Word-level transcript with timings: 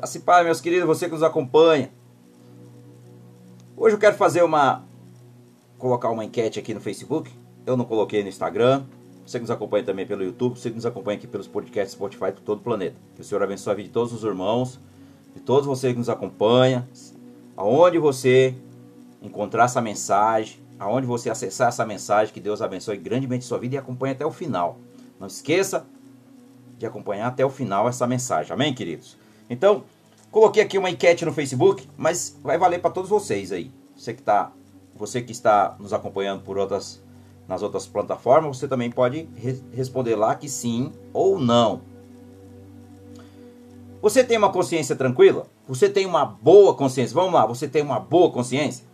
E 0.00 0.18
paz, 0.20 0.44
meus 0.44 0.60
queridos, 0.60 0.86
você 0.86 1.06
que 1.06 1.12
nos 1.12 1.24
acompanha. 1.24 1.90
Hoje 3.76 3.96
eu 3.96 3.98
quero 3.98 4.16
fazer 4.16 4.44
uma. 4.44 4.84
colocar 5.76 6.08
uma 6.10 6.24
enquete 6.24 6.56
aqui 6.56 6.72
no 6.72 6.80
Facebook. 6.80 7.28
Eu 7.66 7.76
não 7.76 7.84
coloquei 7.84 8.22
no 8.22 8.28
Instagram. 8.28 8.84
Você 9.26 9.38
que 9.38 9.42
nos 9.42 9.50
acompanha 9.50 9.82
também 9.84 10.06
pelo 10.06 10.22
YouTube, 10.22 10.56
você 10.56 10.70
que 10.70 10.76
nos 10.76 10.86
acompanha 10.86 11.18
aqui 11.18 11.26
pelos 11.26 11.48
podcasts 11.48 11.94
Spotify 11.94 12.30
por 12.30 12.42
todo 12.42 12.58
o 12.58 12.62
planeta. 12.62 12.94
Que 13.16 13.22
o 13.22 13.24
Senhor 13.24 13.42
abençoe 13.42 13.72
a 13.72 13.74
vida 13.74 13.88
de 13.88 13.92
todos 13.92 14.12
os 14.12 14.22
irmãos, 14.22 14.80
de 15.34 15.40
todos 15.40 15.66
vocês 15.66 15.92
que 15.92 15.98
nos 15.98 16.08
acompanham. 16.08 16.86
Aonde 17.56 17.98
você 17.98 18.54
encontrar 19.20 19.64
essa 19.64 19.80
mensagem, 19.80 20.60
aonde 20.78 21.08
você 21.08 21.28
acessar 21.28 21.68
essa 21.68 21.84
mensagem, 21.84 22.32
que 22.32 22.40
Deus 22.40 22.62
abençoe 22.62 22.96
grandemente 22.96 23.44
sua 23.44 23.58
vida 23.58 23.74
e 23.74 23.78
acompanhe 23.78 24.14
até 24.14 24.24
o 24.24 24.30
final. 24.30 24.78
Não 25.18 25.26
esqueça 25.26 25.84
de 26.78 26.86
acompanhar 26.86 27.26
até 27.26 27.44
o 27.44 27.50
final 27.50 27.88
essa 27.88 28.06
mensagem. 28.06 28.52
Amém, 28.52 28.72
queridos? 28.72 29.16
Então, 29.50 29.84
coloquei 30.30 30.62
aqui 30.62 30.78
uma 30.78 30.90
enquete 30.90 31.24
no 31.24 31.32
Facebook, 31.32 31.88
mas 31.96 32.38
vai 32.42 32.58
valer 32.58 32.80
para 32.80 32.90
todos 32.90 33.10
vocês 33.10 33.52
aí. 33.52 33.70
Você 33.96 34.14
que 34.14 34.22
tá, 34.22 34.52
você 34.94 35.22
que 35.22 35.32
está 35.32 35.76
nos 35.78 35.92
acompanhando 35.92 36.42
por 36.42 36.58
outras 36.58 37.02
nas 37.48 37.62
outras 37.62 37.86
plataformas, 37.86 38.58
você 38.58 38.68
também 38.68 38.90
pode 38.90 39.26
re 39.34 39.58
responder 39.72 40.14
lá 40.14 40.34
que 40.34 40.50
sim 40.50 40.92
ou 41.14 41.40
não. 41.40 41.80
Você 44.02 44.22
tem 44.22 44.36
uma 44.36 44.52
consciência 44.52 44.94
tranquila? 44.94 45.46
Você 45.66 45.88
tem 45.88 46.04
uma 46.04 46.24
boa 46.24 46.74
consciência? 46.74 47.14
Vamos 47.14 47.32
lá, 47.32 47.46
você 47.46 47.66
tem 47.66 47.82
uma 47.82 47.98
boa 47.98 48.30
consciência? 48.30 48.84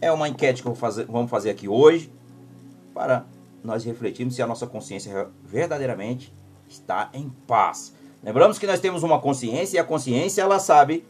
É 0.00 0.10
uma 0.12 0.28
enquete 0.28 0.62
que 0.62 0.74
fazer, 0.76 1.06
vamos 1.06 1.30
fazer 1.30 1.50
aqui 1.50 1.68
hoje 1.68 2.10
para 2.94 3.26
nós 3.62 3.84
refletirmos 3.84 4.34
se 4.34 4.40
a 4.40 4.46
nossa 4.46 4.66
consciência 4.66 5.28
verdadeiramente 5.44 6.32
está 6.68 7.10
em 7.12 7.28
paz. 7.46 7.92
Lembramos 8.22 8.58
que 8.58 8.66
nós 8.66 8.80
temos 8.80 9.02
uma 9.02 9.18
consciência 9.18 9.76
e 9.76 9.80
a 9.80 9.84
consciência 9.84 10.42
ela 10.42 10.58
sabe 10.58 11.06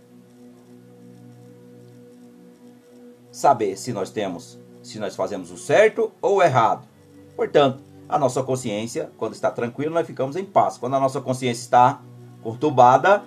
saber 3.33 3.77
se 3.77 3.93
nós 3.93 4.11
temos, 4.11 4.59
se 4.83 4.99
nós 4.99 5.17
fazemos 5.17 5.51
o 5.51 5.57
certo 5.57 6.13
ou 6.23 6.37
o 6.37 6.43
errado. 6.43 6.87
Portanto, 7.35 7.83
a 8.09 8.19
nossa 8.19 8.43
consciência, 8.43 9.11
quando 9.17 9.35
está 9.35 9.51
tranquila, 9.51 9.95
nós 9.95 10.07
ficamos 10.07 10.37
em 10.37 10.45
paz. 10.45 10.77
Quando 10.79 10.95
a 10.97 11.01
nossa 11.01 11.21
consciência 11.21 11.63
está 11.63 12.01
conturbada, 12.43 13.25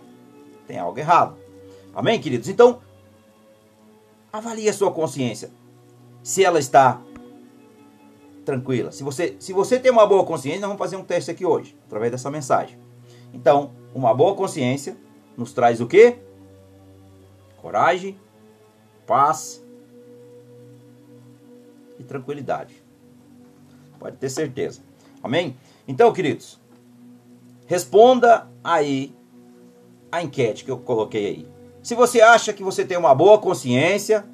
tem 0.68 0.78
algo 0.78 0.97
errado. 0.97 1.36
Amém, 1.94 2.20
queridos? 2.20 2.47
Então, 2.47 2.81
avalie 4.31 4.68
a 4.68 4.73
sua 4.73 4.92
consciência. 4.92 5.52
Se 6.22 6.44
ela 6.44 6.59
está 6.59 7.02
tranquila. 8.44 8.92
Se 8.92 9.03
você, 9.03 9.36
se 9.40 9.53
você 9.53 9.80
tem 9.80 9.92
uma 9.92 10.06
boa 10.06 10.25
consciência, 10.25 10.62
nós 10.62 10.70
vamos 10.70 10.80
fazer 10.80 10.95
um 10.95 11.03
teste 11.03 11.31
aqui 11.31 11.45
hoje, 11.45 11.78
através 11.86 12.12
dessa 12.12 12.30
mensagem. 12.30 12.83
Então, 13.34 13.72
uma 13.94 14.14
boa 14.14 14.36
consciência 14.36 14.95
nos 15.36 15.52
traz 15.52 15.81
o 15.81 15.88
quê? 15.88 16.20
Coragem, 17.58 18.17
paz 19.08 19.66
e 22.00 22.03
tranquilidade. 22.03 22.75
Pode 24.00 24.17
ter 24.17 24.30
certeza. 24.30 24.81
Amém? 25.22 25.58
Então, 25.88 26.14
queridos, 26.14 26.59
responda 27.66 28.48
aí 28.64 29.16
a 30.12 30.22
enquete 30.22 30.64
que 30.64 30.72
eu 30.72 30.78
coloquei 30.78 31.25
aí. 31.25 31.47
Se 31.81 31.95
você 31.95 32.22
acha 32.22 32.53
que 32.53 32.64
você 32.64 32.86
tem 32.86 32.97
uma 32.97 33.16
boa 33.16 33.40
consciência, 33.40 34.25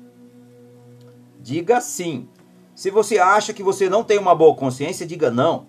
diga 1.39 1.79
sim. 1.79 2.27
Se 2.75 2.91
você 2.91 3.17
acha 3.17 3.53
que 3.53 3.63
você 3.63 3.89
não 3.89 4.03
tem 4.03 4.17
uma 4.17 4.35
boa 4.35 4.55
consciência, 4.55 5.05
diga 5.05 5.31
não. 5.31 5.67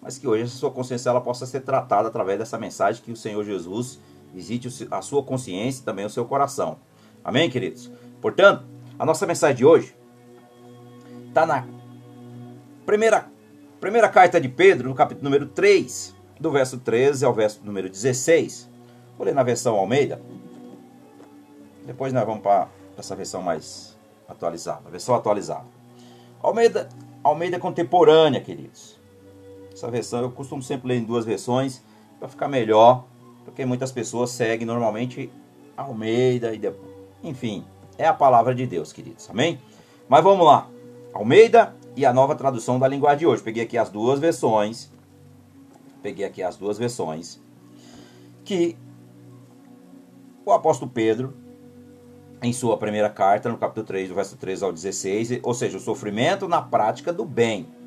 Mas 0.00 0.18
que 0.18 0.26
hoje 0.26 0.44
a 0.44 0.46
sua 0.46 0.70
consciência 0.70 1.10
ela 1.10 1.20
possa 1.20 1.46
ser 1.46 1.60
tratada 1.60 2.08
através 2.08 2.38
dessa 2.38 2.58
mensagem 2.58 3.02
que 3.02 3.12
o 3.12 3.16
Senhor 3.16 3.44
Jesus 3.44 4.00
visite 4.32 4.88
a 4.90 5.02
sua 5.02 5.22
consciência 5.22 5.82
e 5.82 5.84
também 5.84 6.04
o 6.04 6.10
seu 6.10 6.24
coração. 6.24 6.78
Amém, 7.22 7.50
queridos? 7.50 7.90
Portanto, 8.20 8.64
a 8.98 9.04
nossa 9.04 9.26
mensagem 9.26 9.56
de 9.56 9.64
hoje 9.64 9.94
está 11.28 11.44
na 11.44 11.66
primeira, 12.86 13.30
primeira 13.80 14.08
carta 14.08 14.40
de 14.40 14.48
Pedro, 14.48 14.88
no 14.88 14.94
capítulo 14.94 15.24
número 15.24 15.46
3, 15.46 16.14
do 16.38 16.50
verso 16.50 16.78
13 16.78 17.24
ao 17.24 17.32
verso 17.32 17.60
número 17.64 17.88
16. 17.88 18.70
Vou 19.16 19.26
ler 19.26 19.34
na 19.34 19.42
versão 19.42 19.76
Almeida. 19.76 20.20
Depois 21.86 22.12
nós 22.12 22.24
vamos 22.24 22.42
para 22.42 22.68
essa 22.96 23.16
versão 23.16 23.42
mais 23.42 23.98
atualizada, 24.28 24.82
a 24.86 24.90
versão 24.90 25.14
atualizada. 25.14 25.66
Almeida, 26.42 26.88
Almeida 27.22 27.58
contemporânea, 27.58 28.40
queridos. 28.40 28.99
Essa 29.80 29.90
versão 29.90 30.20
eu 30.20 30.30
costumo 30.30 30.62
sempre 30.62 30.88
ler 30.88 30.98
em 30.98 31.04
duas 31.04 31.24
versões 31.24 31.82
para 32.18 32.28
ficar 32.28 32.48
melhor, 32.48 33.06
porque 33.46 33.64
muitas 33.64 33.90
pessoas 33.90 34.28
seguem 34.28 34.66
normalmente 34.66 35.32
Almeida 35.74 36.52
e 36.52 36.58
depois, 36.58 36.92
enfim, 37.24 37.64
é 37.96 38.06
a 38.06 38.12
palavra 38.12 38.54
de 38.54 38.66
Deus, 38.66 38.92
queridos. 38.92 39.30
Amém? 39.30 39.58
Mas 40.06 40.22
vamos 40.22 40.44
lá. 40.44 40.68
Almeida 41.14 41.74
e 41.96 42.04
a 42.04 42.12
nova 42.12 42.34
tradução 42.34 42.78
da 42.78 42.86
linguagem 42.86 43.20
de 43.20 43.26
hoje. 43.26 43.42
Peguei 43.42 43.62
aqui 43.62 43.78
as 43.78 43.88
duas 43.88 44.20
versões. 44.20 44.92
Peguei 46.02 46.26
aqui 46.26 46.42
as 46.42 46.58
duas 46.58 46.76
versões 46.76 47.40
que 48.44 48.76
o 50.44 50.52
apóstolo 50.52 50.90
Pedro 50.90 51.32
em 52.42 52.52
sua 52.52 52.76
primeira 52.76 53.08
carta, 53.08 53.48
no 53.48 53.56
capítulo 53.56 53.86
3, 53.86 54.10
do 54.10 54.14
verso 54.14 54.36
13 54.36 54.62
ao 54.62 54.72
16, 54.72 55.40
ou 55.42 55.54
seja, 55.54 55.78
o 55.78 55.80
sofrimento 55.80 56.46
na 56.46 56.60
prática 56.60 57.14
do 57.14 57.24
bem. 57.24 57.79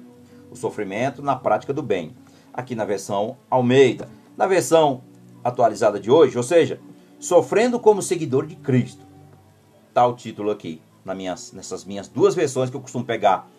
O 0.53 0.56
sofrimento 0.56 1.22
na 1.22 1.36
prática 1.36 1.74
do 1.74 1.81
bem. 1.81 2.16
Aqui 2.53 2.75
na 2.75 2.86
versão 2.86 3.36
Almeida. 3.50 4.08
Na 4.38 4.46
versão 4.46 5.03
atualizada 5.44 6.00
de 6.00 6.12
hoje, 6.12 6.38
ou 6.38 6.44
seja, 6.44 6.80
sofrendo 7.19 7.80
como 7.80 8.02
seguidor 8.02 8.46
de 8.46 8.56
Cristo. 8.56 9.06
Está 9.90 10.06
o 10.08 10.13
título 10.13 10.52
aqui, 10.52 10.81
na 11.03 11.13
minhas, 11.13 11.52
nessas 11.52 11.84
minhas 11.84 12.08
duas 12.08 12.34
versões 12.34 12.69
que 12.69 12.75
eu 12.75 12.81
costumo 12.81 13.03
pegar. 13.03 13.50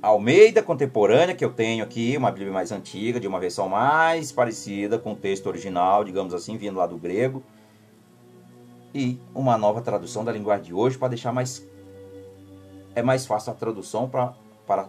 Almeida 0.00 0.62
contemporânea, 0.62 1.34
que 1.34 1.44
eu 1.44 1.50
tenho 1.50 1.82
aqui, 1.82 2.16
uma 2.16 2.30
Bíblia 2.30 2.52
mais 2.52 2.70
antiga, 2.70 3.18
de 3.18 3.26
uma 3.26 3.40
versão 3.40 3.68
mais 3.68 4.30
parecida 4.30 4.98
com 4.98 5.12
o 5.12 5.16
texto 5.16 5.46
original, 5.46 6.04
digamos 6.04 6.34
assim, 6.34 6.56
vindo 6.58 6.76
lá 6.76 6.86
do 6.86 6.98
grego 6.98 7.42
e 8.94 9.18
uma 9.34 9.58
nova 9.58 9.82
tradução 9.82 10.24
da 10.24 10.30
linguagem 10.30 10.66
de 10.66 10.72
hoje 10.72 10.96
para 10.96 11.08
deixar 11.08 11.32
mais 11.32 11.66
é 12.94 13.02
mais 13.02 13.26
fácil 13.26 13.50
a 13.50 13.54
tradução 13.54 14.08
para 14.08 14.34
para 14.66 14.88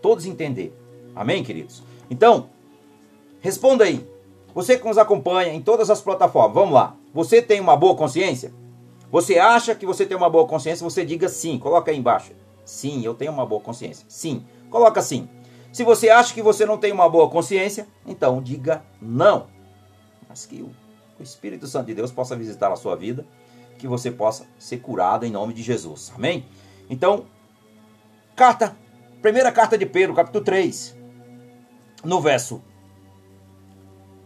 todos 0.00 0.24
entender. 0.24 0.72
Amém, 1.14 1.42
queridos? 1.42 1.82
Então, 2.10 2.48
responda 3.40 3.84
aí. 3.84 4.06
Você 4.54 4.76
que 4.76 4.86
nos 4.86 4.98
acompanha 4.98 5.52
em 5.52 5.62
todas 5.62 5.90
as 5.90 6.00
plataformas, 6.00 6.54
vamos 6.54 6.74
lá. 6.74 6.96
Você 7.14 7.40
tem 7.40 7.60
uma 7.60 7.76
boa 7.76 7.94
consciência? 7.94 8.52
Você 9.10 9.38
acha 9.38 9.74
que 9.74 9.86
você 9.86 10.06
tem 10.06 10.16
uma 10.16 10.30
boa 10.30 10.46
consciência? 10.46 10.84
Você 10.84 11.04
diga 11.04 11.28
sim. 11.28 11.58
Coloca 11.58 11.90
aí 11.90 11.98
embaixo. 11.98 12.32
Sim, 12.64 13.04
eu 13.04 13.14
tenho 13.14 13.32
uma 13.32 13.46
boa 13.46 13.60
consciência. 13.60 14.04
Sim. 14.08 14.44
Coloca 14.68 15.02
sim. 15.02 15.28
Se 15.72 15.84
você 15.84 16.08
acha 16.08 16.34
que 16.34 16.42
você 16.42 16.66
não 16.66 16.78
tem 16.78 16.92
uma 16.92 17.08
boa 17.08 17.28
consciência, 17.28 17.86
então 18.06 18.42
diga 18.42 18.82
não. 19.00 19.46
Mas 20.28 20.46
que 20.46 20.62
o 20.62 20.72
Espírito 21.20 21.66
Santo 21.66 21.86
de 21.86 21.94
Deus 21.94 22.10
possa 22.10 22.36
visitar 22.36 22.72
a 22.72 22.76
sua 22.76 22.96
vida 22.96 23.26
que 23.78 23.88
você 23.88 24.10
possa 24.10 24.46
ser 24.58 24.78
curado 24.78 25.24
em 25.24 25.30
nome 25.30 25.54
de 25.54 25.62
Jesus. 25.62 26.12
Amém? 26.14 26.44
Então, 26.88 27.24
carta, 28.36 28.76
primeira 29.22 29.50
carta 29.50 29.78
de 29.78 29.86
Pedro, 29.86 30.14
capítulo 30.14 30.44
3, 30.44 30.96
no 32.04 32.20
verso 32.20 32.62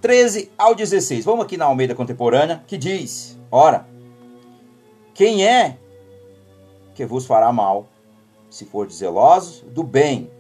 13 0.01 0.51
ao 0.59 0.75
16. 0.75 1.25
Vamos 1.25 1.45
aqui 1.45 1.57
na 1.57 1.65
Almeida 1.65 1.95
Contemporânea, 1.95 2.63
que 2.67 2.77
diz: 2.77 3.39
Ora, 3.51 3.87
quem 5.15 5.47
é 5.47 5.79
que 6.95 7.07
vos 7.07 7.27
fará 7.27 7.53
mal, 7.53 7.89
se 8.51 8.65
for 8.65 8.91
zelosos 8.91 9.61
do 9.73 9.83
bem? 9.83 10.31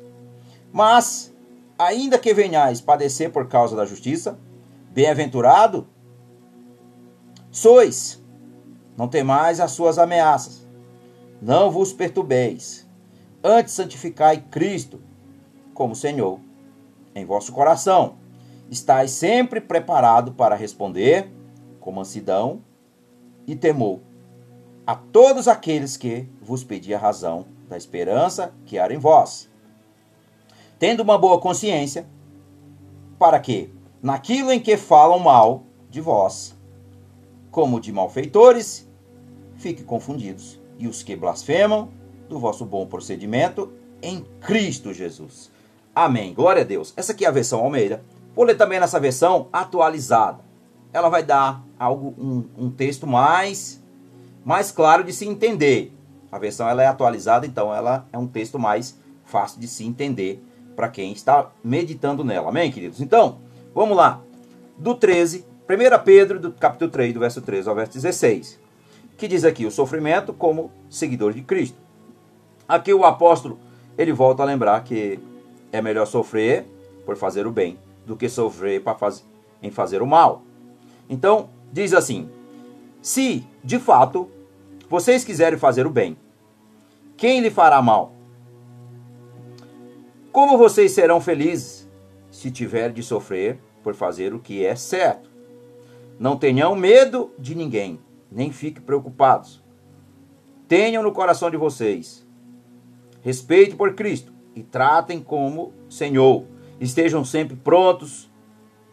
Mas, 0.72 1.32
ainda 1.78 2.18
que 2.18 2.34
venhais 2.34 2.80
padecer 2.80 3.32
por 3.32 3.48
causa 3.48 3.74
da 3.74 3.86
justiça, 3.86 4.38
bem-aventurado 4.90 5.86
sois 7.50 8.22
não 8.96 9.08
temais 9.08 9.60
as 9.60 9.72
suas 9.72 9.98
ameaças. 9.98 10.66
Não 11.40 11.70
vos 11.70 11.92
perturbeis. 11.92 12.86
Antes 13.42 13.74
santificai 13.74 14.42
Cristo 14.50 15.00
como 15.72 15.96
Senhor 15.96 16.38
em 17.14 17.24
vosso 17.24 17.52
coração. 17.52 18.16
Estais 18.70 19.10
sempre 19.10 19.60
preparado 19.60 20.32
para 20.32 20.54
responder 20.54 21.30
com 21.80 21.92
mansidão 21.92 22.62
e 23.46 23.54
temor 23.54 24.00
a 24.86 24.94
todos 24.94 25.48
aqueles 25.48 25.96
que 25.96 26.28
vos 26.42 26.62
pedir 26.62 26.94
a 26.94 26.98
razão 26.98 27.46
da 27.68 27.76
esperança 27.76 28.52
que 28.66 28.78
há 28.78 28.92
em 28.92 28.98
vós. 28.98 29.48
Tendo 30.78 31.02
uma 31.02 31.16
boa 31.16 31.40
consciência, 31.40 32.06
para 33.18 33.40
que, 33.40 33.72
naquilo 34.02 34.52
em 34.52 34.60
que 34.60 34.76
falam 34.76 35.18
mal 35.18 35.62
de 35.88 36.00
vós, 36.00 36.54
como 37.50 37.80
de 37.80 37.92
malfeitores, 37.92 38.86
fiquem 39.56 39.84
confundidos, 39.84 40.60
e 40.78 40.86
os 40.86 41.02
que 41.02 41.16
blasfemam 41.16 41.88
do 42.28 42.38
vosso 42.38 42.66
bom 42.66 42.84
procedimento 42.86 43.72
em 44.02 44.22
Cristo 44.40 44.92
Jesus. 44.92 45.50
Amém. 45.94 46.34
Glória 46.34 46.62
a 46.62 46.64
Deus. 46.64 46.92
Essa 46.96 47.12
aqui 47.12 47.24
é 47.24 47.28
a 47.28 47.30
versão 47.32 47.60
Almeida. 47.60 48.02
Vou 48.34 48.44
ler 48.44 48.56
também 48.56 48.80
nessa 48.80 48.98
versão 48.98 49.48
atualizada. 49.52 50.42
ela 50.92 51.08
vai 51.08 51.22
dar 51.22 51.62
algo 51.78 52.14
um, 52.18 52.44
um 52.64 52.70
texto 52.70 53.06
mais 53.06 53.80
mais 54.44 54.70
claro 54.72 55.04
de 55.04 55.12
se 55.12 55.24
entender. 55.26 55.92
A 56.30 56.38
versão 56.38 56.68
ela 56.68 56.82
é 56.82 56.86
atualizada, 56.86 57.46
então 57.46 57.72
ela 57.72 58.06
é 58.12 58.18
um 58.18 58.26
texto 58.26 58.58
mais 58.58 58.98
fácil 59.24 59.60
de 59.60 59.68
se 59.68 59.84
entender 59.84 60.44
para 60.74 60.88
quem 60.88 61.12
está 61.12 61.50
meditando 61.62 62.24
nela. 62.24 62.48
Amém, 62.48 62.70
queridos? 62.70 63.00
Então, 63.00 63.38
vamos 63.72 63.96
lá. 63.96 64.20
Do 64.76 64.94
13, 64.96 65.46
1 65.68 66.04
Pedro, 66.04 66.40
do 66.40 66.52
capítulo 66.52 66.90
3, 66.90 67.14
do 67.14 67.20
verso 67.20 67.40
13 67.40 67.68
ao 67.68 67.74
verso 67.74 67.92
16, 67.92 68.58
que 69.16 69.28
diz 69.28 69.44
aqui 69.44 69.64
o 69.64 69.70
sofrimento 69.70 70.32
como 70.32 70.70
seguidor 70.90 71.32
de 71.32 71.42
Cristo. 71.42 71.78
Aqui 72.68 72.92
o 72.92 73.04
apóstolo, 73.04 73.58
ele 73.96 74.12
volta 74.12 74.42
a 74.42 74.46
lembrar 74.46 74.82
que 74.82 75.20
é 75.74 75.82
melhor 75.82 76.06
sofrer 76.06 76.64
por 77.04 77.16
fazer 77.16 77.48
o 77.48 77.50
bem 77.50 77.76
do 78.06 78.16
que 78.16 78.28
sofrer 78.28 78.80
para 78.80 78.96
em 79.60 79.72
fazer 79.72 80.02
o 80.02 80.06
mal. 80.06 80.42
Então, 81.10 81.50
diz 81.72 81.92
assim: 81.92 82.30
Se, 83.02 83.44
de 83.62 83.80
fato, 83.80 84.30
vocês 84.88 85.24
quiserem 85.24 85.58
fazer 85.58 85.84
o 85.84 85.90
bem, 85.90 86.16
quem 87.16 87.40
lhe 87.40 87.50
fará 87.50 87.82
mal? 87.82 88.12
Como 90.30 90.56
vocês 90.56 90.92
serão 90.92 91.20
felizes 91.20 91.88
se 92.30 92.52
tiver 92.52 92.92
de 92.92 93.02
sofrer 93.02 93.58
por 93.82 93.94
fazer 93.94 94.32
o 94.32 94.38
que 94.38 94.64
é 94.64 94.76
certo? 94.76 95.28
Não 96.20 96.36
tenham 96.36 96.76
medo 96.76 97.32
de 97.36 97.56
ninguém, 97.56 97.98
nem 98.30 98.52
fiquem 98.52 98.82
preocupados. 98.82 99.60
Tenham 100.68 101.02
no 101.02 101.10
coração 101.10 101.50
de 101.50 101.56
vocês 101.56 102.24
respeito 103.22 103.74
por 103.74 103.94
Cristo 103.94 104.33
e 104.54 104.62
tratem 104.62 105.20
como 105.20 105.72
Senhor. 105.88 106.44
Estejam 106.80 107.24
sempre 107.24 107.56
prontos 107.56 108.30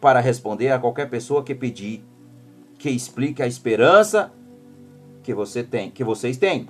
para 0.00 0.20
responder 0.20 0.70
a 0.70 0.78
qualquer 0.78 1.08
pessoa 1.08 1.42
que 1.42 1.54
pedir 1.54 2.04
que 2.82 2.90
explique 2.90 3.40
a 3.40 3.46
esperança 3.46 4.32
que 5.22 5.32
você 5.32 5.62
tem, 5.62 5.88
que 5.88 6.02
vocês 6.02 6.36
têm. 6.36 6.66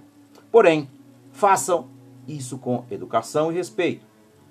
Porém, 0.51 0.91
façam 1.33 1.89
isso 2.29 2.59
com 2.59 2.85
educação 2.91 3.51
e 3.51 3.55
respeito. 3.55 4.05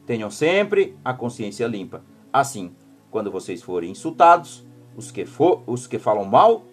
Tenham 0.07 0.31
sempre 0.31 0.97
a 1.05 1.13
consciência 1.13 1.67
limpa. 1.67 2.03
Assim, 2.33 2.75
quando 3.11 3.29
vocês 3.29 3.61
forem 3.61 3.91
insultados, 3.91 4.65
os 4.97 5.11
que, 5.11 5.23
for, 5.23 5.61
os 5.67 5.85
que 5.85 5.99
falam 5.99 6.25
mal 6.25 6.63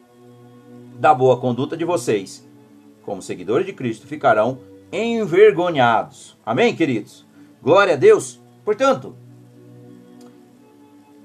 da 0.99 1.15
boa 1.15 1.39
conduta 1.39 1.77
de 1.77 1.85
vocês, 1.85 2.49
como 3.03 3.21
seguidores 3.21 3.67
de 3.67 3.75
Cristo, 3.75 4.07
ficarão 4.07 4.59
envergonhados. 4.91 6.37
Amém, 6.47 6.75
queridos? 6.75 7.28
Glória 7.63 7.95
a 7.95 7.97
Deus. 7.97 8.41
Portanto, 8.65 9.17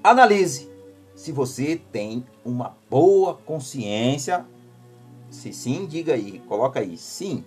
analise 0.02 0.70
se 1.14 1.32
você 1.32 1.80
tem 1.92 2.24
uma 2.44 2.76
boa 2.90 3.34
consciência. 3.34 4.44
Se 5.30 5.52
sim, 5.52 5.86
diga 5.86 6.14
aí, 6.14 6.40
coloca 6.40 6.80
aí, 6.80 6.96
sim. 6.96 7.44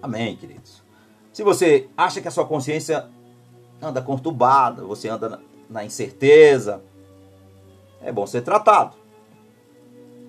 Amém, 0.00 0.36
queridos. 0.36 0.82
Se 1.32 1.42
você 1.42 1.88
acha 1.96 2.20
que 2.20 2.28
a 2.28 2.30
sua 2.30 2.46
consciência 2.46 3.08
anda 3.82 4.00
conturbada, 4.00 4.84
você 4.84 5.08
anda 5.08 5.40
na, 5.68 5.84
incerteza, 5.84 6.82
é 8.00 8.12
bom 8.12 8.26
ser 8.26 8.42
tratado. 8.42 8.96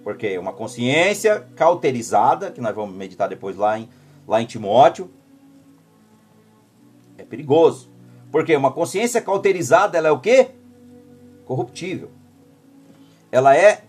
Porque 0.03 0.37
uma 0.37 0.53
consciência 0.53 1.47
cauterizada, 1.55 2.51
que 2.51 2.61
nós 2.61 2.75
vamos 2.75 2.95
meditar 2.95 3.29
depois 3.29 3.55
lá 3.55 3.79
em, 3.79 3.89
lá 4.27 4.41
em 4.41 4.45
Timóteo, 4.45 5.09
é 7.25 7.29
perigoso. 7.29 7.89
Porque 8.31 8.55
uma 8.55 8.71
consciência 8.71 9.21
cauterizada, 9.21 9.97
ela 9.97 10.07
é 10.07 10.11
o 10.11 10.19
quê? 10.19 10.51
Corruptível. 11.45 12.11
Ela 13.31 13.55
é 13.57 13.83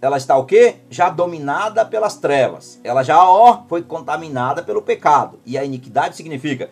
ela 0.00 0.16
está 0.16 0.36
o 0.36 0.44
quê? 0.44 0.78
Já 0.90 1.08
dominada 1.08 1.84
pelas 1.86 2.16
trevas. 2.16 2.80
Ela 2.82 3.04
já 3.04 3.24
ó, 3.24 3.62
foi 3.68 3.82
contaminada 3.82 4.60
pelo 4.60 4.82
pecado. 4.82 5.38
E 5.46 5.56
a 5.56 5.64
iniquidade 5.64 6.16
significa 6.16 6.70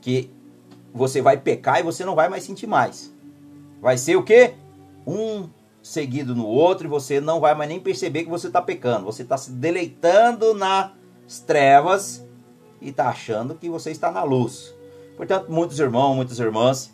que 0.00 0.28
você 0.92 1.22
vai 1.22 1.36
pecar 1.36 1.78
e 1.78 1.84
você 1.84 2.04
não 2.04 2.16
vai 2.16 2.28
mais 2.28 2.42
sentir 2.42 2.66
mais. 2.66 3.14
Vai 3.80 3.96
ser 3.96 4.16
o 4.16 4.24
quê? 4.24 4.54
Um 5.06 5.48
seguido 5.80 6.34
no 6.34 6.44
outro 6.44 6.88
e 6.88 6.90
você 6.90 7.20
não 7.20 7.38
vai 7.38 7.54
mais 7.54 7.68
nem 7.68 7.78
perceber 7.78 8.24
que 8.24 8.30
você 8.30 8.48
está 8.48 8.60
pecando. 8.60 9.04
Você 9.04 9.22
está 9.22 9.36
se 9.36 9.52
deleitando 9.52 10.52
nas 10.52 10.90
trevas 11.46 12.26
e 12.80 12.88
está 12.88 13.08
achando 13.08 13.54
que 13.54 13.68
você 13.68 13.92
está 13.92 14.10
na 14.10 14.24
luz. 14.24 14.74
Portanto, 15.22 15.52
muitos 15.52 15.78
irmãos, 15.78 16.16
muitas 16.16 16.40
irmãs, 16.40 16.92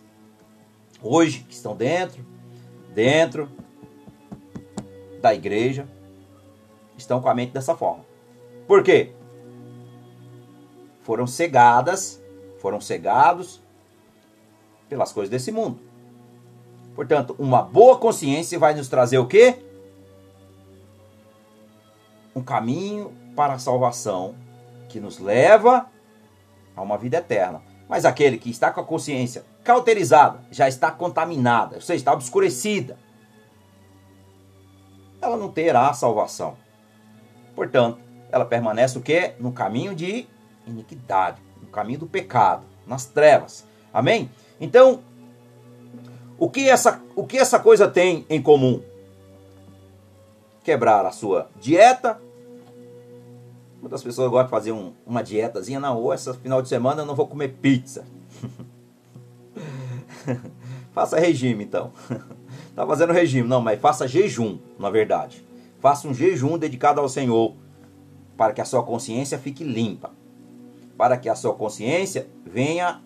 hoje 1.02 1.46
que 1.48 1.54
estão 1.54 1.74
dentro, 1.74 2.22
dentro 2.94 3.48
da 5.22 5.34
igreja, 5.34 5.88
estão 6.94 7.22
com 7.22 7.30
a 7.30 7.34
mente 7.34 7.54
dessa 7.54 7.74
forma. 7.74 8.04
Por 8.66 8.82
quê? 8.82 9.14
Foram 11.00 11.26
cegadas, 11.26 12.22
foram 12.58 12.82
cegados 12.82 13.62
pelas 14.90 15.10
coisas 15.10 15.30
desse 15.30 15.50
mundo. 15.50 15.80
Portanto, 16.94 17.34
uma 17.38 17.62
boa 17.62 17.96
consciência 17.96 18.58
vai 18.58 18.74
nos 18.74 18.90
trazer 18.90 19.16
o 19.16 19.26
quê? 19.26 19.64
Um 22.36 22.42
caminho 22.42 23.10
para 23.34 23.54
a 23.54 23.58
salvação 23.58 24.34
que 24.86 25.00
nos 25.00 25.18
leva 25.18 25.90
a 26.76 26.82
uma 26.82 26.98
vida 26.98 27.16
eterna. 27.16 27.67
Mas 27.88 28.04
aquele 28.04 28.38
que 28.38 28.50
está 28.50 28.70
com 28.70 28.80
a 28.80 28.84
consciência 28.84 29.44
cauterizada, 29.64 30.40
já 30.50 30.68
está 30.68 30.90
contaminada, 30.90 31.76
ou 31.76 31.80
seja, 31.80 31.96
está 31.96 32.12
obscurecida, 32.12 32.98
ela 35.20 35.36
não 35.36 35.50
terá 35.50 35.92
salvação. 35.92 36.56
Portanto, 37.54 37.98
ela 38.30 38.44
permanece 38.44 38.98
o 38.98 39.00
quê? 39.00 39.34
No 39.40 39.52
caminho 39.52 39.94
de 39.94 40.26
iniquidade, 40.66 41.40
no 41.60 41.68
caminho 41.68 42.00
do 42.00 42.06
pecado, 42.06 42.64
nas 42.86 43.06
trevas. 43.06 43.64
Amém? 43.92 44.30
Então, 44.60 45.00
o 46.38 46.48
que 46.48 46.68
essa, 46.68 47.02
o 47.16 47.26
que 47.26 47.38
essa 47.38 47.58
coisa 47.58 47.88
tem 47.88 48.24
em 48.30 48.40
comum? 48.40 48.82
Quebrar 50.62 51.04
a 51.04 51.10
sua 51.10 51.50
dieta. 51.58 52.20
Muitas 53.80 54.02
pessoas 54.02 54.30
gostam 54.30 54.46
de 54.46 54.50
fazer 54.50 54.72
um, 54.72 54.92
uma 55.06 55.22
dietazinha. 55.22 55.78
Não, 55.78 55.96
ou 55.96 56.12
esse 56.12 56.32
final 56.34 56.60
de 56.60 56.68
semana 56.68 57.02
eu 57.02 57.06
não 57.06 57.14
vou 57.14 57.26
comer 57.26 57.48
pizza. 57.60 58.04
Faça 60.92 61.18
regime 61.18 61.64
então. 61.64 61.92
Está 62.70 62.84
fazendo 62.86 63.12
regime. 63.12 63.48
Não, 63.48 63.60
mas 63.60 63.80
faça 63.80 64.08
jejum, 64.08 64.58
na 64.78 64.90
verdade. 64.90 65.46
Faça 65.78 66.08
um 66.08 66.14
jejum 66.14 66.58
dedicado 66.58 67.00
ao 67.00 67.08
Senhor. 67.08 67.54
Para 68.36 68.52
que 68.52 68.60
a 68.60 68.64
sua 68.64 68.82
consciência 68.82 69.38
fique 69.38 69.62
limpa. 69.62 70.10
Para 70.96 71.16
que 71.16 71.28
a 71.28 71.36
sua 71.36 71.54
consciência 71.54 72.28
venha 72.44 73.00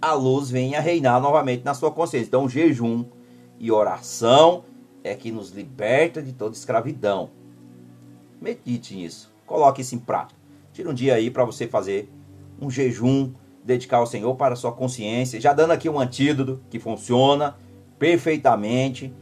a 0.00 0.12
luz 0.12 0.50
venha 0.50 0.80
reinar 0.80 1.20
novamente 1.20 1.64
na 1.64 1.72
sua 1.72 1.90
consciência. 1.90 2.26
Então, 2.26 2.48
jejum 2.48 3.06
e 3.58 3.72
oração 3.72 4.64
é 5.02 5.14
que 5.14 5.32
nos 5.32 5.50
liberta 5.50 6.22
de 6.22 6.32
toda 6.32 6.54
escravidão. 6.54 7.30
Medite 8.40 8.94
nisso. 8.94 9.33
Coloque 9.46 9.82
isso 9.82 9.94
em 9.94 9.98
prática. 9.98 10.38
Tira 10.72 10.90
um 10.90 10.94
dia 10.94 11.14
aí 11.14 11.30
para 11.30 11.44
você 11.44 11.68
fazer 11.68 12.10
um 12.60 12.70
jejum, 12.70 13.32
dedicar 13.64 13.98
ao 13.98 14.06
Senhor 14.06 14.34
para 14.36 14.54
a 14.54 14.56
sua 14.56 14.72
consciência. 14.72 15.40
Já 15.40 15.52
dando 15.52 15.72
aqui 15.72 15.88
um 15.88 15.98
antídoto 15.98 16.60
que 16.70 16.78
funciona 16.78 17.56
perfeitamente. 17.98 19.12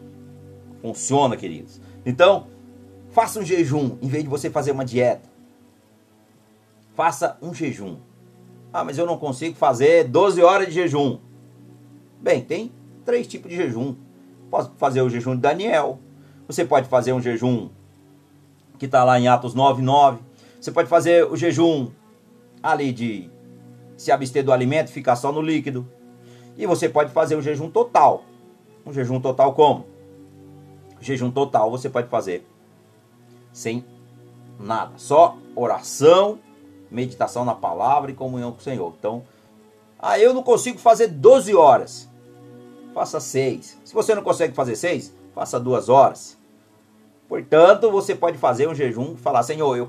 Funciona, 0.80 1.36
queridos. 1.36 1.80
Então, 2.04 2.46
faça 3.10 3.38
um 3.38 3.44
jejum 3.44 3.96
em 4.00 4.08
vez 4.08 4.24
de 4.24 4.30
você 4.30 4.50
fazer 4.50 4.72
uma 4.72 4.84
dieta. 4.84 5.30
Faça 6.94 7.38
um 7.40 7.54
jejum. 7.54 7.96
Ah, 8.72 8.84
mas 8.84 8.98
eu 8.98 9.06
não 9.06 9.18
consigo 9.18 9.54
fazer 9.54 10.04
12 10.04 10.42
horas 10.42 10.68
de 10.68 10.74
jejum. 10.74 11.18
Bem, 12.20 12.40
tem 12.40 12.72
três 13.04 13.26
tipos 13.26 13.50
de 13.50 13.56
jejum. 13.56 13.94
Posso 14.50 14.72
fazer 14.76 15.02
o 15.02 15.10
jejum 15.10 15.34
de 15.34 15.42
Daniel. 15.42 15.98
Você 16.46 16.64
pode 16.64 16.88
fazer 16.88 17.12
um 17.12 17.20
jejum 17.20 17.68
que 18.82 18.86
está 18.86 19.04
lá 19.04 19.16
em 19.16 19.28
Atos 19.28 19.54
9, 19.54 19.80
9. 19.80 20.18
Você 20.60 20.72
pode 20.72 20.88
fazer 20.88 21.24
o 21.24 21.36
jejum 21.36 21.92
ali 22.60 22.92
de 22.92 23.30
se 23.96 24.10
abster 24.10 24.44
do 24.44 24.50
alimento 24.52 24.88
e 24.88 24.92
ficar 24.92 25.14
só 25.14 25.30
no 25.30 25.40
líquido. 25.40 25.88
E 26.58 26.66
você 26.66 26.88
pode 26.88 27.12
fazer 27.12 27.36
o 27.36 27.40
jejum 27.40 27.70
total. 27.70 28.24
Um 28.84 28.92
jejum 28.92 29.20
total 29.20 29.54
como? 29.54 29.86
Jejum 31.00 31.30
total 31.30 31.70
você 31.70 31.88
pode 31.88 32.08
fazer 32.08 32.44
sem 33.52 33.84
nada, 34.58 34.94
só 34.96 35.36
oração 35.54 36.40
meditação 36.90 37.44
na 37.44 37.54
palavra 37.54 38.10
e 38.10 38.14
comunhão 38.14 38.50
com 38.50 38.58
o 38.58 38.62
Senhor. 38.62 38.92
Então, 38.98 39.22
ah, 39.96 40.18
eu 40.18 40.34
não 40.34 40.42
consigo 40.42 40.80
fazer 40.80 41.06
12 41.06 41.54
horas. 41.54 42.10
Faça 42.92 43.20
6. 43.20 43.78
Se 43.84 43.94
você 43.94 44.12
não 44.12 44.24
consegue 44.24 44.52
fazer 44.54 44.74
6, 44.74 45.14
faça 45.32 45.60
2 45.60 45.88
horas. 45.88 46.41
Portanto, 47.32 47.90
você 47.90 48.14
pode 48.14 48.36
fazer 48.36 48.68
um 48.68 48.74
jejum 48.74 49.16
falar: 49.16 49.42
Senhor, 49.42 49.74
eu, 49.74 49.88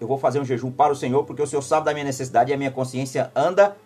eu 0.00 0.08
vou 0.08 0.18
fazer 0.18 0.40
um 0.40 0.44
jejum 0.44 0.72
para 0.72 0.92
o 0.92 0.96
Senhor, 0.96 1.22
porque 1.22 1.40
o 1.40 1.46
Senhor 1.46 1.62
sabe 1.62 1.86
da 1.86 1.92
minha 1.92 2.04
necessidade 2.04 2.50
e 2.50 2.52
a 2.52 2.56
minha 2.56 2.72
consciência 2.72 3.30
anda 3.32 3.76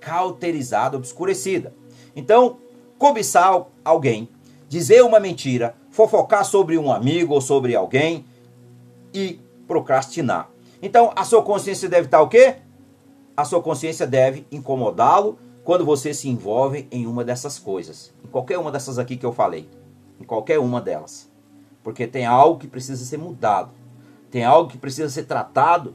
cauterizada, 0.00 0.96
obscurecida. 0.96 1.72
Então, 2.16 2.56
cobiçar 2.98 3.64
alguém, 3.84 4.28
dizer 4.68 5.04
uma 5.04 5.20
mentira, 5.20 5.76
fofocar 5.90 6.44
sobre 6.44 6.76
um 6.76 6.90
amigo 6.90 7.34
ou 7.34 7.40
sobre 7.40 7.76
alguém 7.76 8.24
e 9.14 9.38
procrastinar. 9.68 10.50
Então, 10.82 11.12
a 11.14 11.22
sua 11.22 11.40
consciência 11.40 11.88
deve 11.88 12.06
estar 12.06 12.20
o 12.20 12.28
quê? 12.28 12.56
A 13.36 13.44
sua 13.44 13.62
consciência 13.62 14.08
deve 14.08 14.44
incomodá-lo 14.50 15.38
quando 15.62 15.84
você 15.84 16.12
se 16.12 16.28
envolve 16.28 16.88
em 16.90 17.06
uma 17.06 17.22
dessas 17.22 17.60
coisas. 17.60 18.12
Em 18.24 18.26
qualquer 18.26 18.58
uma 18.58 18.72
dessas 18.72 18.98
aqui 18.98 19.16
que 19.16 19.24
eu 19.24 19.32
falei. 19.32 19.68
Em 20.20 20.24
qualquer 20.24 20.58
uma 20.58 20.80
delas. 20.80 21.32
Porque 21.84 22.06
tem 22.06 22.24
algo 22.24 22.58
que 22.58 22.66
precisa 22.66 23.04
ser 23.04 23.18
mudado. 23.18 23.70
Tem 24.30 24.42
algo 24.42 24.70
que 24.70 24.78
precisa 24.78 25.10
ser 25.10 25.24
tratado. 25.24 25.94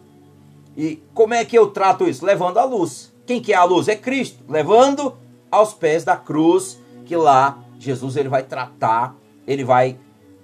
E 0.77 1.03
como 1.13 1.33
é 1.33 1.43
que 1.43 1.57
eu 1.57 1.71
trato 1.71 2.07
isso? 2.07 2.23
Levando 2.23 2.59
a 2.59 2.63
luz. 2.63 3.11
Quem 3.25 3.41
que 3.41 3.51
é 3.51 3.55
a 3.55 3.63
luz? 3.63 3.87
É 3.87 3.95
Cristo. 3.95 4.43
Levando 4.47 5.17
aos 5.51 5.73
pés 5.73 6.03
da 6.03 6.15
cruz, 6.15 6.79
que 7.05 7.15
lá 7.15 7.57
Jesus 7.79 8.15
ele 8.15 8.29
vai 8.29 8.43
tratar, 8.43 9.15
ele 9.47 9.63
vai 9.63 9.97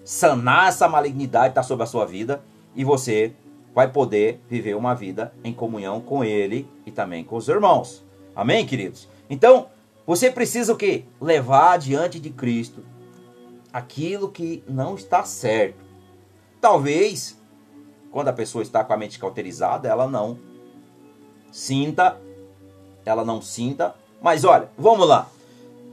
sanar 0.04 0.70
essa 0.70 0.90
malignidade 0.90 1.46
que 1.46 1.52
está 1.52 1.64
sobre 1.64 1.84
a 1.84 1.88
sua 1.88 2.06
vida 2.06 2.42
e 2.76 2.84
você 2.84 3.34
vai 3.74 3.92
poder 3.92 4.42
viver 4.50 4.76
uma 4.76 4.96
vida 4.96 5.34
em 5.44 5.54
comunhão 5.54 6.02
com 6.02 6.24
ele 6.24 6.68
e 6.86 6.92
também 6.92 7.24
com 7.24 7.36
os 7.36 7.48
irmãos. 7.48 8.04
Amém, 8.36 8.66
queridos? 8.66 9.08
Então, 9.30 9.68
você 10.08 10.32
precisa 10.32 10.74
o 10.74 10.76
quê? 10.78 11.06
Levar 11.20 11.78
diante 11.78 12.20
de 12.20 12.30
Cristo 12.30 12.84
aquilo 13.76 14.30
que 14.30 14.64
não 14.70 14.96
está 14.96 15.26
certo. 15.26 15.84
Talvez, 16.62 17.38
quando 18.10 18.30
a 18.30 18.34
pessoa 18.34 18.62
está 18.62 18.86
com 18.86 18.94
a 18.94 18.98
mente 18.98 19.20
cauterizada, 19.20 19.90
ela 19.90 20.08
não 20.08 20.40
sinta, 21.52 22.18
ela 23.04 23.26
não 23.26 23.42
sinta. 23.42 23.94
Mas 24.22 24.46
olha, 24.46 24.70
vamos 24.78 25.06
lá. 25.06 25.28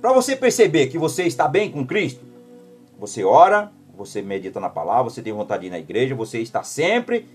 Para 0.00 0.12
você 0.12 0.36
perceber 0.36 0.86
que 0.86 0.96
você 0.96 1.24
está 1.24 1.48
bem 1.48 1.72
com 1.72 1.84
Cristo, 1.84 2.24
você 3.00 3.24
ora, 3.24 3.72
você 3.96 4.22
medita 4.22 4.60
na 4.60 4.70
palavra, 4.70 5.10
você 5.10 5.20
tem 5.20 5.32
vontade 5.32 5.62
de 5.62 5.66
ir 5.66 5.70
na 5.70 5.80
igreja, 5.80 6.14
você 6.14 6.38
está 6.38 6.62
sempre 6.62 7.28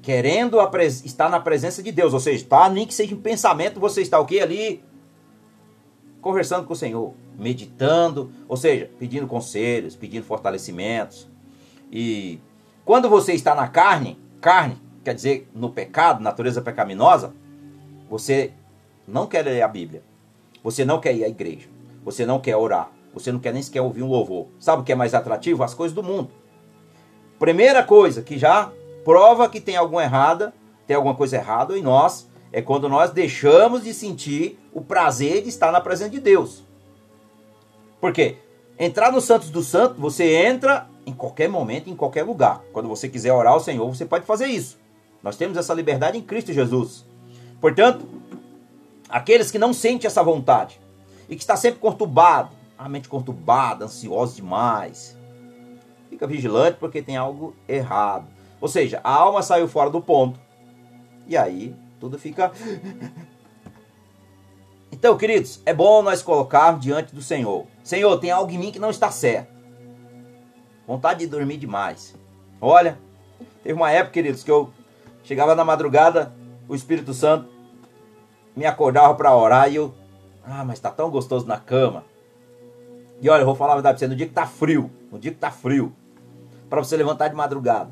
querendo 0.00 0.56
estar 1.04 1.28
na 1.28 1.40
presença 1.40 1.82
de 1.82 1.90
Deus. 1.90 2.14
Ou 2.14 2.20
seja, 2.20 2.36
está, 2.36 2.68
nem 2.68 2.86
que 2.86 2.94
seja 2.94 3.12
em 3.12 3.20
pensamento, 3.20 3.80
você 3.80 4.02
está 4.02 4.20
o 4.20 4.24
que 4.24 4.38
ali? 4.38 4.84
Conversando 6.24 6.66
com 6.66 6.72
o 6.72 6.76
Senhor, 6.76 7.12
meditando, 7.38 8.32
ou 8.48 8.56
seja, 8.56 8.90
pedindo 8.98 9.26
conselhos, 9.26 9.94
pedindo 9.94 10.24
fortalecimentos. 10.24 11.28
E 11.92 12.40
quando 12.82 13.10
você 13.10 13.34
está 13.34 13.54
na 13.54 13.68
carne, 13.68 14.18
carne, 14.40 14.80
quer 15.04 15.14
dizer, 15.14 15.46
no 15.54 15.68
pecado, 15.68 16.22
natureza 16.22 16.62
pecaminosa, 16.62 17.34
você 18.08 18.52
não 19.06 19.26
quer 19.26 19.44
ler 19.44 19.60
a 19.60 19.68
Bíblia. 19.68 20.02
Você 20.62 20.82
não 20.82 20.98
quer 20.98 21.14
ir 21.14 21.24
à 21.24 21.28
igreja. 21.28 21.68
Você 22.06 22.24
não 22.24 22.40
quer 22.40 22.56
orar. 22.56 22.90
Você 23.12 23.30
não 23.30 23.38
quer 23.38 23.52
nem 23.52 23.60
sequer 23.60 23.82
ouvir 23.82 24.02
um 24.02 24.08
louvor. 24.08 24.46
Sabe 24.58 24.80
o 24.80 24.84
que 24.84 24.92
é 24.92 24.96
mais 24.96 25.12
atrativo? 25.12 25.62
As 25.62 25.74
coisas 25.74 25.94
do 25.94 26.02
mundo. 26.02 26.30
Primeira 27.38 27.82
coisa 27.82 28.22
que 28.22 28.38
já 28.38 28.72
prova 29.04 29.46
que 29.46 29.60
tem 29.60 29.76
alguma 29.76 30.02
errada, 30.02 30.54
tem 30.86 30.96
alguma 30.96 31.14
coisa 31.14 31.36
errada 31.36 31.76
em 31.76 31.82
nós, 31.82 32.26
é 32.54 32.62
quando 32.62 32.88
nós 32.88 33.10
deixamos 33.10 33.82
de 33.82 33.92
sentir 33.92 34.56
o 34.72 34.80
prazer 34.80 35.42
de 35.42 35.48
estar 35.48 35.72
na 35.72 35.80
presença 35.80 36.10
de 36.10 36.20
Deus. 36.20 36.62
Por 38.00 38.12
quê? 38.12 38.36
Entrar 38.78 39.10
no 39.10 39.20
Santos 39.20 39.50
do 39.50 39.60
Santo, 39.60 40.00
você 40.00 40.36
entra 40.36 40.86
em 41.04 41.12
qualquer 41.12 41.48
momento, 41.48 41.90
em 41.90 41.96
qualquer 41.96 42.22
lugar. 42.22 42.62
Quando 42.72 42.88
você 42.88 43.08
quiser 43.08 43.32
orar 43.32 43.54
ao 43.54 43.58
Senhor, 43.58 43.92
você 43.92 44.06
pode 44.06 44.24
fazer 44.24 44.46
isso. 44.46 44.78
Nós 45.20 45.36
temos 45.36 45.58
essa 45.58 45.74
liberdade 45.74 46.16
em 46.16 46.22
Cristo 46.22 46.52
Jesus. 46.52 47.04
Portanto, 47.60 48.06
aqueles 49.08 49.50
que 49.50 49.58
não 49.58 49.72
sentem 49.72 50.06
essa 50.06 50.22
vontade, 50.22 50.80
e 51.28 51.34
que 51.34 51.42
está 51.42 51.56
sempre 51.56 51.80
conturbado, 51.80 52.50
a 52.78 52.88
mente 52.88 53.08
conturbada, 53.08 53.86
ansioso 53.86 54.36
demais. 54.36 55.18
Fica 56.08 56.24
vigilante 56.24 56.78
porque 56.78 57.02
tem 57.02 57.16
algo 57.16 57.52
errado. 57.66 58.28
Ou 58.60 58.68
seja, 58.68 59.00
a 59.02 59.12
alma 59.12 59.42
saiu 59.42 59.66
fora 59.66 59.90
do 59.90 60.00
ponto. 60.00 60.38
E 61.26 61.36
aí 61.36 61.74
tudo 62.04 62.18
fica. 62.18 62.52
Então, 64.92 65.16
queridos, 65.16 65.60
é 65.64 65.72
bom 65.72 66.02
nós 66.02 66.22
colocarmos 66.22 66.82
diante 66.82 67.14
do 67.14 67.22
Senhor. 67.22 67.66
Senhor, 67.82 68.18
tem 68.18 68.30
algo 68.30 68.52
em 68.52 68.58
mim 68.58 68.70
que 68.70 68.78
não 68.78 68.90
está 68.90 69.10
certo. 69.10 69.52
Vontade 70.86 71.20
de 71.20 71.26
dormir 71.26 71.56
demais. 71.56 72.14
Olha, 72.60 72.98
teve 73.62 73.74
uma 73.74 73.90
época, 73.90 74.12
queridos, 74.12 74.44
que 74.44 74.50
eu 74.50 74.70
chegava 75.22 75.54
na 75.54 75.64
madrugada, 75.64 76.34
o 76.68 76.74
Espírito 76.74 77.14
Santo 77.14 77.48
me 78.54 78.66
acordava 78.66 79.14
para 79.14 79.34
orar 79.34 79.72
e 79.72 79.76
eu 79.76 79.94
ah, 80.44 80.62
mas 80.62 80.78
tá 80.78 80.90
tão 80.90 81.10
gostoso 81.10 81.46
na 81.46 81.58
cama. 81.58 82.04
E 83.20 83.30
olha, 83.30 83.40
eu 83.40 83.46
vou 83.46 83.54
falar 83.54 83.72
a 83.72 83.76
verdade 83.76 83.98
pra 83.98 84.06
você, 84.06 84.08
no 84.08 84.16
dia 84.16 84.26
que 84.26 84.34
tá 84.34 84.46
frio, 84.46 84.90
no 85.10 85.18
dia 85.18 85.32
que 85.32 85.38
tá 85.38 85.50
frio, 85.50 85.90
para 86.68 86.84
você 86.84 86.98
levantar 86.98 87.28
de 87.28 87.34
madrugada, 87.34 87.90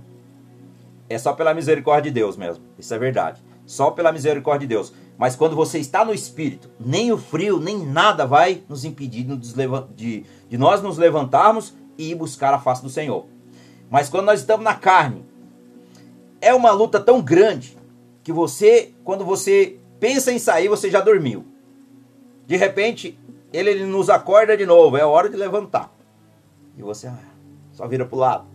é 1.08 1.16
só 1.18 1.32
pela 1.32 1.54
misericórdia 1.54 2.10
de 2.10 2.14
Deus 2.14 2.36
mesmo. 2.36 2.62
Isso 2.78 2.92
é 2.92 2.98
verdade. 2.98 3.42
Só 3.66 3.90
pela 3.90 4.12
misericórdia 4.12 4.66
de 4.66 4.74
Deus. 4.74 4.92
Mas 5.16 5.36
quando 5.36 5.54
você 5.54 5.78
está 5.78 6.04
no 6.04 6.12
Espírito, 6.12 6.70
nem 6.80 7.12
o 7.12 7.18
frio, 7.18 7.60
nem 7.60 7.78
nada 7.78 8.26
vai 8.26 8.62
nos 8.68 8.84
impedir 8.84 9.24
de, 9.24 10.24
nós 10.58 10.82
nos 10.82 10.98
levantarmos 10.98 11.74
e 11.96 12.10
ir 12.10 12.14
buscar 12.14 12.52
a 12.52 12.58
face 12.58 12.82
do 12.82 12.90
Senhor. 12.90 13.26
Mas 13.90 14.08
quando 14.08 14.26
nós 14.26 14.40
estamos 14.40 14.64
na 14.64 14.74
carne, 14.74 15.24
é 16.40 16.52
uma 16.52 16.72
luta 16.72 16.98
tão 16.98 17.20
grande 17.20 17.76
que 18.22 18.32
você, 18.32 18.92
quando 19.04 19.24
você 19.24 19.78
pensa 20.00 20.32
em 20.32 20.38
sair, 20.38 20.68
você 20.68 20.90
já 20.90 21.00
dormiu. 21.00 21.44
De 22.46 22.56
repente, 22.56 23.18
ele, 23.52 23.70
ele 23.70 23.86
nos 23.86 24.10
acorda 24.10 24.56
de 24.56 24.66
novo, 24.66 24.96
é 24.96 25.04
hora 25.04 25.28
de 25.28 25.36
levantar. 25.36 25.92
E 26.76 26.82
você 26.82 27.06
ah, 27.06 27.18
só 27.72 27.86
vira 27.86 28.04
para 28.04 28.16
o 28.16 28.18
lado. 28.18 28.46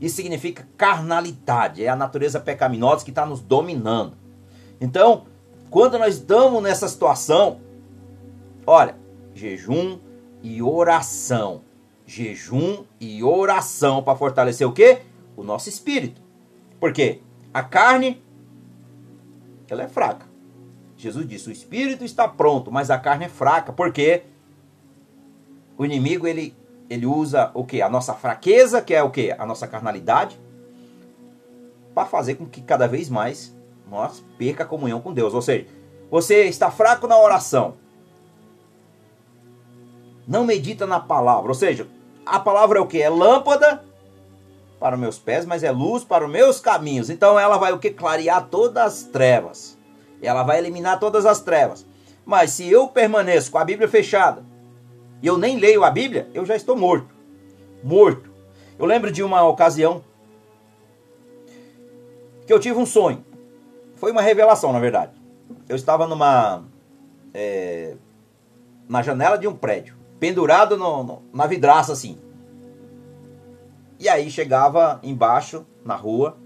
Isso 0.00 0.16
significa 0.16 0.66
carnalidade, 0.76 1.84
é 1.84 1.88
a 1.88 1.94
natureza 1.94 2.40
pecaminosa 2.40 3.04
que 3.04 3.10
está 3.10 3.24
nos 3.24 3.40
dominando. 3.40 4.16
Então, 4.82 5.26
quando 5.70 5.96
nós 5.96 6.16
estamos 6.16 6.60
nessa 6.60 6.88
situação, 6.88 7.60
olha, 8.66 8.96
jejum 9.32 10.00
e 10.42 10.60
oração. 10.60 11.62
Jejum 12.04 12.84
e 13.00 13.22
oração 13.22 14.02
para 14.02 14.18
fortalecer 14.18 14.66
o 14.66 14.72
quê? 14.72 15.02
O 15.36 15.44
nosso 15.44 15.68
espírito. 15.68 16.20
Porque 16.80 17.20
a 17.54 17.62
carne, 17.62 18.20
ela 19.70 19.84
é 19.84 19.88
fraca. 19.88 20.26
Jesus 20.96 21.28
disse: 21.28 21.48
o 21.48 21.52
espírito 21.52 22.04
está 22.04 22.26
pronto, 22.26 22.72
mas 22.72 22.90
a 22.90 22.98
carne 22.98 23.26
é 23.26 23.28
fraca. 23.28 23.72
Porque 23.72 24.24
o 25.78 25.84
inimigo 25.84 26.26
ele, 26.26 26.56
ele 26.90 27.06
usa 27.06 27.52
o 27.54 27.64
que? 27.64 27.80
A 27.80 27.88
nossa 27.88 28.14
fraqueza, 28.14 28.82
que 28.82 28.92
é 28.92 29.02
o 29.02 29.12
que? 29.12 29.30
A 29.30 29.46
nossa 29.46 29.68
carnalidade, 29.68 30.40
para 31.94 32.04
fazer 32.04 32.34
com 32.34 32.46
que 32.46 32.60
cada 32.60 32.88
vez 32.88 33.08
mais 33.08 33.54
nós 33.92 34.24
perca 34.38 34.64
a 34.64 34.66
comunhão 34.66 35.02
com 35.02 35.12
Deus. 35.12 35.34
Ou 35.34 35.42
seja, 35.42 35.66
você 36.10 36.44
está 36.44 36.70
fraco 36.70 37.06
na 37.06 37.18
oração, 37.18 37.74
não 40.26 40.44
medita 40.44 40.86
na 40.86 40.98
palavra. 40.98 41.48
Ou 41.48 41.54
seja, 41.54 41.86
a 42.24 42.40
palavra 42.40 42.78
é 42.78 42.82
o 42.82 42.86
que? 42.86 43.02
É 43.02 43.10
lâmpada 43.10 43.84
para 44.80 44.96
os 44.96 45.00
meus 45.00 45.18
pés, 45.18 45.44
mas 45.44 45.62
é 45.62 45.70
luz 45.70 46.04
para 46.04 46.24
os 46.24 46.30
meus 46.30 46.58
caminhos. 46.58 47.10
Então 47.10 47.38
ela 47.38 47.58
vai 47.58 47.72
o 47.72 47.78
que? 47.78 47.90
Clarear 47.90 48.48
todas 48.48 48.82
as 48.82 49.02
trevas. 49.02 49.78
Ela 50.22 50.42
vai 50.42 50.58
eliminar 50.58 50.98
todas 50.98 51.26
as 51.26 51.40
trevas. 51.40 51.84
Mas 52.24 52.52
se 52.52 52.68
eu 52.70 52.88
permaneço 52.88 53.50
com 53.50 53.58
a 53.58 53.64
Bíblia 53.64 53.88
fechada 53.88 54.42
e 55.20 55.26
eu 55.26 55.36
nem 55.36 55.58
leio 55.58 55.84
a 55.84 55.90
Bíblia, 55.90 56.30
eu 56.32 56.46
já 56.46 56.56
estou 56.56 56.76
morto. 56.76 57.14
Morto. 57.84 58.30
Eu 58.78 58.86
lembro 58.86 59.12
de 59.12 59.22
uma 59.22 59.46
ocasião 59.46 60.02
que 62.46 62.52
eu 62.52 62.58
tive 62.58 62.78
um 62.78 62.86
sonho. 62.86 63.31
Foi 64.02 64.10
uma 64.10 64.20
revelação, 64.20 64.72
na 64.72 64.80
verdade. 64.80 65.12
Eu 65.68 65.76
estava 65.76 66.08
numa. 66.08 66.64
É, 67.32 67.94
na 68.88 69.00
janela 69.00 69.38
de 69.38 69.46
um 69.46 69.54
prédio, 69.54 69.96
pendurado 70.18 70.76
no, 70.76 71.04
no, 71.04 71.22
na 71.32 71.46
vidraça 71.46 71.92
assim. 71.92 72.18
E 74.00 74.08
aí 74.08 74.28
chegava 74.28 74.98
embaixo, 75.04 75.64
na 75.84 75.94
rua, 75.94 76.36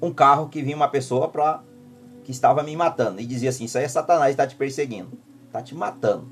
um 0.00 0.12
carro 0.12 0.48
que 0.48 0.62
vinha 0.62 0.76
uma 0.76 0.86
pessoa 0.86 1.26
para 1.26 1.64
que 2.22 2.30
estava 2.30 2.62
me 2.62 2.76
matando. 2.76 3.20
E 3.20 3.26
dizia 3.26 3.50
assim: 3.50 3.64
Isso 3.64 3.76
aí 3.76 3.82
é 3.82 3.88
Satanás 3.88 4.30
está 4.30 4.46
te 4.46 4.54
perseguindo, 4.54 5.18
está 5.48 5.60
te 5.60 5.74
matando. 5.74 6.30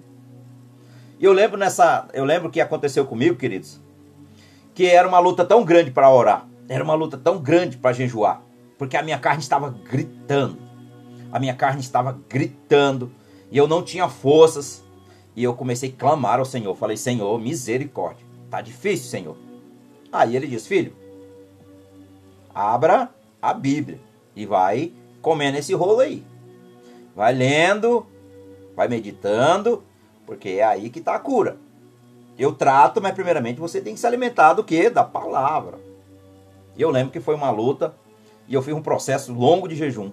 E 1.19 1.25
eu 1.25 1.33
lembro 1.33 1.59
nessa, 1.59 2.07
eu 2.13 2.25
lembro 2.25 2.53
que 2.53 2.61
aconteceu 2.61 3.05
comigo, 3.05 3.35
queridos, 3.35 3.81
que 4.77 4.87
era 4.87 5.09
uma 5.09 5.19
luta 5.19 5.45
tão 5.45 5.65
grande 5.65 5.91
para 5.91 6.09
orar, 6.09 6.47
era 6.69 6.85
uma 6.85 6.95
luta 6.95 7.19
tão 7.19 7.39
grande 7.39 7.77
para 7.77 7.93
jejuar, 7.93 8.43
porque 8.79 8.97
a 8.97 9.03
minha 9.03 9.19
carne 9.19 9.43
estava 9.43 9.69
gritando, 9.69 10.57
a 11.31 11.39
minha 11.39 11.55
carne 11.55 11.81
estava 11.81 12.19
gritando 12.29 13.11
e 13.51 13.59
eu 13.59 13.67
não 13.67 13.83
tinha 13.83 14.09
forças. 14.09 14.85
E 15.35 15.45
eu 15.45 15.55
comecei 15.55 15.91
a 15.91 15.93
clamar 16.01 16.39
ao 16.41 16.45
Senhor. 16.45 16.75
Falei, 16.75 16.97
Senhor, 16.97 17.39
misericórdia. 17.39 18.27
Tá 18.51 18.61
difícil, 18.61 19.09
Senhor. 19.09 19.37
Aí 20.11 20.35
ele 20.35 20.47
diz, 20.47 20.67
filho, 20.67 20.97
abra 22.53 23.09
a 23.41 23.55
Bíblia 23.55 24.01
e 24.35 24.45
vai 24.45 24.93
comendo 25.23 25.59
esse 25.59 25.75
rolo 25.75 26.01
aí. 26.01 26.25
Vai 27.15 27.35
lendo, 27.35 28.07
vai 28.75 28.89
meditando, 28.89 29.85
porque 30.27 30.49
é 30.51 30.65
aí 30.65 30.91
que 30.91 30.99
está 30.99 31.15
a 31.15 31.21
cura. 31.21 31.57
Eu 32.39 32.53
trato, 32.53 33.01
mas 33.01 33.15
primeiramente 33.15 33.61
você 33.61 33.81
tem 33.81 33.95
que 33.95 34.01
se 34.01 34.07
alimentar 34.07 34.55
do 34.55 34.65
que? 34.65 34.89
Da 34.91 35.05
palavra. 35.05 35.79
Eu 36.77 36.91
lembro 36.91 37.13
que 37.13 37.21
foi 37.21 37.35
uma 37.35 37.51
luta 37.51 37.95
e 38.49 38.55
eu 38.55 38.63
fiz 38.63 38.75
um 38.75 38.83
processo 38.83 39.33
longo 39.33 39.69
de 39.69 39.77
jejum. 39.77 40.11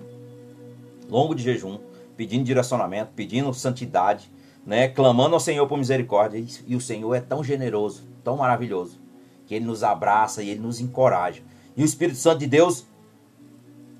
Longo 1.10 1.34
de 1.34 1.42
jejum, 1.42 1.80
pedindo 2.18 2.44
direcionamento, 2.44 3.12
pedindo 3.16 3.54
santidade, 3.54 4.30
né? 4.66 4.88
Clamando 4.88 5.36
ao 5.36 5.40
Senhor 5.40 5.66
por 5.68 5.78
misericórdia. 5.78 6.44
E 6.68 6.76
o 6.76 6.82
Senhor 6.82 7.14
é 7.14 7.22
tão 7.22 7.44
generoso, 7.44 8.04
tão 8.24 8.38
maravilhoso, 8.38 9.00
que 9.46 9.56
Ele 9.56 9.66
nos 9.66 9.84
abraça 9.84 10.44
e 10.44 10.50
Ele 10.50 10.60
nos 10.60 10.82
encoraja. 10.82 11.42
E 11.78 11.82
o 11.82 11.86
Espírito 11.86 12.18
Santo 12.18 12.40
de 12.40 12.48
Deus 12.48 12.86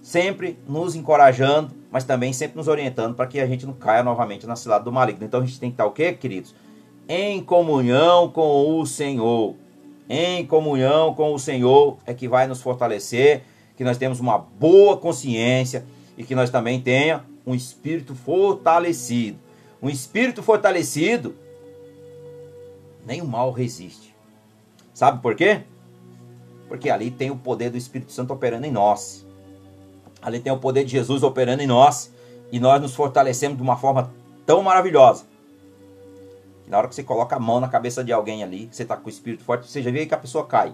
sempre 0.02 0.60
nos 0.68 0.96
encorajando, 0.96 1.74
mas 1.90 2.04
também 2.04 2.34
sempre 2.34 2.58
nos 2.58 2.68
orientando 2.68 3.16
para 3.16 3.26
que 3.26 3.40
a 3.40 3.48
gente 3.48 3.66
não 3.66 3.74
caia 3.74 4.04
novamente 4.04 4.46
na 4.46 4.56
cilada 4.56 4.84
do 4.84 4.92
maligno. 4.92 5.26
Então 5.26 5.42
a 5.42 5.46
gente 5.46 5.60
tem 5.60 5.70
que 5.70 5.74
estar 5.74 5.86
o 5.86 5.92
quê, 5.92 6.14
queridos? 6.14 6.54
Em 7.08 7.42
comunhão 7.42 8.30
com 8.30 8.80
o 8.80 8.86
Senhor. 8.86 9.56
Em 10.10 10.46
comunhão 10.46 11.16
com 11.16 11.34
o 11.34 11.40
Senhor 11.40 11.98
é 12.06 12.14
que 12.14 12.28
vai 12.28 12.48
nos 12.48 12.62
fortalecer, 12.62 13.44
que 13.76 13.84
nós 13.84 13.98
temos 13.98 14.20
uma 14.20 14.38
boa 14.38 14.98
consciência 14.98 15.86
e 16.18 16.24
que 16.24 16.36
nós 16.36 16.50
também 16.50 16.82
tenha 16.82 17.24
um 17.46 17.54
espírito 17.54 18.16
fortalecido. 18.16 19.38
Um 19.82 19.90
espírito 19.90 20.42
fortalecido, 20.42 21.36
nem 23.06 23.22
o 23.22 23.28
mal 23.28 23.52
resiste. 23.52 24.16
Sabe 24.94 25.22
por 25.22 25.36
quê? 25.36 25.64
Porque 26.68 26.90
ali 26.90 27.12
tem 27.12 27.30
o 27.30 27.36
poder 27.36 27.70
do 27.70 27.78
Espírito 27.78 28.12
Santo 28.12 28.34
operando 28.34 28.66
em 28.66 28.72
nós. 28.72 29.26
Ali 30.22 30.40
tem 30.40 30.52
o 30.52 30.58
poder 30.58 30.86
de 30.86 30.92
Jesus 30.92 31.22
operando 31.22 31.62
em 31.62 31.68
nós 31.68 32.12
e 32.52 32.60
nós 32.60 32.82
nos 32.82 32.96
fortalecemos 32.96 33.58
de 33.58 33.64
uma 33.64 33.78
forma 33.78 34.12
tão 34.46 34.64
maravilhosa. 34.64 35.26
Na 36.68 36.78
hora 36.80 36.88
que 36.88 36.96
você 36.96 37.04
coloca 37.04 37.36
a 37.36 37.40
mão 37.40 37.60
na 37.60 37.68
cabeça 37.68 38.04
de 38.04 38.12
alguém 38.12 38.44
ali, 38.44 38.68
você 38.72 38.84
está 38.84 38.98
com 38.98 39.06
o 39.06 39.10
espírito 39.10 39.44
forte, 39.44 39.70
você 39.70 39.84
já 39.84 39.92
vê 39.92 40.06
que 40.06 40.16
a 40.16 40.18
pessoa 40.18 40.46
cai. 40.48 40.74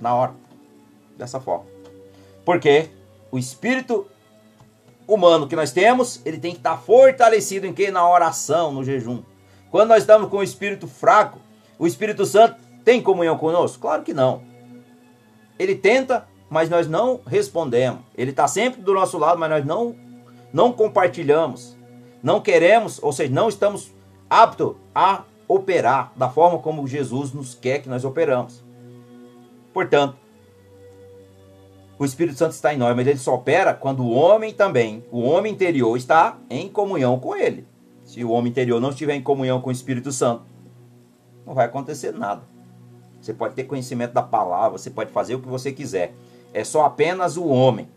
Na 0.00 0.14
hora. 0.14 0.34
Dessa 1.16 1.40
forma. 1.40 1.64
Porque 2.48 2.88
o 3.30 3.38
espírito 3.38 4.06
humano 5.06 5.46
que 5.46 5.54
nós 5.54 5.70
temos, 5.70 6.22
ele 6.24 6.38
tem 6.38 6.52
que 6.52 6.56
estar 6.56 6.76
tá 6.76 6.78
fortalecido 6.78 7.66
em 7.66 7.74
que? 7.74 7.90
Na 7.90 8.08
oração, 8.08 8.72
no 8.72 8.82
jejum. 8.82 9.22
Quando 9.70 9.90
nós 9.90 9.98
estamos 9.98 10.30
com 10.30 10.38
o 10.38 10.42
espírito 10.42 10.88
fraco, 10.88 11.38
o 11.78 11.86
Espírito 11.86 12.24
Santo 12.24 12.56
tem 12.82 13.02
comunhão 13.02 13.36
conosco? 13.36 13.82
Claro 13.82 14.02
que 14.02 14.14
não. 14.14 14.40
Ele 15.58 15.74
tenta, 15.74 16.26
mas 16.48 16.70
nós 16.70 16.88
não 16.88 17.20
respondemos. 17.26 18.00
Ele 18.16 18.30
está 18.30 18.48
sempre 18.48 18.80
do 18.80 18.94
nosso 18.94 19.18
lado, 19.18 19.38
mas 19.38 19.50
nós 19.50 19.66
não, 19.66 19.94
não 20.50 20.72
compartilhamos. 20.72 21.76
Não 22.22 22.40
queremos, 22.40 22.98
ou 23.02 23.12
seja, 23.12 23.30
não 23.30 23.50
estamos 23.50 23.92
aptos 24.30 24.74
a 24.94 25.24
operar 25.46 26.14
da 26.16 26.30
forma 26.30 26.60
como 26.60 26.88
Jesus 26.88 27.30
nos 27.30 27.54
quer 27.54 27.82
que 27.82 27.90
nós 27.90 28.06
operamos. 28.06 28.64
Portanto, 29.70 30.16
o 31.98 32.04
Espírito 32.04 32.38
Santo 32.38 32.52
está 32.52 32.72
em 32.72 32.76
nós, 32.76 32.94
mas 32.94 33.06
ele 33.06 33.18
só 33.18 33.34
opera 33.34 33.74
quando 33.74 34.04
o 34.04 34.10
homem 34.10 34.52
também, 34.52 35.04
o 35.10 35.20
homem 35.20 35.52
interior, 35.52 35.96
está 35.96 36.38
em 36.48 36.68
comunhão 36.68 37.18
com 37.18 37.34
ele. 37.34 37.66
Se 38.04 38.24
o 38.24 38.30
homem 38.30 38.50
interior 38.50 38.80
não 38.80 38.90
estiver 38.90 39.14
em 39.14 39.22
comunhão 39.22 39.60
com 39.60 39.68
o 39.68 39.72
Espírito 39.72 40.12
Santo, 40.12 40.44
não 41.44 41.54
vai 41.54 41.66
acontecer 41.66 42.12
nada. 42.12 42.42
Você 43.20 43.34
pode 43.34 43.54
ter 43.54 43.64
conhecimento 43.64 44.12
da 44.12 44.22
palavra, 44.22 44.78
você 44.78 44.90
pode 44.90 45.10
fazer 45.10 45.34
o 45.34 45.40
que 45.40 45.48
você 45.48 45.72
quiser 45.72 46.14
é 46.52 46.64
só 46.64 46.84
apenas 46.84 47.36
o 47.36 47.46
homem. 47.46 47.88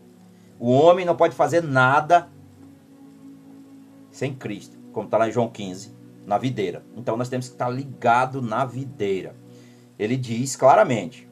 O 0.58 0.70
homem 0.70 1.04
não 1.04 1.16
pode 1.16 1.34
fazer 1.34 1.62
nada 1.62 2.28
sem 4.10 4.34
Cristo, 4.34 4.78
como 4.92 5.06
está 5.06 5.18
lá 5.18 5.28
em 5.28 5.32
João 5.32 5.48
15, 5.48 5.94
na 6.26 6.38
videira. 6.38 6.84
Então 6.96 7.16
nós 7.16 7.28
temos 7.28 7.48
que 7.48 7.54
estar 7.54 7.68
ligado 7.68 8.40
na 8.40 8.64
videira. 8.64 9.34
Ele 9.98 10.16
diz 10.16 10.54
claramente: 10.54 11.28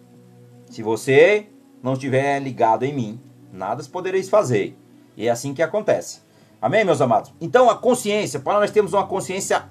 se 0.68 0.83
você 0.83 1.47
não 1.83 1.95
estiver 1.95 2.38
ligado 2.40 2.85
em 2.85 2.95
mim, 2.95 3.21
nada 3.53 3.83
podereis 3.85 4.29
fazer. 4.29 4.77
E 5.16 5.27
é 5.27 5.31
assim 5.31 5.55
que 5.55 5.62
acontece. 5.62 6.21
Amém, 6.61 6.85
meus 6.85 7.01
amados? 7.01 7.33
Então 7.40 7.71
a 7.71 7.77
consciência, 7.77 8.40
para 8.40 8.61
nós 8.61 8.71
termos 8.71 8.93
uma 8.93 9.07
consciência, 9.07 9.64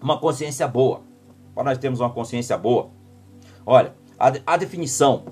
uma 0.00 0.18
consciência 0.18 0.66
boa. 0.66 1.02
Para 1.54 1.64
nós 1.64 1.78
termos 1.78 2.00
uma 2.00 2.10
consciência 2.10 2.56
boa. 2.56 2.90
Olha, 3.64 3.94
a, 4.18 4.32
a 4.46 4.56
definição 4.56 5.24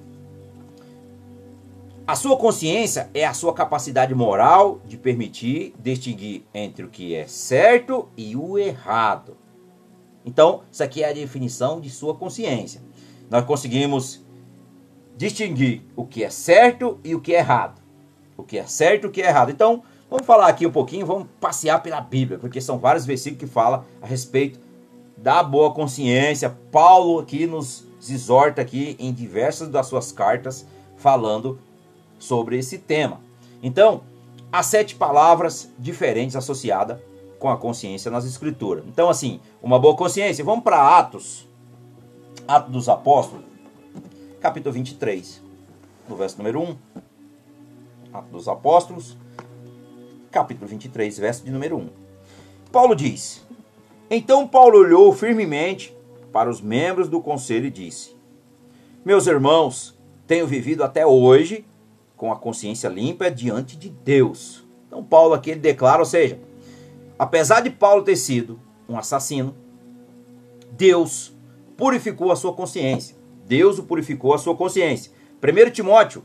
a 2.10 2.16
sua 2.16 2.36
consciência 2.36 3.08
é 3.14 3.24
a 3.24 3.32
sua 3.32 3.54
capacidade 3.54 4.12
moral 4.16 4.80
de 4.84 4.96
permitir 4.96 5.72
distinguir 5.78 6.42
entre 6.52 6.84
o 6.84 6.88
que 6.88 7.14
é 7.14 7.24
certo 7.28 8.08
e 8.16 8.34
o 8.34 8.58
errado. 8.58 9.36
Então, 10.26 10.62
isso 10.72 10.82
aqui 10.82 11.04
é 11.04 11.10
a 11.10 11.12
definição 11.12 11.80
de 11.80 11.88
sua 11.88 12.12
consciência. 12.16 12.82
Nós 13.30 13.44
conseguimos 13.44 14.26
distinguir 15.20 15.82
o 15.94 16.06
que 16.06 16.24
é 16.24 16.30
certo 16.30 16.98
e 17.04 17.14
o 17.14 17.20
que 17.20 17.34
é 17.34 17.40
errado. 17.40 17.78
O 18.38 18.42
que 18.42 18.56
é 18.56 18.64
certo 18.64 19.04
e 19.04 19.06
o 19.08 19.10
que 19.10 19.20
é 19.20 19.26
errado. 19.26 19.50
Então, 19.50 19.82
vamos 20.08 20.24
falar 20.24 20.46
aqui 20.46 20.66
um 20.66 20.72
pouquinho, 20.72 21.04
vamos 21.04 21.28
passear 21.38 21.82
pela 21.82 22.00
Bíblia, 22.00 22.38
porque 22.38 22.58
são 22.58 22.78
vários 22.78 23.04
versículos 23.04 23.40
que 23.40 23.46
falam 23.46 23.84
a 24.00 24.06
respeito 24.06 24.58
da 25.18 25.42
boa 25.42 25.74
consciência. 25.74 26.56
Paulo 26.72 27.18
aqui 27.18 27.46
nos 27.46 27.84
exorta 28.08 28.62
aqui 28.62 28.96
em 28.98 29.12
diversas 29.12 29.68
das 29.68 29.88
suas 29.88 30.10
cartas 30.10 30.66
falando 30.96 31.58
sobre 32.18 32.56
esse 32.56 32.78
tema. 32.78 33.20
Então, 33.62 34.00
há 34.50 34.62
sete 34.62 34.94
palavras 34.94 35.70
diferentes 35.78 36.34
associadas 36.34 36.98
com 37.38 37.50
a 37.50 37.58
consciência 37.58 38.10
nas 38.10 38.24
escrituras. 38.24 38.84
Então, 38.88 39.10
assim, 39.10 39.38
uma 39.62 39.78
boa 39.78 39.94
consciência. 39.94 40.42
Vamos 40.42 40.64
para 40.64 40.98
Atos, 40.98 41.46
Atos 42.48 42.72
dos 42.72 42.88
Apóstolos, 42.88 43.49
capítulo 44.40 44.72
23, 44.72 45.42
no 46.08 46.16
verso 46.16 46.38
número 46.38 46.60
1. 46.62 46.76
Atos 48.12 48.30
dos 48.30 48.48
Apóstolos, 48.48 49.16
capítulo 50.30 50.66
23, 50.66 51.18
verso 51.18 51.44
de 51.44 51.50
número 51.50 51.76
1. 51.76 51.88
Paulo 52.72 52.94
diz: 52.94 53.46
Então 54.10 54.48
Paulo 54.48 54.78
olhou 54.78 55.12
firmemente 55.12 55.94
para 56.32 56.48
os 56.48 56.60
membros 56.60 57.08
do 57.08 57.20
conselho 57.20 57.66
e 57.66 57.70
disse: 57.70 58.16
Meus 59.04 59.26
irmãos, 59.26 59.94
tenho 60.26 60.46
vivido 60.46 60.82
até 60.82 61.06
hoje 61.06 61.66
com 62.16 62.32
a 62.32 62.36
consciência 62.36 62.88
limpa 62.88 63.30
diante 63.30 63.76
de 63.76 63.90
Deus. 63.90 64.64
Então 64.86 65.04
Paulo 65.04 65.34
aqui 65.34 65.50
ele 65.50 65.60
declara, 65.60 66.00
ou 66.00 66.06
seja, 66.06 66.40
apesar 67.18 67.60
de 67.60 67.68
Paulo 67.68 68.02
ter 68.02 68.16
sido 68.16 68.58
um 68.88 68.96
assassino, 68.96 69.54
Deus 70.72 71.32
purificou 71.76 72.32
a 72.32 72.36
sua 72.36 72.54
consciência. 72.54 73.19
Deus 73.50 73.80
o 73.80 73.82
purificou 73.82 74.32
a 74.32 74.38
sua 74.38 74.54
consciência. 74.54 75.10
1 75.42 75.70
Timóteo 75.72 76.22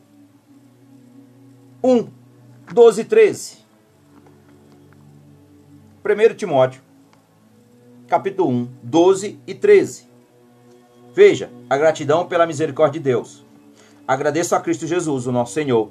1, 1.84 2.08
12 2.72 3.02
e 3.02 3.04
13. 3.04 3.58
1 6.06 6.36
Timóteo, 6.36 6.84
capítulo 8.08 8.52
1, 8.52 8.70
12 8.84 9.40
e 9.48 9.56
13. 9.56 10.08
Veja 11.16 11.50
a 11.68 11.76
gratidão 11.76 12.28
pela 12.28 12.46
misericórdia 12.46 13.00
de 13.00 13.06
Deus. 13.06 13.44
Agradeço 14.08 14.54
a 14.54 14.60
Cristo 14.60 14.86
Jesus, 14.86 15.26
o 15.26 15.32
nosso 15.32 15.54
Senhor, 15.54 15.90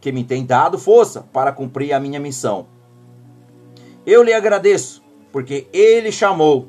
que 0.00 0.10
me 0.10 0.24
tem 0.24 0.44
dado 0.44 0.76
força 0.76 1.20
para 1.32 1.52
cumprir 1.52 1.92
a 1.92 2.00
minha 2.00 2.18
missão. 2.18 2.66
Eu 4.04 4.24
lhe 4.24 4.32
agradeço, 4.32 5.04
porque 5.30 5.68
ele 5.72 6.10
chamou 6.10 6.66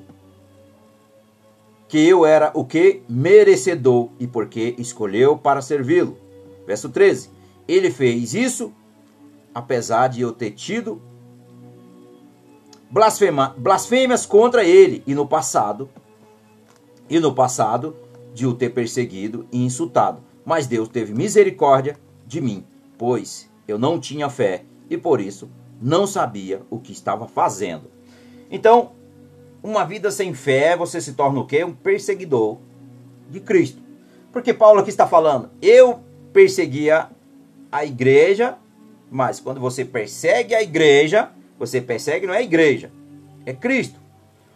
que 1.93 2.09
eu 2.09 2.25
era 2.25 2.49
o 2.55 2.65
que? 2.65 3.03
Merecedor, 3.07 4.09
e 4.19 4.25
porque 4.25 4.73
escolheu 4.79 5.37
para 5.37 5.61
servi-lo. 5.61 6.17
Verso 6.65 6.89
13. 6.89 7.29
Ele 7.67 7.91
fez 7.91 8.33
isso 8.33 8.73
apesar 9.53 10.07
de 10.07 10.19
eu 10.19 10.31
ter 10.31 10.49
tido 10.49 10.99
blasfema, 12.89 13.53
blasfêmias 13.59 14.25
contra 14.25 14.63
ele 14.63 15.03
e 15.05 15.13
no 15.13 15.27
passado, 15.27 15.87
e 17.07 17.19
no 17.19 17.31
passado 17.31 17.95
de 18.33 18.47
o 18.47 18.55
ter 18.55 18.71
perseguido 18.71 19.45
e 19.51 19.63
insultado. 19.63 20.23
Mas 20.43 20.65
Deus 20.65 20.89
teve 20.89 21.13
misericórdia 21.13 21.95
de 22.25 22.41
mim, 22.41 22.65
pois 22.97 23.47
eu 23.67 23.77
não 23.77 23.99
tinha 23.99 24.31
fé 24.31 24.65
e 24.89 24.97
por 24.97 25.21
isso 25.21 25.47
não 25.79 26.07
sabia 26.07 26.63
o 26.71 26.79
que 26.79 26.91
estava 26.91 27.27
fazendo. 27.27 27.91
Então, 28.49 28.93
uma 29.63 29.85
vida 29.85 30.11
sem 30.11 30.33
fé, 30.33 30.75
você 30.75 30.99
se 30.99 31.13
torna 31.13 31.39
o 31.39 31.47
quê? 31.47 31.63
Um 31.63 31.73
perseguidor 31.73 32.57
de 33.29 33.39
Cristo. 33.39 33.81
Porque 34.31 34.53
Paulo 34.53 34.81
aqui 34.81 34.89
está 34.89 35.07
falando, 35.07 35.49
eu 35.61 36.01
perseguia 36.33 37.09
a 37.71 37.85
igreja, 37.85 38.57
mas 39.09 39.39
quando 39.39 39.61
você 39.61 39.85
persegue 39.85 40.53
a 40.53 40.61
igreja, 40.61 41.31
você 41.57 41.79
persegue 41.79 42.27
não 42.27 42.33
é 42.33 42.39
a 42.39 42.43
igreja, 42.43 42.91
é 43.45 43.53
Cristo. 43.53 43.99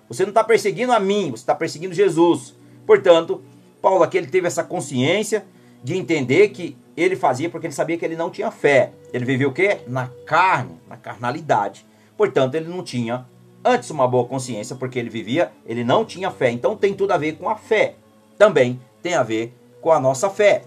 Você 0.10 0.24
não 0.24 0.30
está 0.30 0.43
perseguindo 0.43 0.91
a 0.91 1.00
mim, 1.00 1.32
você 1.32 1.43
está 1.43 1.56
perseguindo 1.56 1.93
Jesus. 1.93 2.54
Portanto, 2.86 3.41
Paulo 3.82 4.04
aqui 4.04 4.17
ele 4.17 4.28
teve 4.28 4.48
essa 4.48 4.63
consciência 4.63 5.46
de 5.84 5.96
entender 5.96 6.50
que 6.50 6.76
ele 6.96 7.15
fazia 7.15 7.50
porque 7.50 7.67
ele 7.67 7.74
sabia 7.74 7.98
que 7.98 8.06
ele 8.06 8.15
não 8.15 8.30
tinha 8.30 8.50
fé. 8.50 8.91
Ele 9.13 9.26
vivia 9.26 9.48
o 9.48 9.54
quê? 9.54 9.80
Na 9.88 10.08
carne, 10.26 10.80
na 10.88 10.98
carnalidade. 10.98 11.86
Portanto, 12.17 12.56
ele 12.56 12.67
não 12.67 12.84
tinha 12.84 13.26
antes 13.63 13.89
uma 13.89 14.08
boa 14.08 14.26
consciência, 14.26 14.76
porque 14.76 14.98
ele 14.98 15.10
vivia, 15.10 15.52
ele 15.65 15.84
não 15.84 16.06
tinha 16.06 16.32
fé. 16.32 16.52
Então 16.52 16.76
tem 16.76 16.93
tudo 16.93 17.12
a 17.12 17.17
ver 17.17 17.38
com 17.38 17.50
a 17.50 17.56
fé. 17.56 17.96
Também 18.38 18.80
tem 19.02 19.15
a 19.15 19.24
ver 19.24 19.54
com 19.82 19.91
a 19.91 20.00
nossa 20.00 20.30
fé. 20.30 20.63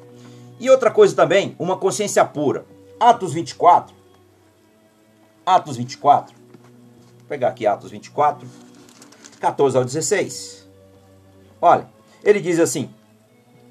E 0.58 0.68
outra 0.68 0.90
coisa 0.90 1.16
também, 1.16 1.56
uma 1.58 1.76
consciência 1.76 2.24
pura. 2.24 2.66
Atos 2.98 3.32
24. 3.32 3.94
Atos 5.46 5.76
24. 5.76 6.34
Vou 6.34 7.28
pegar 7.28 7.48
aqui 7.48 7.66
Atos 7.66 7.90
24, 7.90 8.46
14 9.40 9.76
ao 9.76 9.84
16. 9.84 10.68
Olha, 11.62 11.88
ele 12.22 12.40
diz 12.40 12.58
assim: 12.58 12.90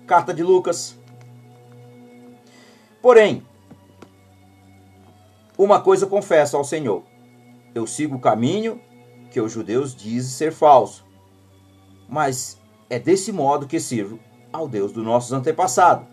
Carta 0.08 0.34
de 0.34 0.42
Lucas. 0.42 0.98
Porém, 3.02 3.46
uma 5.58 5.80
coisa 5.80 6.08
confesso 6.08 6.58
ao 6.58 6.64
Senhor: 6.64 7.04
eu 7.76 7.86
sigo 7.86 8.16
o 8.16 8.20
caminho 8.20 8.82
que 9.32 9.40
os 9.40 9.52
judeus 9.52 9.96
dizem 9.96 10.32
ser 10.32 10.52
falso, 10.52 11.06
mas 12.08 12.60
é 12.90 12.98
desse 12.98 13.32
modo 13.32 13.68
que 13.68 13.80
sirvo 13.80 14.20
ao 14.52 14.68
Deus 14.68 14.92
dos 14.92 15.04
nossos 15.04 15.32
antepassados. 15.32 16.08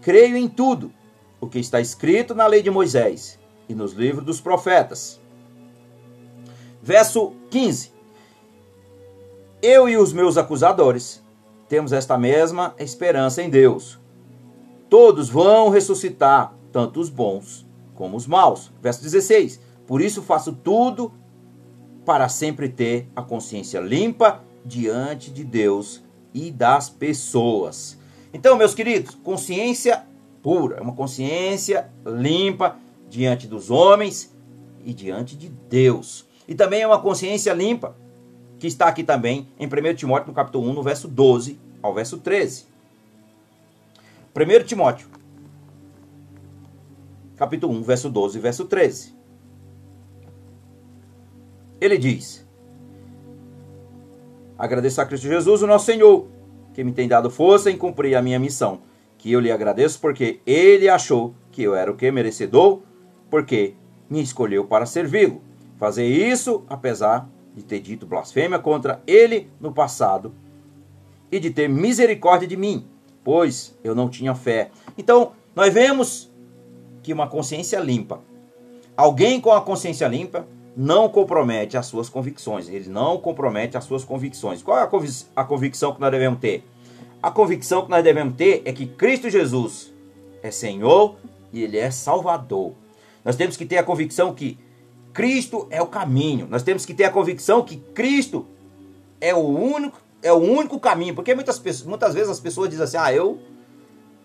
Creio 0.00 0.36
em 0.36 0.48
tudo 0.48 0.92
o 1.40 1.46
que 1.46 1.58
está 1.58 1.80
escrito 1.80 2.34
na 2.34 2.46
lei 2.46 2.62
de 2.62 2.70
Moisés 2.70 3.38
e 3.68 3.74
nos 3.74 3.92
livros 3.92 4.24
dos 4.24 4.40
profetas. 4.40 5.20
Verso 6.82 7.32
15: 7.50 7.92
Eu 9.60 9.88
e 9.88 9.96
os 9.96 10.12
meus 10.12 10.36
acusadores 10.36 11.22
temos 11.68 11.92
esta 11.92 12.18
mesma 12.18 12.74
esperança 12.78 13.42
em 13.42 13.50
Deus. 13.50 14.00
Todos 14.88 15.28
vão 15.28 15.68
ressuscitar, 15.68 16.54
tanto 16.70 17.00
os 17.00 17.08
bons 17.08 17.66
como 17.94 18.16
os 18.16 18.26
maus. 18.26 18.72
Verso 18.80 19.02
16: 19.02 19.60
Por 19.86 20.00
isso 20.00 20.22
faço 20.22 20.52
tudo 20.52 21.12
para 22.04 22.28
sempre 22.28 22.68
ter 22.68 23.08
a 23.14 23.22
consciência 23.22 23.80
limpa 23.80 24.42
diante 24.64 25.30
de 25.30 25.44
Deus 25.44 26.02
e 26.34 26.50
das 26.50 26.88
pessoas. 26.88 27.98
Então, 28.32 28.56
meus 28.56 28.74
queridos, 28.74 29.14
consciência 29.16 30.04
pura, 30.42 30.82
uma 30.82 30.94
consciência 30.94 31.90
limpa 32.04 32.76
diante 33.08 33.46
dos 33.46 33.70
homens 33.70 34.34
e 34.84 34.92
diante 34.92 35.36
de 35.36 35.48
Deus. 35.48 36.26
E 36.48 36.54
também 36.54 36.82
é 36.82 36.86
uma 36.86 37.00
consciência 37.00 37.52
limpa, 37.52 37.96
que 38.58 38.66
está 38.66 38.86
aqui 38.86 39.04
também 39.04 39.48
em 39.58 39.66
1 39.66 39.94
Timóteo, 39.94 40.28
no 40.28 40.34
capítulo 40.34 40.68
1, 40.70 40.72
no 40.72 40.82
verso 40.82 41.08
12 41.08 41.58
ao 41.82 41.92
verso 41.92 42.18
13. 42.18 42.66
1 44.34 44.64
Timóteo, 44.64 45.08
capítulo 47.36 47.74
1, 47.74 47.82
verso 47.82 48.08
12 48.08 48.38
e 48.38 48.40
verso 48.40 48.64
13. 48.64 49.14
Ele 51.82 51.98
diz: 51.98 52.46
Agradeço 54.56 55.00
a 55.00 55.04
Cristo 55.04 55.26
Jesus, 55.26 55.62
o 55.62 55.66
nosso 55.66 55.86
Senhor, 55.86 56.28
que 56.72 56.84
me 56.84 56.92
tem 56.92 57.08
dado 57.08 57.28
força 57.28 57.72
em 57.72 57.76
cumprir 57.76 58.14
a 58.14 58.22
minha 58.22 58.38
missão, 58.38 58.82
que 59.18 59.32
eu 59.32 59.40
lhe 59.40 59.50
agradeço 59.50 59.98
porque 60.00 60.38
ele 60.46 60.88
achou 60.88 61.34
que 61.50 61.60
eu 61.60 61.74
era 61.74 61.90
o 61.90 61.96
que 61.96 62.08
merecedor, 62.12 62.82
porque 63.28 63.74
me 64.08 64.22
escolheu 64.22 64.64
para 64.64 64.86
servi-lo. 64.86 65.42
Fazer 65.76 66.06
isso, 66.06 66.62
apesar 66.68 67.28
de 67.52 67.64
ter 67.64 67.80
dito 67.80 68.06
blasfêmia 68.06 68.60
contra 68.60 69.02
ele 69.04 69.50
no 69.60 69.72
passado 69.72 70.32
e 71.32 71.40
de 71.40 71.50
ter 71.50 71.68
misericórdia 71.68 72.46
de 72.46 72.56
mim, 72.56 72.86
pois 73.24 73.76
eu 73.82 73.92
não 73.92 74.08
tinha 74.08 74.36
fé. 74.36 74.70
Então, 74.96 75.32
nós 75.52 75.74
vemos 75.74 76.32
que 77.02 77.12
uma 77.12 77.28
consciência 77.28 77.80
limpa, 77.80 78.20
alguém 78.96 79.40
com 79.40 79.50
a 79.50 79.60
consciência 79.60 80.06
limpa, 80.06 80.46
não 80.76 81.08
compromete 81.08 81.76
as 81.76 81.86
suas 81.86 82.08
convicções. 82.08 82.68
Ele 82.68 82.88
não 82.88 83.18
compromete 83.18 83.76
as 83.76 83.84
suas 83.84 84.04
convicções. 84.04 84.62
Qual 84.62 84.78
é 84.78 84.82
a, 84.82 84.86
convic 84.86 85.24
a 85.36 85.44
convicção 85.44 85.94
que 85.94 86.00
nós 86.00 86.10
devemos 86.10 86.40
ter? 86.40 86.64
A 87.22 87.30
convicção 87.30 87.82
que 87.84 87.90
nós 87.90 88.02
devemos 88.02 88.34
ter 88.34 88.62
é 88.64 88.72
que 88.72 88.86
Cristo 88.86 89.30
Jesus 89.30 89.92
é 90.42 90.50
Senhor 90.50 91.16
e 91.52 91.62
Ele 91.62 91.78
é 91.78 91.90
Salvador. 91.90 92.72
Nós 93.24 93.36
temos 93.36 93.56
que 93.56 93.64
ter 93.64 93.78
a 93.78 93.82
convicção 93.82 94.34
que 94.34 94.58
Cristo 95.12 95.66
é 95.70 95.80
o 95.80 95.86
caminho. 95.86 96.48
Nós 96.50 96.62
temos 96.62 96.84
que 96.84 96.94
ter 96.94 97.04
a 97.04 97.10
convicção 97.10 97.62
que 97.62 97.76
Cristo 97.76 98.46
é 99.20 99.34
o 99.34 99.46
único, 99.46 100.00
é 100.22 100.32
o 100.32 100.36
único 100.36 100.80
caminho. 100.80 101.14
Porque 101.14 101.34
muitas, 101.34 101.62
muitas 101.84 102.14
vezes 102.14 102.30
as 102.30 102.40
pessoas 102.40 102.70
dizem 102.70 102.84
assim: 102.84 102.96
ah, 102.96 103.12
eu. 103.12 103.38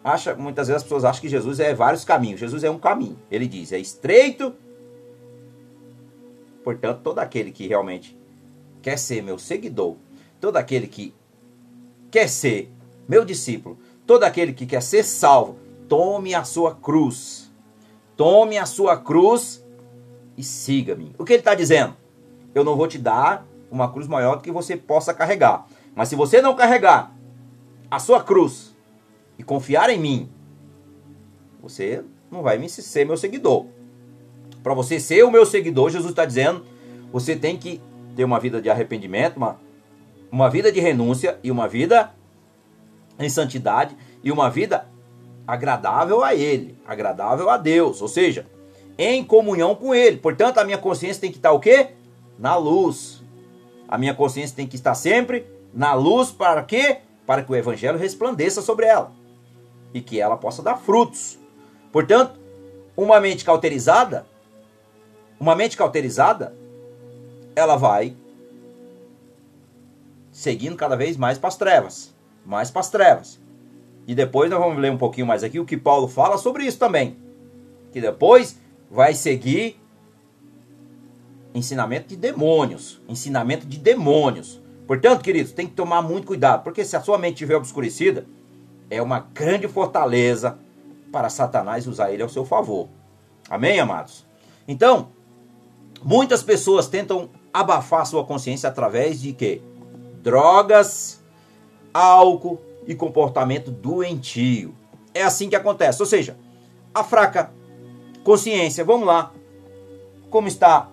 Acha, 0.04 0.34
muitas 0.36 0.68
vezes 0.68 0.82
as 0.82 0.84
pessoas 0.84 1.04
acham 1.04 1.22
que 1.22 1.28
Jesus 1.28 1.60
é 1.60 1.74
vários 1.74 2.06
caminhos. 2.06 2.40
Jesus 2.40 2.64
é 2.64 2.72
um 2.72 2.80
caminho. 2.80 3.20
Ele 3.30 3.48
diz: 3.48 3.72
é 3.74 3.78
estreito 3.78 4.54
Portanto, 6.68 7.00
todo 7.02 7.20
aquele 7.20 7.50
que 7.50 7.66
realmente 7.66 8.20
quer 8.82 8.98
ser 8.98 9.24
meu 9.24 9.40
seguidor, 9.40 9.96
todo 10.38 10.58
aquele 10.58 10.86
que 10.86 11.16
quer 12.12 12.28
ser 12.28 12.70
meu 13.08 13.24
discípulo, 13.24 13.80
todo 14.06 14.26
aquele 14.26 14.52
que 14.52 14.66
quer 14.66 14.82
ser 14.82 15.04
salvo, 15.04 15.58
tome 15.88 16.36
a 16.36 16.44
sua 16.44 16.76
cruz. 16.76 17.50
Tome 18.18 18.58
a 18.58 18.66
sua 18.66 18.98
cruz 18.98 19.66
e 20.36 20.44
siga-me. 20.44 21.16
O 21.18 21.24
que 21.24 21.32
ele 21.32 21.40
está 21.40 21.56
dizendo? 21.56 21.96
Eu 22.54 22.66
não 22.66 22.76
vou 22.76 22.86
te 22.86 22.98
dar 22.98 23.48
uma 23.72 23.90
cruz 23.90 24.06
maior 24.06 24.36
do 24.36 24.44
que 24.44 24.52
você 24.52 24.76
possa 24.76 25.14
carregar. 25.14 25.66
Mas 25.96 26.10
se 26.10 26.18
você 26.18 26.42
não 26.42 26.54
carregar 26.54 27.16
a 27.90 27.98
sua 27.98 28.22
cruz 28.22 28.76
e 29.40 29.44
confiar 29.44 29.90
em 29.90 29.98
mim, 29.98 30.30
você 31.62 32.04
não 32.30 32.44
vai 32.44 32.58
me 32.58 32.68
ser 32.68 33.06
meu 33.06 33.16
seguidor. 33.16 33.68
Para 34.68 34.74
você 34.74 35.00
ser 35.00 35.24
o 35.24 35.32
meu 35.32 35.46
seguidor, 35.46 35.90
Jesus 35.90 36.10
está 36.10 36.26
dizendo, 36.26 36.66
você 37.10 37.38
tem 37.38 37.56
que 37.56 37.82
ter 38.18 38.26
uma 38.26 38.38
vida 38.38 38.62
de 38.62 38.70
arrependimento, 38.70 39.38
uma, 39.38 39.58
uma 40.30 40.50
vida 40.50 40.70
de 40.74 40.82
renúncia 40.82 41.40
e 41.42 41.50
uma 41.50 41.70
vida 41.70 42.12
em 43.18 43.30
santidade 43.30 43.96
e 44.22 44.30
uma 44.30 44.50
vida 44.50 44.86
agradável 45.48 46.22
a 46.22 46.36
Ele, 46.36 46.78
agradável 46.86 47.50
a 47.50 47.56
Deus, 47.56 48.02
ou 48.02 48.10
seja, 48.10 48.46
em 48.98 49.24
comunhão 49.24 49.74
com 49.74 49.96
Ele. 49.96 50.18
Portanto, 50.18 50.58
a 50.58 50.66
minha 50.66 50.78
consciência 50.78 51.22
tem 51.22 51.32
que 51.32 51.38
estar 51.38 51.54
o 51.54 51.62
quê? 51.62 51.92
Na 52.38 52.58
luz. 52.58 53.24
A 53.88 53.98
minha 53.98 54.14
consciência 54.14 54.54
tem 54.54 54.68
que 54.68 54.76
estar 54.76 54.96
sempre 54.96 55.46
na 55.74 55.94
luz 55.94 56.30
para 56.30 56.62
quê? 56.62 56.98
Para 57.26 57.42
que 57.42 57.50
o 57.50 57.56
Evangelho 57.56 57.98
resplandeça 57.98 58.62
sobre 58.62 58.86
ela 58.86 59.14
e 59.94 60.02
que 60.02 60.20
ela 60.20 60.36
possa 60.36 60.62
dar 60.62 60.76
frutos. 60.76 61.40
Portanto, 61.90 62.38
uma 62.98 63.22
mente 63.22 63.46
cauterizada 63.46 64.26
uma 65.40 65.56
mente 65.56 65.78
cauterizada, 65.78 66.56
ela 67.56 67.76
vai 67.76 68.16
seguindo 70.32 70.76
cada 70.76 70.96
vez 70.96 71.18
mais 71.18 71.38
para 71.38 71.48
as 71.48 71.58
trevas, 71.58 72.14
mais 72.46 72.70
para 72.70 72.82
as 72.82 72.90
trevas. 72.90 73.40
E 74.08 74.16
depois 74.16 74.50
nós 74.50 74.60
vamos 74.60 74.80
ler 74.80 74.92
um 74.92 74.98
pouquinho 74.98 75.28
mais 75.28 75.44
aqui 75.44 75.60
o 75.60 75.66
que 75.66 75.76
Paulo 75.76 76.08
fala 76.08 76.38
sobre 76.38 76.66
isso 76.66 76.78
também. 76.78 77.18
Que 77.92 78.00
depois 78.00 78.58
vai 78.90 79.14
seguir 79.14 79.80
ensinamento 81.54 82.08
de 82.08 82.16
demônios, 82.16 83.02
ensinamento 83.08 83.66
de 83.66 83.78
demônios. 83.78 84.62
Portanto, 84.86 85.22
queridos, 85.22 85.52
tem 85.52 85.68
que 85.68 85.74
tomar 85.74 86.02
muito 86.02 86.28
cuidado, 86.28 86.64
porque 86.64 86.86
se 86.86 86.96
a 86.96 87.02
sua 87.02 87.18
mente 87.18 87.34
estiver 87.34 87.56
obscurecida, 87.56 88.26
é 88.90 89.02
uma 89.02 89.20
grande 89.20 89.68
fortaleza 89.68 90.58
para 91.12 91.30
Satanás 91.30 91.88
usar 91.88 92.12
ele 92.12 92.24
ao 92.24 92.30
seu 92.30 92.46
favor. 92.46 92.88
Amém, 93.50 93.80
amados? 93.80 94.26
Então, 94.68 95.10
Muitas 96.04 96.44
pessoas 96.44 96.88
tentam 96.88 97.30
abafar 97.54 98.06
sua 98.06 98.24
consciência 98.24 98.70
através 98.70 99.22
de 99.22 99.34
quê? 99.34 99.62
Drogas, 100.22 101.24
álcool 101.94 102.60
e 102.86 102.94
comportamento 102.96 103.72
doentio. 103.72 104.76
É 105.14 105.24
assim 105.24 105.50
que 105.50 105.56
acontece. 105.56 106.02
Ou 106.02 106.06
seja, 106.06 106.38
a 106.94 107.04
fraca 107.04 107.52
consciência. 108.24 108.84
Vamos 108.84 109.08
lá. 109.08 109.32
Como 110.30 110.48
está 110.48 110.90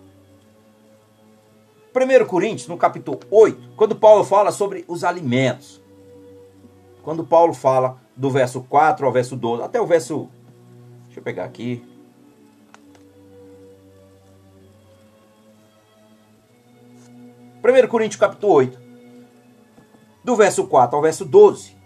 1 1.95 2.27
Coríntios, 2.27 2.67
no 2.67 2.77
capítulo 2.77 3.21
8, 3.31 3.75
quando 3.77 3.95
Paulo 3.95 4.25
fala 4.25 4.51
sobre 4.51 4.85
os 4.89 5.05
alimentos. 5.05 5.81
Quando 7.03 7.25
Paulo 7.25 7.53
fala 7.53 8.01
do 8.17 8.31
verso 8.31 8.63
4 8.63 9.07
ao 9.07 9.13
verso 9.13 9.37
12, 9.37 9.63
até 9.63 9.81
o 9.81 9.87
verso. 9.87 10.29
Deixa 11.07 11.21
eu 11.21 11.23
pegar 11.23 11.45
aqui. 11.45 11.85
1 17.75 17.89
Coríntios 17.89 18.21
capítulo 18.21 18.53
8, 18.53 18.79
do 20.23 20.37
verso 20.37 20.65
4 20.67 20.95
ao 20.95 21.03
verso 21.03 21.25
12. 21.25 21.77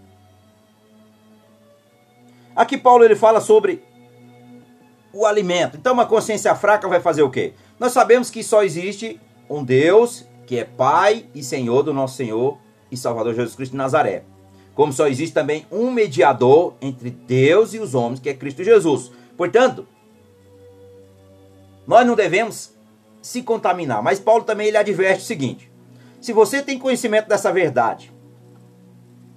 Aqui 2.54 2.76
Paulo 2.76 3.04
ele 3.04 3.16
fala 3.16 3.40
sobre 3.40 3.82
o 5.12 5.24
alimento. 5.24 5.78
Então 5.78 5.94
uma 5.94 6.04
consciência 6.04 6.54
fraca 6.54 6.86
vai 6.86 7.00
fazer 7.00 7.22
o 7.22 7.30
quê? 7.30 7.54
Nós 7.78 7.92
sabemos 7.92 8.28
que 8.28 8.42
só 8.42 8.62
existe 8.62 9.18
um 9.48 9.64
Deus 9.64 10.26
que 10.46 10.58
é 10.58 10.64
Pai 10.64 11.26
e 11.34 11.42
Senhor 11.42 11.82
do 11.82 11.94
nosso 11.94 12.16
Senhor 12.16 12.58
e 12.90 12.96
Salvador 12.96 13.34
Jesus 13.34 13.54
Cristo 13.54 13.72
de 13.72 13.78
Nazaré. 13.78 14.24
Como 14.74 14.92
só 14.92 15.08
existe 15.08 15.32
também 15.32 15.66
um 15.72 15.90
mediador 15.90 16.74
entre 16.80 17.10
Deus 17.10 17.74
e 17.74 17.78
os 17.78 17.94
homens, 17.94 18.20
que 18.20 18.28
é 18.28 18.34
Cristo 18.34 18.62
Jesus. 18.62 19.10
Portanto, 19.36 19.86
nós 21.86 22.06
não 22.06 22.14
devemos 22.14 22.72
se 23.20 23.42
contaminar. 23.42 24.02
Mas 24.02 24.18
Paulo 24.18 24.44
também 24.44 24.68
ele 24.68 24.76
adverte 24.76 25.22
o 25.22 25.26
seguinte: 25.26 25.67
se 26.20 26.32
você 26.32 26.62
tem 26.62 26.78
conhecimento 26.78 27.28
dessa 27.28 27.52
verdade 27.52 28.12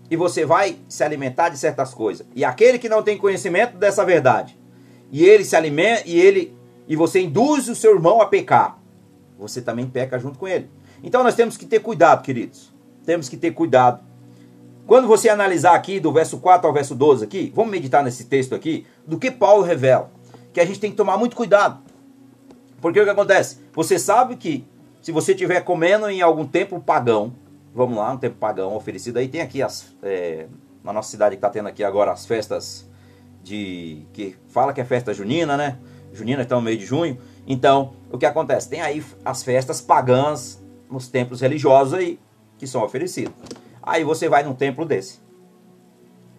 e 0.10 0.16
você 0.16 0.46
vai 0.46 0.78
se 0.90 1.04
alimentar 1.04 1.50
de 1.50 1.58
certas 1.58 1.94
coisas, 1.94 2.28
e 2.36 2.44
aquele 2.44 2.78
que 2.78 2.90
não 2.90 3.02
tem 3.02 3.18
conhecimento 3.18 3.78
dessa 3.78 4.04
verdade, 4.04 4.60
e 5.12 5.24
ele 5.24 5.46
se 5.46 5.56
alimenta 5.56 6.04
e 6.06 6.20
ele 6.20 6.56
e 6.88 6.96
você 6.96 7.22
induz 7.22 7.70
o 7.70 7.76
seu 7.76 7.94
irmão 7.94 8.22
a 8.22 8.26
pecar, 8.26 8.78
você 9.38 9.62
também 9.62 9.88
peca 9.88 10.20
junto 10.20 10.38
com 10.38 10.48
ele. 10.48 10.70
Então 11.04 11.24
nós 11.24 11.36
temos 11.36 11.58
que 11.58 11.66
ter 11.66 11.80
cuidado, 11.80 12.22
queridos. 12.22 12.72
Temos 13.06 13.28
que 13.28 13.38
ter 13.38 13.52
cuidado. 13.52 14.02
Quando 14.86 15.08
você 15.08 15.30
analisar 15.30 15.74
aqui 15.74 16.00
do 16.00 16.12
verso 16.12 16.38
4 16.40 16.68
ao 16.68 16.74
verso 16.74 16.94
12 16.94 17.24
aqui, 17.24 17.52
vamos 17.56 17.72
meditar 17.72 18.04
nesse 18.04 18.26
texto 18.26 18.54
aqui, 18.54 18.86
do 19.08 19.18
que 19.18 19.32
Paulo 19.32 19.64
revela, 19.64 20.12
que 20.52 20.60
a 20.60 20.66
gente 20.66 20.80
tem 20.80 20.92
que 20.92 20.98
tomar 20.98 21.18
muito 21.18 21.36
cuidado. 21.36 21.82
Porque 22.82 23.00
o 23.00 23.04
que 23.04 23.10
acontece? 23.10 23.60
Você 23.74 23.98
sabe 23.98 24.36
que 24.36 24.66
se 25.02 25.12
você 25.12 25.32
estiver 25.32 25.62
comendo 25.62 26.10
em 26.10 26.22
algum 26.22 26.46
templo 26.46 26.80
pagão, 26.80 27.34
vamos 27.74 27.98
lá, 27.98 28.12
um 28.12 28.18
templo 28.18 28.38
pagão 28.38 28.76
oferecido 28.76 29.18
aí, 29.18 29.28
tem 29.28 29.42
aqui 29.42 29.62
as, 29.62 29.96
é, 30.04 30.48
na 30.84 30.94
nossa 30.94 31.10
cidade 31.10 31.36
que 31.36 31.40
está 31.40 31.50
tendo 31.50 31.68
aqui 31.68 31.84
agora 31.84 32.12
as 32.12 32.26
festas 32.26 32.90
de. 33.44 34.06
que 34.14 34.36
fala 34.50 34.74
que 34.74 34.80
é 34.80 34.86
festa 34.86 35.14
junina, 35.14 35.58
né? 35.58 35.80
Junina 36.14 36.44
está 36.44 36.56
no 36.56 36.62
meio 36.62 36.78
de 36.78 36.86
junho. 36.86 37.18
Então, 37.48 37.94
o 38.12 38.18
que 38.18 38.26
acontece? 38.26 38.70
Tem 38.70 38.82
aí 38.82 39.04
as 39.26 39.42
festas 39.42 39.82
pagãs 39.82 40.62
nos 40.90 41.08
templos 41.08 41.42
religiosos 41.42 41.94
aí, 41.94 42.20
que 42.58 42.68
são 42.68 42.84
oferecidos. 42.84 43.34
Aí 43.82 44.04
você 44.04 44.30
vai 44.30 44.44
num 44.44 44.54
templo 44.54 44.86
desse. 44.86 45.20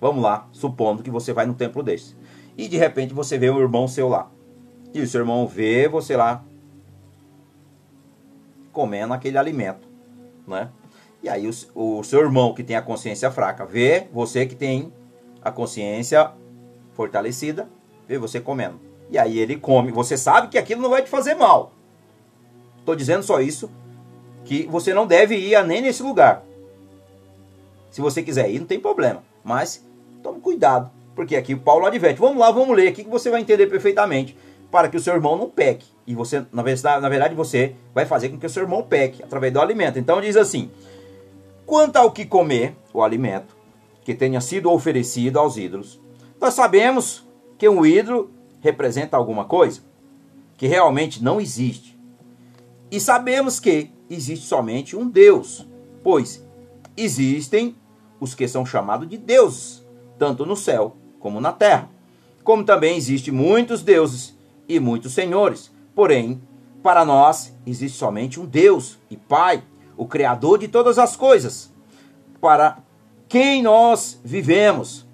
Vamos 0.00 0.22
lá, 0.22 0.48
supondo 0.52 1.02
que 1.02 1.10
você 1.10 1.32
vai 1.32 1.46
num 1.46 1.54
templo 1.54 1.82
desse. 1.82 2.14
E 2.56 2.68
de 2.68 2.76
repente 2.76 3.14
você 3.14 3.38
vê 3.38 3.50
um 3.50 3.58
irmão 3.58 3.88
seu 3.88 4.08
lá. 4.08 4.30
E 4.92 5.00
o 5.00 5.06
seu 5.06 5.20
irmão 5.20 5.46
vê 5.46 5.88
você 5.88 6.16
lá 6.16 6.44
comendo 8.72 9.14
aquele 9.14 9.38
alimento, 9.38 9.86
né? 10.46 10.70
E 11.22 11.28
aí 11.28 11.48
o, 11.48 11.98
o 11.98 12.02
seu 12.02 12.20
irmão 12.20 12.52
que 12.54 12.64
tem 12.64 12.74
a 12.74 12.82
consciência 12.82 13.30
fraca 13.30 13.64
vê 13.64 14.08
você 14.12 14.44
que 14.44 14.56
tem 14.56 14.92
a 15.40 15.50
consciência 15.50 16.32
fortalecida, 16.94 17.68
vê 18.08 18.18
você 18.18 18.40
comendo. 18.40 18.80
E 19.10 19.18
aí 19.18 19.38
ele 19.38 19.56
come. 19.56 19.92
Você 19.92 20.16
sabe 20.16 20.48
que 20.48 20.58
aquilo 20.58 20.80
não 20.82 20.90
vai 20.90 21.02
te 21.02 21.10
fazer 21.10 21.34
mal. 21.34 21.72
Estou 22.78 22.96
dizendo 22.96 23.22
só 23.22 23.40
isso, 23.40 23.70
que 24.44 24.66
você 24.66 24.92
não 24.92 25.06
deve 25.06 25.36
ir 25.36 25.62
nem 25.64 25.82
nesse 25.82 26.02
lugar. 26.02 26.42
Se 27.90 28.00
você 28.00 28.22
quiser 28.22 28.50
ir, 28.50 28.58
não 28.58 28.66
tem 28.66 28.80
problema. 28.80 29.22
Mas 29.44 29.86
tome 30.22 30.40
cuidado, 30.40 30.90
porque 31.14 31.36
aqui 31.36 31.54
o 31.54 31.60
Paulo 31.60 31.86
adverte. 31.86 32.20
Vamos 32.20 32.38
lá, 32.38 32.50
vamos 32.50 32.76
ler 32.76 32.88
aqui 32.88 33.04
que 33.04 33.10
você 33.10 33.30
vai 33.30 33.40
entender 33.40 33.66
perfeitamente 33.66 34.36
para 34.70 34.88
que 34.88 34.96
o 34.96 35.00
seu 35.00 35.14
irmão 35.14 35.36
não 35.36 35.48
peque. 35.48 35.86
E 36.06 36.14
você, 36.14 36.44
na 36.52 36.62
verdade, 36.62 37.34
você 37.34 37.74
vai 37.94 38.04
fazer 38.04 38.28
com 38.28 38.38
que 38.38 38.46
o 38.46 38.50
seu 38.50 38.62
irmão 38.62 38.82
peque 38.82 39.22
através 39.22 39.52
do 39.52 39.60
alimento. 39.60 39.98
Então 39.98 40.20
diz 40.20 40.36
assim: 40.36 40.70
quanto 41.64 41.96
ao 41.96 42.10
que 42.10 42.24
comer, 42.24 42.76
o 42.92 43.02
alimento, 43.02 43.56
que 44.04 44.14
tenha 44.14 44.40
sido 44.40 44.70
oferecido 44.70 45.38
aos 45.38 45.56
ídolos, 45.56 46.00
nós 46.40 46.54
sabemos 46.54 47.24
que 47.56 47.68
um 47.68 47.86
ídolo 47.86 48.30
representa 48.60 49.16
alguma 49.16 49.44
coisa 49.44 49.80
que 50.56 50.66
realmente 50.66 51.22
não 51.22 51.40
existe. 51.40 51.98
E 52.90 53.00
sabemos 53.00 53.58
que 53.58 53.90
existe 54.10 54.46
somente 54.46 54.94
um 54.94 55.08
Deus, 55.08 55.66
pois 56.02 56.44
existem 56.96 57.74
os 58.20 58.34
que 58.34 58.46
são 58.46 58.66
chamados 58.66 59.08
de 59.08 59.16
deuses, 59.16 59.84
tanto 60.18 60.44
no 60.44 60.54
céu 60.54 60.96
como 61.18 61.40
na 61.40 61.52
terra. 61.52 61.88
Como 62.44 62.64
também 62.64 62.96
existem 62.96 63.32
muitos 63.32 63.82
deuses 63.82 64.36
e 64.68 64.78
muitos 64.78 65.12
senhores. 65.12 65.71
Porém, 65.94 66.40
para 66.82 67.04
nós 67.04 67.54
existe 67.66 67.98
somente 67.98 68.40
um 68.40 68.46
Deus 68.46 68.98
e 69.10 69.16
Pai, 69.16 69.62
o 69.96 70.06
Criador 70.06 70.58
de 70.58 70.68
todas 70.68 70.98
as 70.98 71.16
coisas, 71.16 71.72
para 72.40 72.78
quem 73.28 73.62
nós 73.62 74.20
vivemos. 74.24 75.06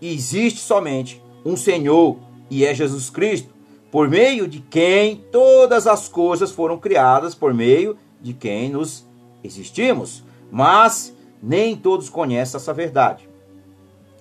Existe 0.00 0.60
somente 0.60 1.22
um 1.44 1.56
Senhor, 1.56 2.18
e 2.50 2.64
é 2.64 2.74
Jesus 2.74 3.08
Cristo, 3.10 3.54
por 3.90 4.08
meio 4.08 4.46
de 4.46 4.60
quem 4.60 5.16
todas 5.32 5.86
as 5.86 6.06
coisas 6.06 6.52
foram 6.52 6.78
criadas, 6.78 7.34
por 7.34 7.54
meio 7.54 7.96
de 8.20 8.34
quem 8.34 8.68
nos 8.68 9.06
existimos. 9.42 10.22
Mas 10.50 11.16
nem 11.42 11.74
todos 11.74 12.10
conhecem 12.10 12.56
essa 12.56 12.74
verdade. 12.74 13.28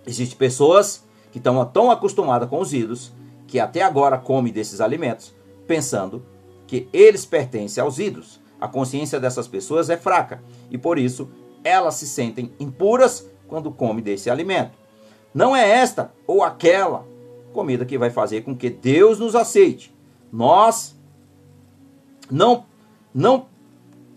Existem 0.08 0.38
pessoas 0.38 1.04
que 1.32 1.40
estão 1.40 1.64
tão 1.66 1.92
acostumadas 1.92 2.50
com 2.50 2.60
os 2.62 2.74
ídolos 2.74 3.12
que 3.48 3.60
até 3.60 3.82
agora 3.82 4.18
come 4.18 4.52
desses 4.52 4.80
alimentos, 4.80 5.35
pensando 5.68 6.26
que 6.68 6.88
eles 6.92 7.26
pertencem 7.26 7.82
aos 7.82 8.00
ídolos. 8.00 8.40
A 8.60 8.68
consciência 8.68 9.20
dessas 9.20 9.48
pessoas 9.48 9.90
é 9.90 9.98
fraca 9.98 10.42
e 10.72 10.78
por 10.78 10.98
isso 10.98 11.30
elas 11.64 11.96
se 11.96 12.08
sentem 12.08 12.54
impuras 12.60 13.30
quando 13.48 13.72
come 13.72 14.02
desse 14.02 14.30
alimento. 14.30 14.78
Não 15.34 15.56
é 15.56 15.70
esta 15.70 16.14
ou 16.26 16.44
aquela 16.44 17.06
comida 17.54 17.86
que 17.86 17.98
vai 17.98 18.10
fazer 18.10 18.42
com 18.42 18.56
que 18.56 18.70
Deus 18.70 19.20
nos 19.20 19.36
aceite. 19.36 19.94
Nós 20.32 20.96
não 22.30 22.66
não 23.14 23.48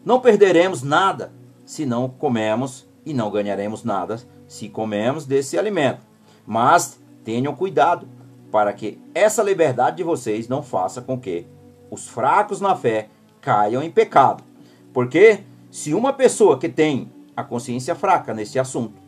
não 0.04 0.20
perderemos 0.20 0.82
nada 0.82 1.32
se 1.66 1.84
não 1.84 2.08
comemos 2.08 2.86
e 3.04 3.12
não 3.12 3.30
ganharemos 3.30 3.84
nada 3.84 4.18
se 4.46 4.68
comemos 4.68 5.26
desse 5.26 5.58
alimento. 5.58 6.00
Mas 6.46 6.98
tenham 7.24 7.54
cuidado, 7.54 8.08
para 8.50 8.72
que 8.72 8.98
essa 9.14 9.42
liberdade 9.42 9.98
de 9.98 10.02
vocês 10.02 10.48
não 10.48 10.62
faça 10.62 11.02
com 11.02 11.18
que 11.18 11.46
os 11.90 12.08
fracos 12.08 12.60
na 12.60 12.74
fé 12.74 13.08
caiam 13.40 13.82
em 13.82 13.90
pecado. 13.90 14.42
Porque 14.92 15.40
se 15.70 15.94
uma 15.94 16.12
pessoa 16.12 16.58
que 16.58 16.68
tem 16.68 17.10
a 17.36 17.44
consciência 17.44 17.94
fraca 17.94 18.34
nesse 18.34 18.58
assunto 18.58 19.00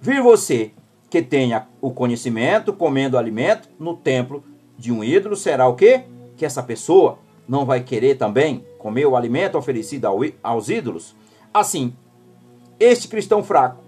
vir 0.00 0.22
você 0.22 0.70
que 1.08 1.22
tenha 1.22 1.66
o 1.80 1.90
conhecimento 1.90 2.72
comendo 2.72 3.16
alimento 3.16 3.68
no 3.78 3.96
templo 3.96 4.44
de 4.78 4.92
um 4.92 5.02
ídolo, 5.02 5.34
será 5.34 5.66
o 5.66 5.74
quê? 5.74 6.04
Que 6.36 6.44
essa 6.44 6.62
pessoa 6.62 7.18
não 7.48 7.64
vai 7.64 7.82
querer 7.82 8.16
também 8.16 8.64
comer 8.78 9.06
o 9.06 9.16
alimento 9.16 9.56
oferecido 9.56 10.06
aos 10.42 10.68
ídolos? 10.68 11.14
Assim, 11.52 11.94
este 12.78 13.08
cristão 13.08 13.42
fraco, 13.42 13.82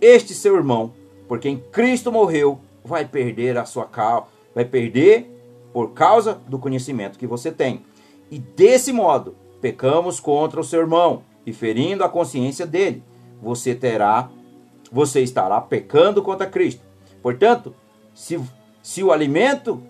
este 0.00 0.34
seu 0.34 0.54
irmão, 0.56 0.92
por 1.26 1.40
quem 1.40 1.58
Cristo 1.72 2.12
morreu, 2.12 2.60
vai 2.84 3.06
perder 3.06 3.56
a 3.56 3.64
sua 3.64 3.84
causa, 3.86 4.26
vai 4.54 4.64
perder 4.64 5.30
por 5.72 5.92
causa 5.92 6.40
do 6.46 6.58
conhecimento 6.58 7.18
que 7.18 7.26
você 7.26 7.50
tem. 7.50 7.82
E 8.30 8.38
desse 8.38 8.92
modo, 8.92 9.34
pecamos 9.60 10.20
contra 10.20 10.60
o 10.60 10.64
seu 10.64 10.80
irmão 10.80 11.22
e 11.46 11.52
ferindo 11.52 12.04
a 12.04 12.08
consciência 12.08 12.66
dele. 12.66 13.02
Você 13.40 13.74
terá, 13.74 14.30
você 14.90 15.20
estará 15.20 15.60
pecando 15.60 16.22
contra 16.22 16.46
Cristo. 16.46 16.82
Portanto, 17.22 17.74
se, 18.14 18.40
se 18.82 19.02
o 19.02 19.12
alimento 19.12 19.82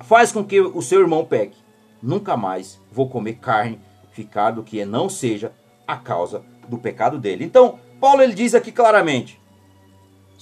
faz 0.00 0.32
com 0.32 0.44
que 0.44 0.60
o 0.60 0.82
seu 0.82 1.00
irmão 1.00 1.24
peque, 1.24 1.56
nunca 2.02 2.36
mais 2.36 2.80
vou 2.90 3.08
comer 3.08 3.34
carne, 3.34 3.80
ficar 4.10 4.50
do 4.50 4.62
que 4.62 4.84
não 4.84 5.08
seja 5.08 5.52
a 5.86 5.96
causa 5.96 6.42
do 6.68 6.78
pecado 6.78 7.18
dele. 7.18 7.44
Então, 7.44 7.78
Paulo 8.00 8.22
ele 8.22 8.34
diz 8.34 8.54
aqui 8.54 8.70
claramente, 8.70 9.40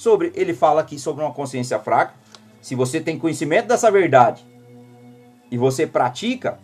sobre 0.01 0.33
ele 0.35 0.55
fala 0.55 0.81
aqui 0.81 0.99
sobre 0.99 1.23
uma 1.23 1.31
consciência 1.31 1.79
fraca. 1.79 2.15
Se 2.63 2.75
você 2.75 3.03
tem 3.03 3.19
conhecimento 3.19 3.69
dessa 3.69 3.91
verdade 3.91 4.43
e 5.51 5.59
você 5.59 5.87
pratica, 5.87 6.59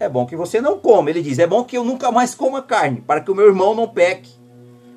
é 0.00 0.08
bom 0.08 0.24
que 0.24 0.34
você 0.34 0.62
não 0.62 0.78
coma. 0.78 1.10
Ele 1.10 1.20
diz: 1.20 1.38
é 1.38 1.46
bom 1.46 1.62
que 1.62 1.76
eu 1.76 1.84
nunca 1.84 2.10
mais 2.10 2.34
coma 2.34 2.62
carne, 2.62 3.02
para 3.02 3.20
que 3.20 3.30
o 3.30 3.34
meu 3.34 3.46
irmão 3.46 3.74
não 3.74 3.86
peque. 3.86 4.32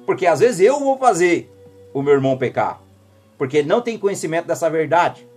Porque 0.06 0.26
às 0.26 0.40
vezes 0.40 0.62
eu 0.62 0.80
vou 0.80 0.98
fazer 0.98 1.54
o 1.94 2.02
meu 2.02 2.14
irmão 2.14 2.38
pecar, 2.38 2.82
porque 3.38 3.58
ele 3.58 3.68
não 3.68 3.82
tem 3.82 3.98
conhecimento 3.98 4.48
dessa 4.48 4.70
verdade. 4.70 5.28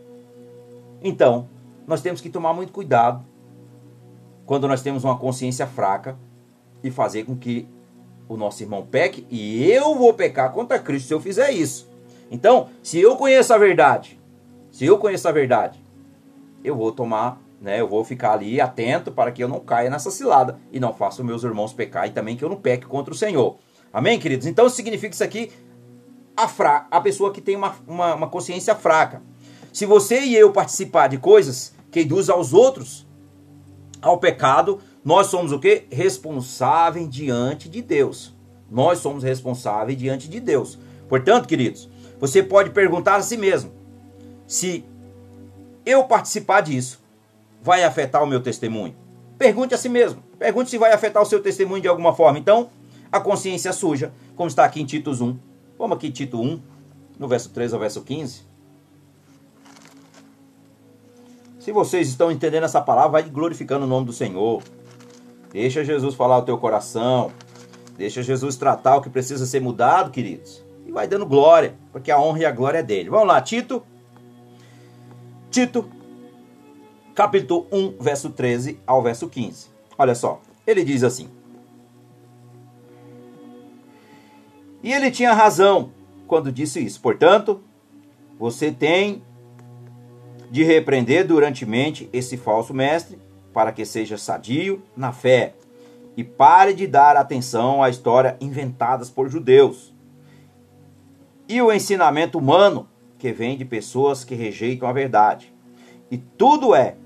Então, 1.02 1.48
nós 1.84 2.00
temos 2.00 2.20
que 2.20 2.30
tomar 2.30 2.54
muito 2.54 2.72
cuidado 2.72 3.24
quando 4.46 4.68
nós 4.68 4.82
temos 4.82 5.02
uma 5.02 5.18
consciência 5.18 5.66
fraca 5.66 6.16
e 6.80 6.92
fazer 6.92 7.24
com 7.24 7.36
que 7.36 7.66
o 8.28 8.36
nosso 8.36 8.62
irmão 8.62 8.86
peque 8.86 9.26
e 9.28 9.68
eu 9.68 9.96
vou 9.96 10.14
pecar 10.14 10.52
contra 10.52 10.78
Cristo 10.78 11.08
se 11.08 11.14
eu 11.14 11.20
fizer 11.20 11.50
isso. 11.50 11.89
Então, 12.30 12.68
se 12.82 13.00
eu 13.00 13.16
conheço 13.16 13.52
a 13.52 13.58
verdade, 13.58 14.20
se 14.70 14.86
eu 14.86 14.98
conheço 14.98 15.28
a 15.28 15.32
verdade, 15.32 15.82
eu 16.62 16.76
vou 16.76 16.92
tomar, 16.92 17.40
né, 17.60 17.80
eu 17.80 17.88
vou 17.88 18.04
ficar 18.04 18.32
ali 18.32 18.60
atento 18.60 19.10
para 19.10 19.32
que 19.32 19.42
eu 19.42 19.48
não 19.48 19.60
caia 19.60 19.90
nessa 19.90 20.10
cilada 20.10 20.58
e 20.72 20.78
não 20.78 20.94
faça 20.94 21.24
meus 21.24 21.42
irmãos 21.42 21.72
pecar 21.72 22.06
e 22.06 22.10
também 22.10 22.36
que 22.36 22.44
eu 22.44 22.48
não 22.48 22.56
peque 22.56 22.86
contra 22.86 23.12
o 23.12 23.16
Senhor. 23.16 23.58
Amém, 23.92 24.18
queridos? 24.18 24.46
Então 24.46 24.68
significa 24.68 25.12
isso 25.12 25.24
aqui 25.24 25.50
a, 26.36 26.46
fra 26.46 26.86
a 26.90 27.00
pessoa 27.00 27.32
que 27.32 27.40
tem 27.40 27.56
uma, 27.56 27.74
uma, 27.86 28.14
uma 28.14 28.28
consciência 28.28 28.74
fraca. 28.74 29.20
Se 29.72 29.84
você 29.84 30.20
e 30.20 30.34
eu 30.34 30.52
participar 30.52 31.08
de 31.08 31.18
coisas 31.18 31.74
que 31.90 32.02
induzem 32.02 32.34
aos 32.34 32.52
outros 32.52 33.06
ao 34.00 34.18
pecado, 34.18 34.78
nós 35.04 35.26
somos 35.26 35.52
o 35.52 35.58
que? 35.58 35.84
Responsáveis 35.90 37.08
diante 37.10 37.68
de 37.68 37.82
Deus. 37.82 38.34
Nós 38.70 39.00
somos 39.00 39.24
responsáveis 39.24 39.98
diante 39.98 40.28
de 40.28 40.38
Deus. 40.38 40.78
Portanto, 41.08 41.48
queridos, 41.48 41.89
você 42.20 42.42
pode 42.42 42.70
perguntar 42.70 43.16
a 43.16 43.22
si 43.22 43.36
mesmo: 43.36 43.72
se 44.46 44.84
eu 45.84 46.04
participar 46.04 46.60
disso, 46.60 47.00
vai 47.62 47.82
afetar 47.82 48.22
o 48.22 48.26
meu 48.26 48.40
testemunho? 48.40 48.94
pergunte 49.40 49.72
a 49.72 49.78
si 49.78 49.88
mesmo. 49.88 50.22
Pergunte 50.38 50.68
se 50.68 50.76
vai 50.76 50.92
afetar 50.92 51.22
o 51.22 51.24
seu 51.24 51.40
testemunho 51.40 51.80
de 51.80 51.88
alguma 51.88 52.12
forma. 52.12 52.38
Então, 52.38 52.68
a 53.10 53.18
consciência 53.18 53.72
suja, 53.72 54.12
como 54.36 54.50
está 54.50 54.66
aqui 54.66 54.82
em 54.82 54.84
Tito 54.84 55.10
1. 55.10 55.38
Vamos 55.78 55.96
aqui, 55.96 56.10
Tito 56.10 56.38
1, 56.38 56.60
no 57.18 57.26
verso 57.26 57.48
3 57.48 57.72
ao 57.72 57.80
verso 57.80 58.02
15. 58.02 58.42
Se 61.58 61.72
vocês 61.72 62.08
estão 62.08 62.30
entendendo 62.30 62.64
essa 62.64 62.82
palavra, 62.82 63.12
vai 63.12 63.22
glorificando 63.22 63.86
o 63.86 63.88
nome 63.88 64.04
do 64.04 64.12
Senhor. 64.12 64.62
Deixa 65.50 65.82
Jesus 65.82 66.14
falar 66.14 66.36
o 66.36 66.42
teu 66.42 66.58
coração. 66.58 67.32
Deixa 67.96 68.22
Jesus 68.22 68.56
tratar 68.56 68.96
o 68.96 69.00
que 69.00 69.08
precisa 69.08 69.46
ser 69.46 69.60
mudado, 69.60 70.10
queridos. 70.10 70.62
E 70.90 70.92
vai 70.92 71.06
dando 71.06 71.24
glória, 71.24 71.76
porque 71.92 72.10
a 72.10 72.18
honra 72.18 72.40
e 72.40 72.44
a 72.44 72.50
glória 72.50 72.78
é 72.78 72.82
dele. 72.82 73.08
Vamos 73.08 73.28
lá, 73.28 73.40
Tito. 73.40 73.80
Tito, 75.48 75.88
capítulo 77.14 77.68
1, 77.70 77.98
verso 78.00 78.30
13 78.30 78.80
ao 78.84 79.00
verso 79.00 79.28
15. 79.28 79.68
Olha 79.96 80.16
só, 80.16 80.40
ele 80.66 80.82
diz 80.82 81.04
assim: 81.04 81.30
E 84.82 84.92
ele 84.92 85.12
tinha 85.12 85.32
razão 85.32 85.92
quando 86.26 86.50
disse 86.50 86.84
isso. 86.84 87.00
Portanto, 87.00 87.62
você 88.36 88.72
tem 88.72 89.22
de 90.50 90.64
repreender 90.64 91.24
durantemente 91.24 92.10
esse 92.12 92.36
falso 92.36 92.74
mestre, 92.74 93.16
para 93.52 93.70
que 93.70 93.84
seja 93.84 94.18
sadio 94.18 94.82
na 94.96 95.12
fé 95.12 95.54
e 96.16 96.24
pare 96.24 96.74
de 96.74 96.88
dar 96.88 97.16
atenção 97.16 97.80
à 97.80 97.88
história 97.88 98.36
inventadas 98.40 99.08
por 99.08 99.28
judeus 99.28 99.94
e 101.50 101.60
o 101.60 101.72
ensinamento 101.72 102.38
humano 102.38 102.88
que 103.18 103.32
vem 103.32 103.56
de 103.56 103.64
pessoas 103.64 104.24
que 104.24 104.34
rejeitam 104.34 104.88
a 104.88 104.92
verdade. 104.92 105.52
E 106.10 106.16
tudo 106.16 106.74
é, 106.74 106.96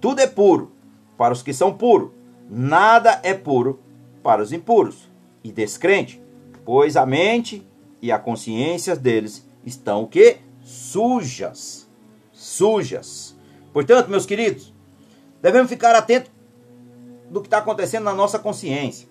tudo 0.00 0.20
é 0.20 0.26
puro 0.26 0.72
para 1.16 1.32
os 1.32 1.42
que 1.42 1.52
são 1.52 1.72
puros, 1.72 2.10
nada 2.48 3.20
é 3.22 3.34
puro 3.34 3.80
para 4.22 4.42
os 4.42 4.52
impuros 4.52 5.08
e 5.44 5.52
descrente, 5.52 6.20
pois 6.64 6.96
a 6.96 7.06
mente 7.06 7.66
e 8.02 8.10
a 8.10 8.18
consciência 8.18 8.96
deles 8.96 9.46
estão 9.64 10.02
o 10.02 10.08
que? 10.08 10.38
Sujas 10.60 11.86
sujas. 12.36 13.34
Portanto, 13.72 14.08
meus 14.08 14.26
queridos, 14.26 14.72
devemos 15.42 15.70
ficar 15.70 15.94
atentos 15.94 16.30
do 17.30 17.40
que 17.40 17.46
está 17.46 17.58
acontecendo 17.58 18.04
na 18.04 18.14
nossa 18.14 18.38
consciência. 18.38 19.08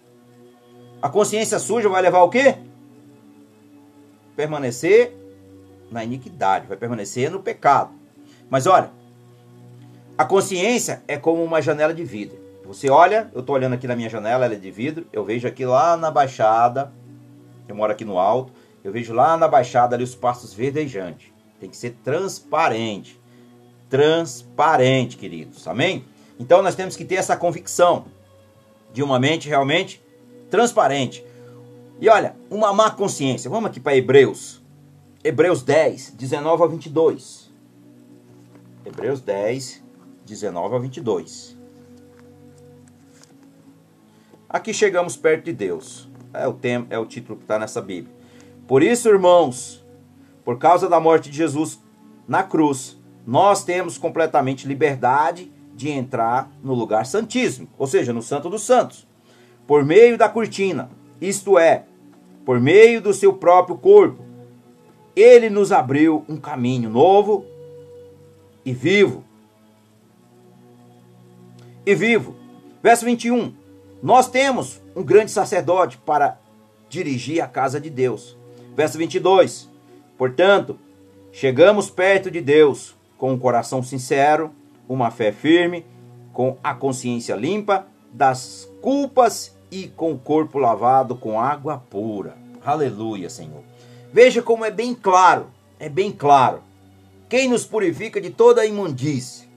A 1.02 1.10
consciência 1.10 1.60
suja 1.60 1.90
vai 1.90 2.02
levar 2.02 2.22
o 2.22 2.30
quê? 2.30 2.56
Permanecer 4.36 5.16
na 5.92 6.04
iniquidade, 6.04 6.68
vai 6.68 6.78
permanecer 6.78 7.30
no 7.30 7.40
pecado. 7.42 7.92
Mas 8.50 8.68
olha, 8.68 8.92
a 10.18 10.26
consciência 10.26 11.04
é 11.08 11.18
como 11.18 11.44
uma 11.44 11.62
janela 11.62 11.94
de 11.94 12.04
vidro. 12.04 12.38
Você 12.66 12.90
olha, 12.90 13.30
eu 13.34 13.42
estou 13.42 13.56
olhando 13.56 13.74
aqui 13.74 13.88
na 13.88 13.96
minha 13.96 14.10
janela, 14.10 14.46
ela 14.46 14.56
é 14.56 14.58
de 14.58 14.72
vidro, 14.72 15.06
eu 15.14 15.24
vejo 15.24 15.48
aqui 15.48 15.66
lá 15.66 15.96
na 15.96 16.10
baixada, 16.10 16.92
eu 17.68 17.76
moro 17.76 17.92
aqui 17.92 18.04
no 18.04 18.18
alto, 18.18 18.52
eu 18.84 18.92
vejo 18.92 19.14
lá 19.14 19.38
na 19.38 19.48
baixada 19.48 19.96
ali 19.96 20.04
os 20.04 20.16
pastos 20.16 20.54
verdejantes. 20.54 21.32
Tem 21.60 21.70
que 21.70 21.78
ser 21.78 21.92
transparente 22.04 23.20
transparente, 23.90 25.18
queridos. 25.18 25.68
Amém? 25.68 26.06
Então 26.40 26.62
nós 26.62 26.76
temos 26.76 26.96
que 26.96 27.06
ter 27.06 27.16
essa 27.16 27.38
convicção 27.38 28.06
de 28.94 29.04
uma 29.04 29.20
mente 29.20 29.48
realmente 29.48 30.02
transparente. 30.50 31.26
E 32.00 32.10
olha, 32.10 32.36
uma 32.50 32.74
má 32.74 32.92
consciência. 32.92 33.50
Vamos 33.50 33.70
aqui 33.70 33.80
para 33.80 33.96
Hebreus. 33.96 34.62
Hebreus 35.24 35.64
10, 35.64 36.12
19 36.12 36.64
a 36.64 36.68
22. 36.68 37.52
Hebreus 38.86 39.22
10, 39.22 39.84
19 40.26 40.76
a 40.76 40.80
22. 40.80 41.58
Aqui 44.50 44.74
chegamos 44.74 45.16
perto 45.16 45.46
de 45.46 45.54
Deus. 45.54 46.10
É 46.34 46.48
o 46.48 46.54
tema, 46.54 46.86
é 46.90 47.00
o 47.00 47.06
título 47.06 47.38
que 47.38 47.44
está 47.46 47.58
nessa 47.58 47.82
Bíblia. 47.82 48.14
Por 48.68 48.84
isso, 48.84 49.08
irmãos, 49.08 49.86
por 50.44 50.58
causa 50.58 50.90
da 50.90 51.00
morte 51.00 51.30
de 51.30 51.38
Jesus 51.38 51.80
na 52.28 52.44
cruz, 52.44 52.98
nós 53.26 53.64
temos 53.64 53.98
completamente 53.98 54.68
liberdade 54.68 55.52
de 55.74 55.90
entrar 55.90 56.52
no 56.64 56.74
lugar 56.74 57.06
santíssimo, 57.06 57.68
ou 57.78 57.88
seja, 57.88 58.14
no 58.14 58.22
Santo 58.22 58.50
dos 58.50 58.64
Santos, 58.64 59.08
por 59.68 59.84
meio 59.84 60.18
da 60.18 60.30
cortina, 60.30 60.90
isto 61.22 61.58
é, 61.58 61.86
por 62.46 62.60
meio 62.60 63.02
do 63.02 63.14
seu 63.14 63.34
próprio 63.34 63.78
corpo. 63.78 64.24
Ele 65.16 65.50
nos 65.50 65.72
abriu 65.72 66.26
um 66.28 66.38
caminho 66.38 66.90
novo 66.90 67.46
e 68.66 68.74
vivo. 68.74 69.24
E 71.86 71.96
vivo. 71.96 72.36
Verso 72.84 73.06
21. 73.06 73.54
Nós 74.04 74.30
temos 74.30 74.82
um 74.96 75.04
grande 75.04 75.32
sacerdote 75.32 75.98
para 75.98 76.38
dirigir 76.90 77.42
a 77.42 77.48
casa 77.48 77.80
de 77.80 77.90
Deus. 77.90 78.38
Verso 78.76 78.98
22. 78.98 79.70
Portanto, 80.18 80.78
chegamos 81.32 81.90
perto 81.90 82.30
de 82.30 82.42
Deus 82.42 82.96
com 83.18 83.32
um 83.32 83.40
coração 83.40 83.82
sincero, 83.82 84.52
uma 84.88 85.10
fé 85.10 85.32
firme, 85.32 85.86
com 86.34 86.58
a 86.64 86.74
consciência 86.74 87.36
limpa 87.36 87.88
das 88.12 88.70
culpas 88.82 89.55
e 89.72 89.88
com 89.88 90.14
o 90.14 90.18
corpo 90.18 90.58
lavado 90.58 91.16
com 91.16 91.40
água 91.40 91.78
pura. 91.90 92.38
Aleluia, 92.64 93.30
Senhor. 93.30 93.64
Veja 94.12 94.42
como 94.42 94.66
é 94.66 94.72
bem 94.72 94.94
claro, 94.94 95.48
é 95.80 95.90
bem 95.90 96.12
claro. 96.12 96.62
Quem 97.28 97.48
nos 97.48 97.66
purifica 97.66 98.22
de 98.22 98.30
toda 98.30 98.62
a 98.62 98.66
imundície, 98.66 99.48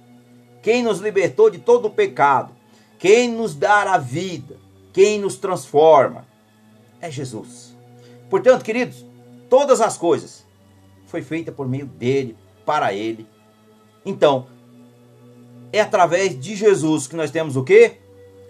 quem 0.63 0.83
nos 0.83 0.99
libertou 1.01 1.51
de 1.51 1.59
todo 1.59 1.87
o 1.87 1.91
pecado, 1.91 2.53
quem 2.99 3.31
nos 3.31 3.55
dá 3.55 3.95
a 3.95 3.99
vida, 3.99 4.57
quem 4.93 5.19
nos 5.19 5.37
transforma, 5.37 6.27
é 7.01 7.11
Jesus. 7.11 7.77
Portanto, 8.29 8.65
queridos, 8.65 9.05
todas 9.49 9.81
as 9.81 9.97
coisas 9.97 10.45
foi 11.07 11.23
feita 11.23 11.53
por 11.53 11.69
meio 11.69 11.87
dele, 11.87 12.37
para 12.67 12.93
ele 12.93 13.27
então, 14.09 14.47
é 15.71 15.83
através 15.83 16.39
de 16.41 16.57
Jesus 16.57 17.07
que 17.07 17.15
nós 17.15 17.31
temos 17.31 17.57
o 17.57 17.63
quê? 17.63 17.99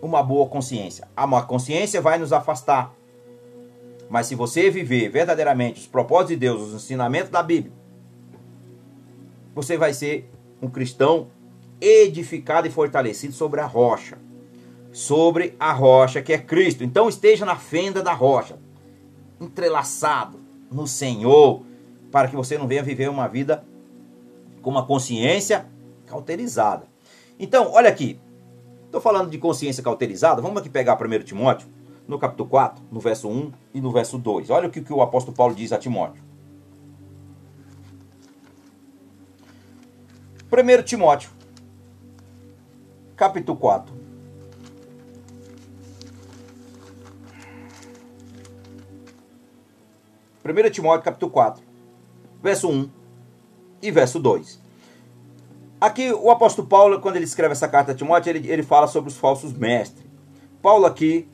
Uma 0.00 0.22
boa 0.22 0.48
consciência. 0.48 1.08
A 1.16 1.26
má 1.26 1.42
consciência 1.42 2.00
vai 2.00 2.18
nos 2.18 2.32
afastar. 2.32 2.94
Mas 4.08 4.26
se 4.26 4.34
você 4.34 4.70
viver 4.70 5.08
verdadeiramente 5.08 5.80
os 5.80 5.86
propósitos 5.86 6.30
de 6.30 6.36
Deus, 6.36 6.62
os 6.62 6.74
ensinamentos 6.74 7.30
da 7.30 7.42
Bíblia, 7.42 7.72
você 9.54 9.76
vai 9.76 9.92
ser 9.92 10.30
um 10.62 10.68
cristão 10.68 11.28
edificado 11.80 12.66
e 12.66 12.70
fortalecido 12.70 13.32
sobre 13.32 13.60
a 13.60 13.66
rocha. 13.66 14.18
Sobre 14.92 15.54
a 15.58 15.72
rocha 15.72 16.22
que 16.22 16.32
é 16.32 16.38
Cristo. 16.38 16.82
Então 16.82 17.08
esteja 17.08 17.44
na 17.44 17.56
fenda 17.56 18.02
da 18.02 18.12
rocha, 18.12 18.58
entrelaçado 19.40 20.38
no 20.70 20.86
Senhor, 20.86 21.62
para 22.10 22.28
que 22.28 22.36
você 22.36 22.56
não 22.56 22.66
venha 22.66 22.82
viver 22.82 23.10
uma 23.10 23.28
vida 23.28 23.64
com 24.62 24.70
uma 24.70 24.86
consciência 24.86 25.66
cauterizada. 26.06 26.86
Então, 27.38 27.72
olha 27.72 27.88
aqui. 27.88 28.18
Estou 28.88 29.02
falando 29.02 29.28
de 29.28 29.36
consciência 29.36 29.82
cauterizada. 29.82 30.40
Vamos 30.40 30.56
aqui 30.56 30.70
pegar 30.70 30.96
1 30.96 31.22
Timóteo, 31.22 31.68
no 32.06 32.18
capítulo 32.18 32.48
4, 32.48 32.82
no 32.90 32.98
verso 32.98 33.28
1 33.28 33.52
e 33.74 33.82
no 33.82 33.92
verso 33.92 34.16
2. 34.16 34.48
Olha 34.48 34.66
o 34.66 34.70
que, 34.70 34.80
que 34.80 34.92
o 34.94 35.02
apóstolo 35.02 35.36
Paulo 35.36 35.54
diz 35.54 35.72
a 35.72 35.78
Timóteo. 35.78 36.22
1 40.50 40.82
Timóteo, 40.84 41.28
capítulo 43.14 43.58
4. 43.58 43.94
Primeiro 50.42 50.70
Timóteo 50.70 51.04
capítulo 51.04 51.30
4, 51.30 51.62
verso 52.42 52.70
1 52.70 52.90
e 53.82 53.90
verso 53.90 54.18
2. 54.18 54.67
Aqui 55.80 56.12
o 56.12 56.30
apóstolo 56.30 56.66
Paulo, 56.66 57.00
quando 57.00 57.16
ele 57.16 57.24
escreve 57.24 57.52
essa 57.52 57.68
carta 57.68 57.92
a 57.92 57.94
Timóteo, 57.94 58.30
ele, 58.30 58.50
ele 58.50 58.62
fala 58.64 58.88
sobre 58.88 59.10
os 59.10 59.16
falsos 59.16 59.52
mestres. 59.52 60.04
Paulo 60.60 60.84
aqui, 60.86 61.28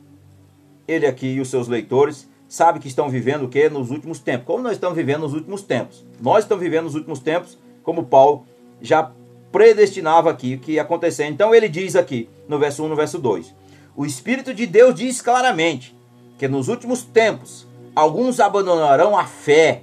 ele 0.87 1.07
aqui 1.07 1.27
e 1.27 1.41
os 1.41 1.49
seus 1.49 1.67
leitores, 1.67 2.29
sabe 2.47 2.79
que 2.79 2.87
estão 2.87 3.09
vivendo 3.09 3.45
o 3.45 3.49
que? 3.49 3.67
Nos 3.69 3.89
últimos 3.89 4.19
tempos. 4.19 4.45
Como 4.45 4.61
nós 4.61 4.73
estamos 4.73 4.95
vivendo 4.95 5.21
nos 5.21 5.33
últimos 5.33 5.63
tempos? 5.63 6.05
Nós 6.21 6.43
estamos 6.43 6.63
vivendo 6.63 6.83
nos 6.83 6.93
últimos 6.93 7.19
tempos, 7.19 7.57
como 7.81 8.05
Paulo 8.05 8.45
já 8.79 9.11
predestinava 9.51 10.29
aqui 10.29 10.55
o 10.55 10.59
que 10.59 10.73
ia 10.73 10.83
acontecer. 10.83 11.25
Então 11.25 11.55
ele 11.55 11.67
diz 11.67 11.95
aqui, 11.95 12.29
no 12.47 12.59
verso 12.59 12.83
1 12.83 12.87
no 12.87 12.95
verso 12.95 13.17
2: 13.17 13.51
O 13.95 14.05
Espírito 14.05 14.53
de 14.53 14.67
Deus 14.67 14.93
diz 14.93 15.21
claramente 15.21 15.97
que 16.37 16.47
nos 16.47 16.67
últimos 16.67 17.01
tempos 17.01 17.67
alguns 17.95 18.39
abandonarão 18.39 19.17
a 19.17 19.25
fé 19.25 19.81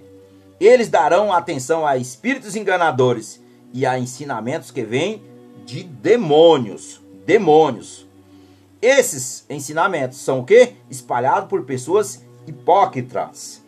eles 0.60 0.88
darão 0.88 1.32
atenção 1.32 1.84
a 1.84 1.96
espíritos 1.96 2.54
enganadores 2.54 3.41
e 3.72 3.86
a 3.86 3.98
ensinamentos 3.98 4.70
que 4.70 4.82
vêm 4.82 5.22
de 5.64 5.82
demônios. 5.82 7.00
Demônios. 7.24 8.06
Esses 8.80 9.44
ensinamentos 9.48 10.18
são 10.18 10.40
o 10.40 10.44
que? 10.44 10.74
Espalhados 10.90 11.48
por 11.48 11.64
pessoas 11.64 12.24
hipócritas 12.46 13.62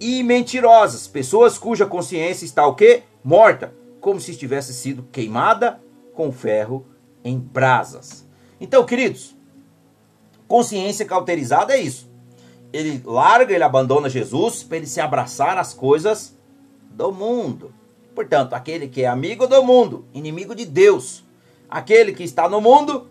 e 0.00 0.22
mentirosas, 0.22 1.06
pessoas 1.06 1.58
cuja 1.58 1.84
consciência 1.84 2.46
está 2.46 2.66
o 2.66 2.74
que? 2.74 3.02
Morta, 3.22 3.74
como 4.00 4.18
se 4.18 4.34
tivesse 4.34 4.72
sido 4.72 5.02
queimada 5.12 5.78
com 6.14 6.32
ferro 6.32 6.86
em 7.22 7.38
brasas. 7.38 8.26
Então, 8.58 8.84
queridos, 8.84 9.36
consciência 10.48 11.04
cauterizada 11.04 11.74
é 11.74 11.80
isso. 11.80 12.08
Ele 12.72 13.02
larga, 13.04 13.54
ele 13.54 13.64
abandona 13.64 14.08
Jesus 14.08 14.62
para 14.62 14.78
ele 14.78 14.86
se 14.86 15.00
abraçar 15.00 15.58
às 15.58 15.74
coisas 15.74 16.34
do 16.90 17.12
mundo. 17.12 17.74
Portanto, 18.14 18.54
aquele 18.54 18.88
que 18.88 19.02
é 19.02 19.06
amigo 19.06 19.46
do 19.46 19.62
mundo, 19.62 20.04
inimigo 20.12 20.54
de 20.54 20.64
Deus, 20.64 21.24
aquele 21.68 22.12
que 22.12 22.24
está 22.24 22.48
no 22.48 22.60
mundo, 22.60 23.08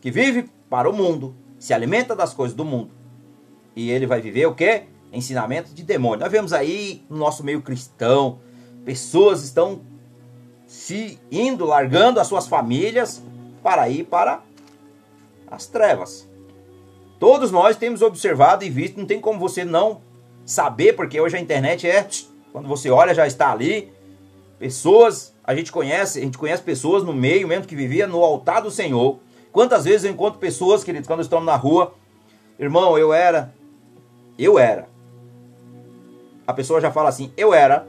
que 0.00 0.10
vive 0.10 0.50
para 0.68 0.90
o 0.90 0.92
mundo, 0.92 1.34
se 1.58 1.72
alimenta 1.72 2.14
das 2.14 2.34
coisas 2.34 2.56
do 2.56 2.64
mundo. 2.64 2.90
E 3.74 3.90
ele 3.90 4.06
vai 4.06 4.20
viver 4.20 4.46
o 4.46 4.54
quê? 4.54 4.84
Ensinamento 5.12 5.72
de 5.72 5.82
demônio. 5.82 6.20
Nós 6.20 6.32
vemos 6.32 6.52
aí 6.52 7.04
no 7.08 7.16
nosso 7.16 7.44
meio 7.44 7.62
cristão, 7.62 8.38
pessoas 8.84 9.42
estão 9.44 9.80
se 10.66 11.18
indo, 11.30 11.64
largando 11.64 12.18
as 12.18 12.26
suas 12.26 12.48
famílias 12.48 13.22
para 13.62 13.88
ir 13.88 14.04
para 14.04 14.42
as 15.48 15.66
trevas. 15.66 16.28
Todos 17.18 17.50
nós 17.50 17.76
temos 17.76 18.02
observado 18.02 18.64
e 18.64 18.70
visto, 18.70 18.98
não 18.98 19.06
tem 19.06 19.20
como 19.20 19.38
você 19.38 19.64
não 19.64 20.00
saber, 20.44 20.94
porque 20.94 21.20
hoje 21.20 21.36
a 21.36 21.40
internet 21.40 21.86
é 21.86 22.06
quando 22.56 22.68
você 22.68 22.88
olha 22.88 23.12
já 23.12 23.26
está 23.26 23.52
ali. 23.52 23.92
Pessoas, 24.58 25.34
a 25.44 25.54
gente 25.54 25.70
conhece, 25.70 26.18
a 26.18 26.22
gente 26.22 26.38
conhece 26.38 26.62
pessoas 26.62 27.04
no 27.04 27.12
meio 27.12 27.46
mesmo 27.46 27.66
que 27.66 27.76
vivia 27.76 28.06
no 28.06 28.24
altar 28.24 28.62
do 28.62 28.70
Senhor. 28.70 29.18
Quantas 29.52 29.84
vezes 29.84 30.04
eu 30.04 30.10
encontro 30.10 30.40
pessoas, 30.40 30.82
queridos, 30.82 31.06
quando 31.06 31.20
estamos 31.20 31.44
na 31.44 31.54
rua, 31.54 31.92
irmão, 32.58 32.96
eu 32.96 33.12
era, 33.12 33.54
eu 34.38 34.58
era. 34.58 34.88
A 36.46 36.54
pessoa 36.54 36.80
já 36.80 36.90
fala 36.90 37.10
assim, 37.10 37.30
eu 37.36 37.52
era, 37.52 37.86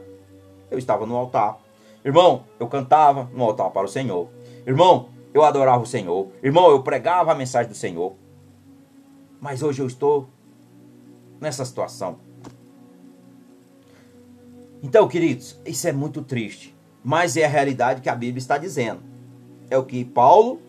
eu 0.70 0.76
estava 0.76 1.06
no 1.06 1.16
altar. 1.16 1.56
Irmão, 2.04 2.44
eu 2.60 2.66
cantava 2.66 3.30
no 3.32 3.44
altar 3.44 3.70
para 3.70 3.86
o 3.86 3.88
Senhor. 3.88 4.28
Irmão, 4.66 5.08
eu 5.32 5.44
adorava 5.44 5.82
o 5.82 5.86
Senhor. 5.86 6.28
Irmão, 6.42 6.70
eu 6.70 6.82
pregava 6.82 7.32
a 7.32 7.34
mensagem 7.34 7.72
do 7.72 7.74
Senhor. 7.74 8.16
Mas 9.40 9.62
hoje 9.62 9.80
eu 9.80 9.86
estou 9.86 10.28
nessa 11.40 11.64
situação. 11.64 12.27
Então, 14.82 15.08
queridos, 15.08 15.58
isso 15.66 15.88
é 15.88 15.92
muito 15.92 16.22
triste. 16.22 16.74
Mas 17.02 17.36
é 17.36 17.44
a 17.44 17.48
realidade 17.48 18.00
que 18.00 18.08
a 18.08 18.14
Bíblia 18.14 18.38
está 18.38 18.58
dizendo. 18.58 19.00
É 19.70 19.76
o 19.76 19.84
que 19.84 20.04
Paulo 20.04 20.60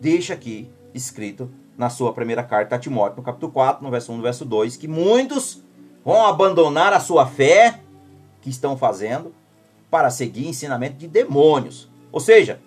deixa 0.00 0.34
aqui 0.34 0.70
escrito 0.94 1.50
na 1.76 1.90
sua 1.90 2.12
primeira 2.12 2.42
carta 2.42 2.76
a 2.76 2.78
Timóteo, 2.78 3.18
no 3.18 3.22
capítulo 3.22 3.52
4, 3.52 3.84
no 3.84 3.90
verso 3.90 4.12
1 4.12 4.16
no 4.16 4.22
verso 4.22 4.44
2, 4.44 4.76
que 4.76 4.88
muitos 4.88 5.62
vão 6.04 6.24
abandonar 6.24 6.92
a 6.92 7.00
sua 7.00 7.26
fé 7.26 7.80
que 8.40 8.48
estão 8.48 8.76
fazendo 8.76 9.34
para 9.90 10.10
seguir 10.10 10.46
ensinamento 10.46 10.96
de 10.96 11.06
demônios. 11.06 11.90
Ou 12.12 12.20
seja, 12.20 12.60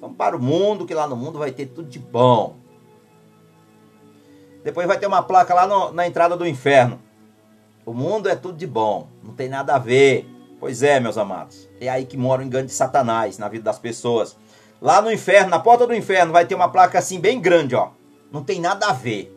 vamos 0.00 0.16
para 0.16 0.36
o 0.36 0.42
mundo, 0.42 0.86
que 0.86 0.94
lá 0.94 1.06
no 1.06 1.16
mundo 1.16 1.38
vai 1.38 1.52
ter 1.52 1.66
tudo 1.66 1.88
de 1.88 1.98
bom. 1.98 2.56
Depois 4.64 4.86
vai 4.86 4.98
ter 4.98 5.06
uma 5.06 5.22
placa 5.22 5.54
lá 5.54 5.66
no, 5.66 5.92
na 5.92 6.06
entrada 6.06 6.36
do 6.36 6.46
inferno. 6.46 7.00
O 7.86 7.94
mundo 7.94 8.28
é 8.28 8.34
tudo 8.34 8.58
de 8.58 8.66
bom, 8.66 9.06
não 9.22 9.32
tem 9.32 9.48
nada 9.48 9.76
a 9.76 9.78
ver. 9.78 10.28
Pois 10.58 10.82
é, 10.82 10.98
meus 10.98 11.16
amados. 11.16 11.68
É 11.80 11.88
aí 11.88 12.04
que 12.04 12.16
mora 12.16 12.42
o 12.42 12.44
engano 12.44 12.66
de 12.66 12.72
Satanás 12.72 13.38
na 13.38 13.48
vida 13.48 13.62
das 13.62 13.78
pessoas. 13.78 14.36
Lá 14.82 15.00
no 15.00 15.12
inferno, 15.12 15.50
na 15.50 15.60
porta 15.60 15.86
do 15.86 15.94
inferno, 15.94 16.32
vai 16.32 16.44
ter 16.44 16.56
uma 16.56 16.68
placa 16.68 16.98
assim 16.98 17.20
bem 17.20 17.40
grande, 17.40 17.76
ó. 17.76 17.90
Não 18.32 18.42
tem 18.42 18.60
nada 18.60 18.88
a 18.88 18.92
ver. 18.92 19.32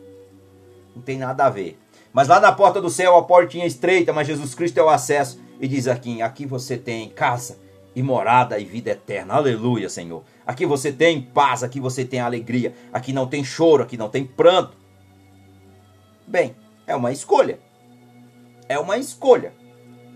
Não 0.96 1.00
tem 1.00 1.16
nada 1.16 1.46
a 1.46 1.48
ver. 1.50 1.78
Mas 2.12 2.26
lá 2.26 2.40
na 2.40 2.50
porta 2.50 2.80
do 2.80 2.90
céu, 2.90 3.16
a 3.16 3.22
portinha 3.22 3.64
estreita, 3.64 4.12
mas 4.12 4.26
Jesus 4.26 4.52
Cristo 4.52 4.78
é 4.78 4.82
o 4.82 4.88
acesso. 4.88 5.40
E 5.60 5.68
diz 5.68 5.86
aqui: 5.86 6.20
aqui 6.20 6.44
você 6.44 6.76
tem 6.76 7.08
casa 7.08 7.56
e 7.94 8.02
morada 8.02 8.58
e 8.58 8.64
vida 8.64 8.90
eterna. 8.90 9.34
Aleluia, 9.34 9.88
Senhor. 9.88 10.24
Aqui 10.44 10.66
você 10.66 10.90
tem 10.90 11.22
paz, 11.22 11.62
aqui 11.62 11.78
você 11.78 12.04
tem 12.04 12.18
alegria. 12.18 12.74
Aqui 12.92 13.12
não 13.12 13.28
tem 13.28 13.44
choro, 13.44 13.84
aqui 13.84 13.96
não 13.96 14.08
tem 14.08 14.24
pranto. 14.24 14.76
Bem, 16.26 16.56
é 16.84 16.96
uma 16.96 17.12
escolha. 17.12 17.69
É 18.70 18.78
uma 18.78 18.96
escolha. 18.96 19.52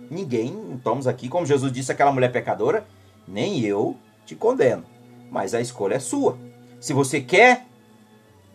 Ninguém, 0.09 0.77
estamos 0.77 1.09
aqui, 1.09 1.29
como 1.29 1.45
Jesus 1.45 1.73
disse 1.73 1.91
àquela 1.91 2.13
mulher 2.13 2.31
pecadora, 2.31 2.87
nem 3.27 3.59
eu 3.63 3.97
te 4.25 4.37
condeno. 4.37 4.85
Mas 5.29 5.55
a 5.55 5.61
escolha 5.61 5.97
é 5.97 5.99
sua. 5.99 6.39
Se 6.79 6.93
você 6.93 7.21
quer 7.21 7.67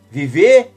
viver 0.10 0.74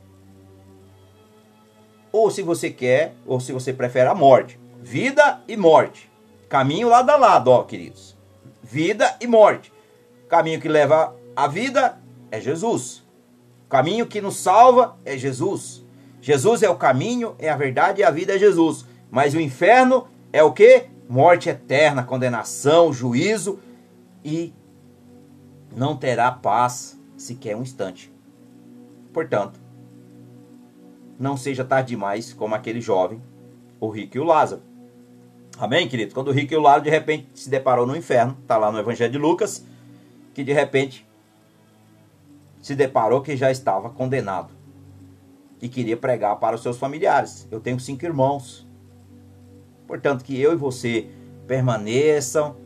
ou 2.10 2.32
se 2.32 2.42
você 2.42 2.68
quer, 2.68 3.14
ou 3.24 3.38
se 3.38 3.52
você 3.52 3.72
prefere 3.72 4.08
a 4.08 4.14
morte. 4.14 4.58
Vida 4.82 5.40
e 5.46 5.56
morte. 5.56 6.10
Caminho 6.48 6.88
lado 6.88 7.10
a 7.10 7.16
lado, 7.16 7.48
ó, 7.48 7.62
queridos. 7.62 8.16
Vida 8.60 9.16
e 9.20 9.28
morte. 9.28 9.72
Caminho 10.28 10.60
que 10.60 10.68
leva 10.68 11.16
à 11.36 11.46
vida 11.46 11.96
é 12.28 12.40
Jesus. 12.40 13.04
Caminho 13.68 14.04
que 14.04 14.20
nos 14.20 14.36
salva 14.36 14.98
é 15.04 15.16
Jesus. 15.16 15.84
Jesus 16.20 16.64
é 16.64 16.68
o 16.68 16.74
caminho, 16.74 17.36
é 17.38 17.48
a 17.48 17.56
verdade 17.56 18.00
e 18.00 18.04
a 18.04 18.10
vida 18.10 18.34
é 18.34 18.38
Jesus. 18.38 18.90
Mas 19.12 19.34
o 19.34 19.40
inferno 19.40 20.08
é 20.32 20.42
o 20.42 20.54
que? 20.54 20.86
Morte 21.06 21.50
eterna, 21.50 22.02
condenação, 22.02 22.90
juízo 22.94 23.58
e 24.24 24.54
não 25.76 25.94
terá 25.94 26.32
paz 26.32 26.98
sequer 27.14 27.54
um 27.54 27.60
instante. 27.60 28.10
Portanto, 29.12 29.60
não 31.18 31.36
seja 31.36 31.62
tarde 31.62 31.90
demais 31.90 32.32
como 32.32 32.54
aquele 32.54 32.80
jovem, 32.80 33.20
o 33.78 33.90
rico 33.90 34.16
e 34.16 34.20
o 34.20 34.24
Lázaro. 34.24 34.62
Amém, 35.58 35.86
querido? 35.86 36.14
Quando 36.14 36.28
o 36.28 36.32
rico 36.32 36.54
e 36.54 36.56
o 36.56 36.62
Lázaro 36.62 36.84
de 36.84 36.90
repente 36.90 37.28
se 37.34 37.50
deparou 37.50 37.86
no 37.86 37.94
inferno, 37.94 38.38
está 38.40 38.56
lá 38.56 38.72
no 38.72 38.78
Evangelho 38.78 39.12
de 39.12 39.18
Lucas, 39.18 39.62
que 40.32 40.42
de 40.42 40.54
repente 40.54 41.06
se 42.62 42.74
deparou 42.74 43.20
que 43.20 43.36
já 43.36 43.50
estava 43.50 43.90
condenado 43.90 44.54
e 45.60 45.68
queria 45.68 45.98
pregar 45.98 46.36
para 46.36 46.56
os 46.56 46.62
seus 46.62 46.78
familiares. 46.78 47.46
Eu 47.50 47.60
tenho 47.60 47.78
cinco 47.78 48.06
irmãos. 48.06 48.71
Portanto, 49.92 50.24
que 50.24 50.40
eu 50.40 50.54
e 50.54 50.56
você 50.56 51.10
permaneçam 51.46 52.56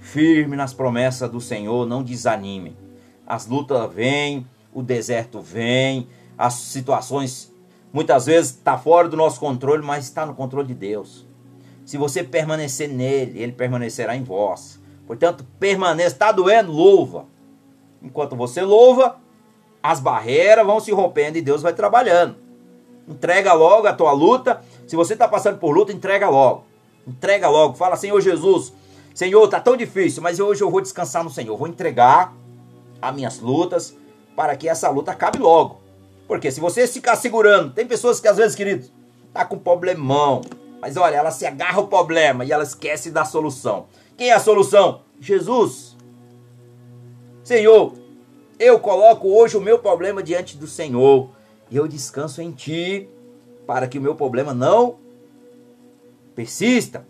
firmes 0.00 0.58
nas 0.58 0.74
promessas 0.74 1.30
do 1.30 1.40
Senhor, 1.40 1.86
não 1.86 2.02
desanimem. 2.02 2.76
As 3.24 3.46
lutas 3.46 3.92
vêm, 3.92 4.44
o 4.72 4.82
deserto 4.82 5.40
vem, 5.40 6.08
as 6.36 6.54
situações 6.54 7.54
Muitas 7.92 8.26
vezes 8.26 8.50
está 8.50 8.76
fora 8.76 9.08
do 9.08 9.16
nosso 9.16 9.38
controle, 9.38 9.80
mas 9.80 10.04
está 10.04 10.26
no 10.26 10.34
controle 10.34 10.66
de 10.66 10.74
Deus. 10.74 11.24
Se 11.84 11.96
você 11.96 12.24
permanecer 12.24 12.88
nele, 12.88 13.40
ele 13.40 13.52
permanecerá 13.52 14.16
em 14.16 14.24
vós. 14.24 14.80
Portanto, 15.06 15.46
permaneça. 15.60 16.08
Está 16.08 16.32
doendo? 16.32 16.72
Louva. 16.72 17.26
Enquanto 18.02 18.34
você 18.34 18.62
louva, 18.62 19.20
as 19.80 20.00
barreiras 20.00 20.66
vão 20.66 20.80
se 20.80 20.90
rompendo 20.90 21.38
e 21.38 21.40
Deus 21.40 21.62
vai 21.62 21.72
trabalhando. 21.72 22.34
Entrega 23.06 23.52
logo 23.52 23.86
a 23.86 23.92
tua 23.92 24.10
luta. 24.10 24.60
Se 24.86 24.96
você 24.96 25.14
está 25.14 25.26
passando 25.26 25.58
por 25.58 25.74
luta, 25.74 25.92
entrega 25.92 26.28
logo. 26.28 26.64
Entrega 27.06 27.48
logo. 27.48 27.74
Fala, 27.74 27.96
Senhor 27.96 28.20
Jesus, 28.20 28.72
Senhor, 29.14 29.44
está 29.44 29.60
tão 29.60 29.76
difícil, 29.76 30.22
mas 30.22 30.40
hoje 30.40 30.62
eu 30.62 30.70
vou 30.70 30.80
descansar 30.80 31.22
no 31.22 31.30
Senhor. 31.30 31.56
Vou 31.56 31.68
entregar 31.68 32.34
as 33.00 33.14
minhas 33.14 33.38
lutas 33.38 33.96
para 34.34 34.56
que 34.56 34.68
essa 34.68 34.88
luta 34.88 35.12
acabe 35.12 35.38
logo. 35.38 35.80
Porque 36.26 36.50
se 36.50 36.60
você 36.60 36.86
ficar 36.86 37.16
segurando, 37.16 37.72
tem 37.72 37.86
pessoas 37.86 38.18
que 38.18 38.26
às 38.26 38.36
vezes, 38.36 38.56
queridos, 38.56 38.90
tá 39.32 39.44
com 39.44 39.58
problemão. 39.58 40.42
Mas 40.80 40.96
olha, 40.96 41.16
ela 41.16 41.30
se 41.30 41.46
agarra 41.46 41.78
ao 41.78 41.86
problema 41.86 42.44
e 42.44 42.52
ela 42.52 42.64
esquece 42.64 43.10
da 43.10 43.24
solução. 43.24 43.86
Quem 44.16 44.30
é 44.30 44.32
a 44.32 44.40
solução? 44.40 45.02
Jesus. 45.20 45.96
Senhor, 47.42 47.92
eu 48.58 48.80
coloco 48.80 49.28
hoje 49.28 49.56
o 49.56 49.60
meu 49.60 49.78
problema 49.78 50.22
diante 50.22 50.56
do 50.56 50.66
Senhor. 50.66 51.30
E 51.70 51.76
eu 51.76 51.86
descanso 51.86 52.42
em 52.42 52.50
Ti 52.50 53.08
para 53.66 53.86
que 53.86 53.98
o 53.98 54.02
meu 54.02 54.14
problema 54.14 54.52
não 54.54 54.96
persista. 56.34 57.06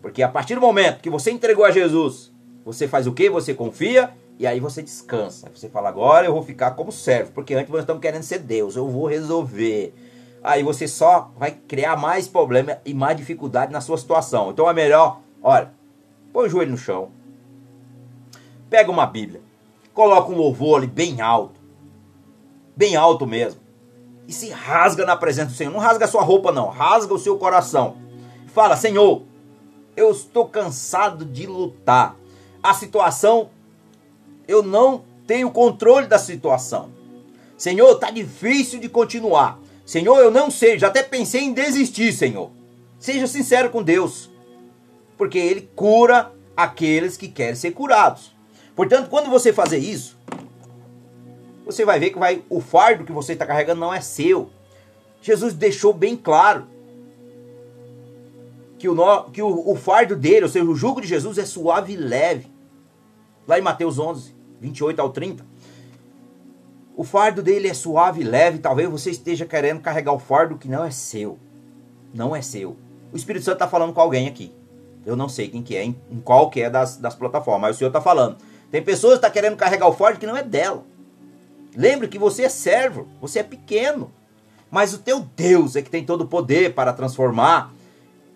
Porque 0.00 0.22
a 0.22 0.28
partir 0.28 0.54
do 0.54 0.60
momento 0.60 1.00
que 1.00 1.10
você 1.10 1.30
entregou 1.30 1.64
a 1.64 1.70
Jesus, 1.70 2.32
você 2.64 2.88
faz 2.88 3.06
o 3.06 3.12
que? 3.12 3.30
Você 3.30 3.54
confia 3.54 4.12
e 4.38 4.46
aí 4.46 4.60
você 4.60 4.82
descansa. 4.82 5.50
Você 5.54 5.68
fala, 5.68 5.88
agora 5.88 6.26
eu 6.26 6.32
vou 6.32 6.42
ficar 6.42 6.72
como 6.72 6.90
servo, 6.90 7.32
porque 7.32 7.54
antes 7.54 7.70
nós 7.70 7.80
estamos 7.80 8.02
querendo 8.02 8.22
ser 8.22 8.38
Deus, 8.38 8.76
eu 8.76 8.88
vou 8.88 9.06
resolver. 9.06 9.94
Aí 10.42 10.62
você 10.62 10.86
só 10.86 11.32
vai 11.38 11.52
criar 11.52 11.96
mais 11.96 12.28
problema 12.28 12.78
e 12.84 12.92
mais 12.92 13.16
dificuldade 13.16 13.72
na 13.72 13.80
sua 13.80 13.96
situação. 13.96 14.50
Então 14.50 14.68
é 14.68 14.74
melhor, 14.74 15.20
olha, 15.42 15.72
põe 16.32 16.46
o 16.46 16.50
joelho 16.50 16.72
no 16.72 16.76
chão, 16.76 17.10
pega 18.68 18.90
uma 18.90 19.06
Bíblia, 19.06 19.40
coloca 19.94 20.30
um 20.30 20.36
louvor 20.36 20.78
ali 20.78 20.86
bem 20.86 21.20
alto, 21.20 21.58
bem 22.76 22.96
alto 22.96 23.26
mesmo, 23.26 23.60
e 24.26 24.32
se 24.32 24.48
rasga 24.50 25.04
na 25.04 25.16
presença 25.16 25.50
do 25.50 25.56
Senhor. 25.56 25.72
Não 25.72 25.80
rasga 25.80 26.04
a 26.04 26.08
sua 26.08 26.22
roupa, 26.22 26.52
não, 26.52 26.68
rasga 26.68 27.12
o 27.14 27.18
seu 27.18 27.38
coração. 27.38 27.96
Fala, 28.46 28.76
Senhor, 28.76 29.22
eu 29.96 30.10
estou 30.10 30.48
cansado 30.48 31.24
de 31.24 31.46
lutar. 31.46 32.16
A 32.62 32.72
situação 32.74 33.50
eu 34.46 34.62
não 34.62 35.04
tenho 35.26 35.50
controle 35.50 36.06
da 36.06 36.18
situação. 36.18 36.90
Senhor, 37.56 37.92
está 37.92 38.10
difícil 38.10 38.80
de 38.80 38.88
continuar. 38.88 39.58
Senhor, 39.86 40.18
eu 40.18 40.30
não 40.30 40.50
sei, 40.50 40.78
já 40.78 40.88
até 40.88 41.02
pensei 41.02 41.42
em 41.42 41.52
desistir, 41.52 42.12
Senhor. 42.12 42.50
Seja 42.98 43.26
sincero 43.26 43.70
com 43.70 43.82
Deus, 43.82 44.30
porque 45.16 45.38
Ele 45.38 45.68
cura 45.74 46.32
aqueles 46.56 47.16
que 47.16 47.28
querem 47.28 47.54
ser 47.54 47.72
curados. 47.72 48.32
Portanto, 48.74 49.08
quando 49.08 49.30
você 49.30 49.52
fazer 49.52 49.78
isso, 49.78 50.16
você 51.64 51.84
vai 51.84 51.98
ver 51.98 52.10
que 52.10 52.18
vai, 52.18 52.42
o 52.48 52.60
fardo 52.60 53.04
que 53.04 53.12
você 53.12 53.32
está 53.32 53.46
carregando 53.46 53.80
não 53.80 53.92
é 53.92 54.00
seu. 54.00 54.50
Jesus 55.22 55.54
deixou 55.54 55.92
bem 55.92 56.16
claro 56.16 56.66
que, 58.78 58.88
o, 58.88 59.24
que 59.30 59.40
o, 59.40 59.70
o 59.70 59.74
fardo 59.74 60.14
dele, 60.14 60.42
ou 60.42 60.48
seja, 60.48 60.64
o 60.64 60.74
jugo 60.74 61.00
de 61.00 61.08
Jesus 61.08 61.38
é 61.38 61.44
suave 61.44 61.94
e 61.94 61.96
leve. 61.96 62.52
Lá 63.48 63.58
em 63.58 63.62
Mateus 63.62 63.98
11, 63.98 64.34
28 64.60 65.00
ao 65.00 65.10
30. 65.10 65.44
O 66.96 67.02
fardo 67.02 67.42
dele 67.42 67.68
é 67.68 67.74
suave 67.74 68.20
e 68.20 68.24
leve. 68.24 68.58
Talvez 68.58 68.88
você 68.88 69.10
esteja 69.10 69.46
querendo 69.46 69.80
carregar 69.80 70.12
o 70.12 70.18
fardo 70.18 70.58
que 70.58 70.68
não 70.68 70.84
é 70.84 70.90
seu. 70.90 71.38
Não 72.12 72.36
é 72.36 72.42
seu. 72.42 72.76
O 73.12 73.16
Espírito 73.16 73.44
Santo 73.44 73.56
está 73.56 73.68
falando 73.68 73.92
com 73.92 74.00
alguém 74.00 74.28
aqui. 74.28 74.52
Eu 75.04 75.16
não 75.16 75.28
sei 75.28 75.48
quem 75.48 75.62
que 75.62 75.76
é, 75.76 75.84
em 75.84 75.94
qual 76.22 76.50
que 76.50 76.60
é 76.60 76.70
das, 76.70 76.96
das 76.96 77.14
plataformas, 77.14 77.62
mas 77.62 77.76
o 77.76 77.78
Senhor 77.78 77.88
está 77.88 78.00
falando. 78.00 78.38
Tem 78.70 78.82
pessoas 78.82 79.14
que 79.14 79.16
estão 79.18 79.30
tá 79.30 79.32
querendo 79.32 79.56
carregar 79.56 79.88
o 79.88 79.92
fardo 79.92 80.18
que 80.18 80.26
não 80.26 80.36
é 80.36 80.42
dela. 80.42 80.84
Lembre 81.76 82.08
que 82.08 82.18
você 82.18 82.44
é 82.44 82.48
servo, 82.48 83.08
você 83.20 83.40
é 83.40 83.42
pequeno. 83.42 84.10
Mas 84.70 84.92
o 84.92 84.98
teu 84.98 85.20
Deus 85.36 85.76
é 85.76 85.82
que 85.82 85.90
tem 85.90 86.04
todo 86.04 86.22
o 86.22 86.26
poder 86.26 86.74
para 86.74 86.92
transformar, 86.92 87.72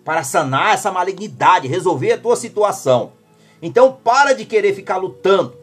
para 0.05 0.23
sanar 0.23 0.73
essa 0.73 0.91
malignidade, 0.91 1.67
resolver 1.67 2.13
a 2.13 2.17
tua 2.17 2.35
situação. 2.35 3.11
Então 3.61 3.97
para 4.03 4.33
de 4.33 4.45
querer 4.45 4.73
ficar 4.73 4.97
lutando 4.97 5.53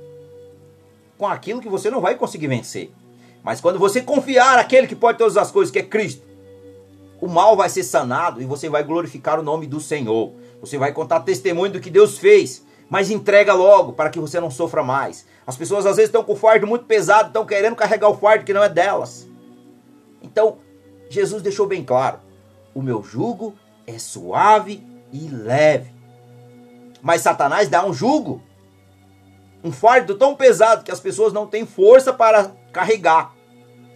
com 1.16 1.26
aquilo 1.26 1.60
que 1.60 1.68
você 1.68 1.90
não 1.90 2.00
vai 2.00 2.14
conseguir 2.14 2.48
vencer. 2.48 2.90
Mas 3.42 3.60
quando 3.60 3.78
você 3.78 4.02
confiar 4.02 4.56
naquele 4.56 4.86
que 4.86 4.96
pode 4.96 5.18
todas 5.18 5.36
as 5.36 5.50
coisas, 5.50 5.72
que 5.72 5.78
é 5.78 5.82
Cristo, 5.82 6.26
o 7.20 7.28
mal 7.28 7.56
vai 7.56 7.68
ser 7.68 7.82
sanado 7.84 8.42
e 8.42 8.44
você 8.44 8.68
vai 8.68 8.82
glorificar 8.82 9.38
o 9.40 9.42
nome 9.42 9.66
do 9.66 9.80
Senhor. 9.80 10.32
Você 10.60 10.76
vai 10.76 10.92
contar 10.92 11.20
testemunho 11.20 11.72
do 11.72 11.80
que 11.80 11.90
Deus 11.90 12.18
fez, 12.18 12.64
mas 12.88 13.10
entrega 13.10 13.52
logo 13.52 13.92
para 13.92 14.10
que 14.10 14.20
você 14.20 14.40
não 14.40 14.50
sofra 14.50 14.82
mais. 14.82 15.26
As 15.46 15.56
pessoas 15.56 15.86
às 15.86 15.96
vezes 15.96 16.08
estão 16.08 16.24
com 16.24 16.32
o 16.32 16.36
fardo 16.36 16.66
muito 16.66 16.84
pesado, 16.84 17.28
estão 17.28 17.44
querendo 17.44 17.76
carregar 17.76 18.08
o 18.08 18.16
fardo 18.16 18.44
que 18.44 18.52
não 18.52 18.62
é 18.62 18.68
delas. 18.68 19.26
Então, 20.22 20.58
Jesus 21.08 21.42
deixou 21.42 21.66
bem 21.66 21.84
claro: 21.84 22.18
o 22.74 22.82
meu 22.82 23.02
jugo 23.02 23.54
é 23.86 23.98
suave 23.98 24.84
e 25.12 25.28
leve. 25.28 25.94
Mas 27.02 27.20
Satanás 27.20 27.68
dá 27.68 27.84
um 27.84 27.92
jugo 27.92 28.42
um 29.66 29.72
fardo 29.72 30.14
tão 30.14 30.36
pesado 30.36 30.84
que 30.84 30.92
as 30.92 31.00
pessoas 31.00 31.32
não 31.32 31.46
têm 31.46 31.66
força 31.66 32.12
para 32.12 32.52
carregar. 32.72 33.34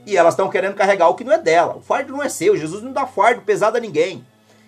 E 0.04 0.16
elas 0.16 0.34
estão 0.34 0.48
querendo 0.48 0.74
carregar 0.74 1.08
o 1.08 1.14
que 1.14 1.22
não 1.22 1.32
é 1.32 1.38
dela. 1.38 1.76
O 1.76 1.80
fardo 1.80 2.12
não 2.12 2.22
é 2.22 2.28
seu. 2.28 2.56
Jesus 2.56 2.82
não 2.82 2.92
dá 2.92 3.06
fardo 3.06 3.42
pesado 3.42 3.76
a 3.76 3.80
ninguém. 3.80 4.26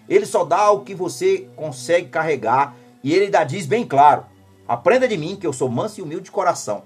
Ele 0.09 0.25
só 0.25 0.45
dá 0.45 0.71
o 0.71 0.81
que 0.81 0.95
você 0.95 1.49
consegue 1.57 2.09
carregar. 2.09 2.77
E 3.03 3.15
ele 3.15 3.27
ainda 3.27 3.45
diz 3.45 3.67
bem 3.67 3.87
claro: 3.87 4.25
aprenda 4.67 5.07
de 5.09 5.17
mim, 5.17 5.37
que 5.37 5.47
eu 5.47 5.53
sou 5.53 5.69
manso 5.69 6.01
e 6.01 6.03
humilde 6.03 6.25
de 6.25 6.31
coração. 6.31 6.83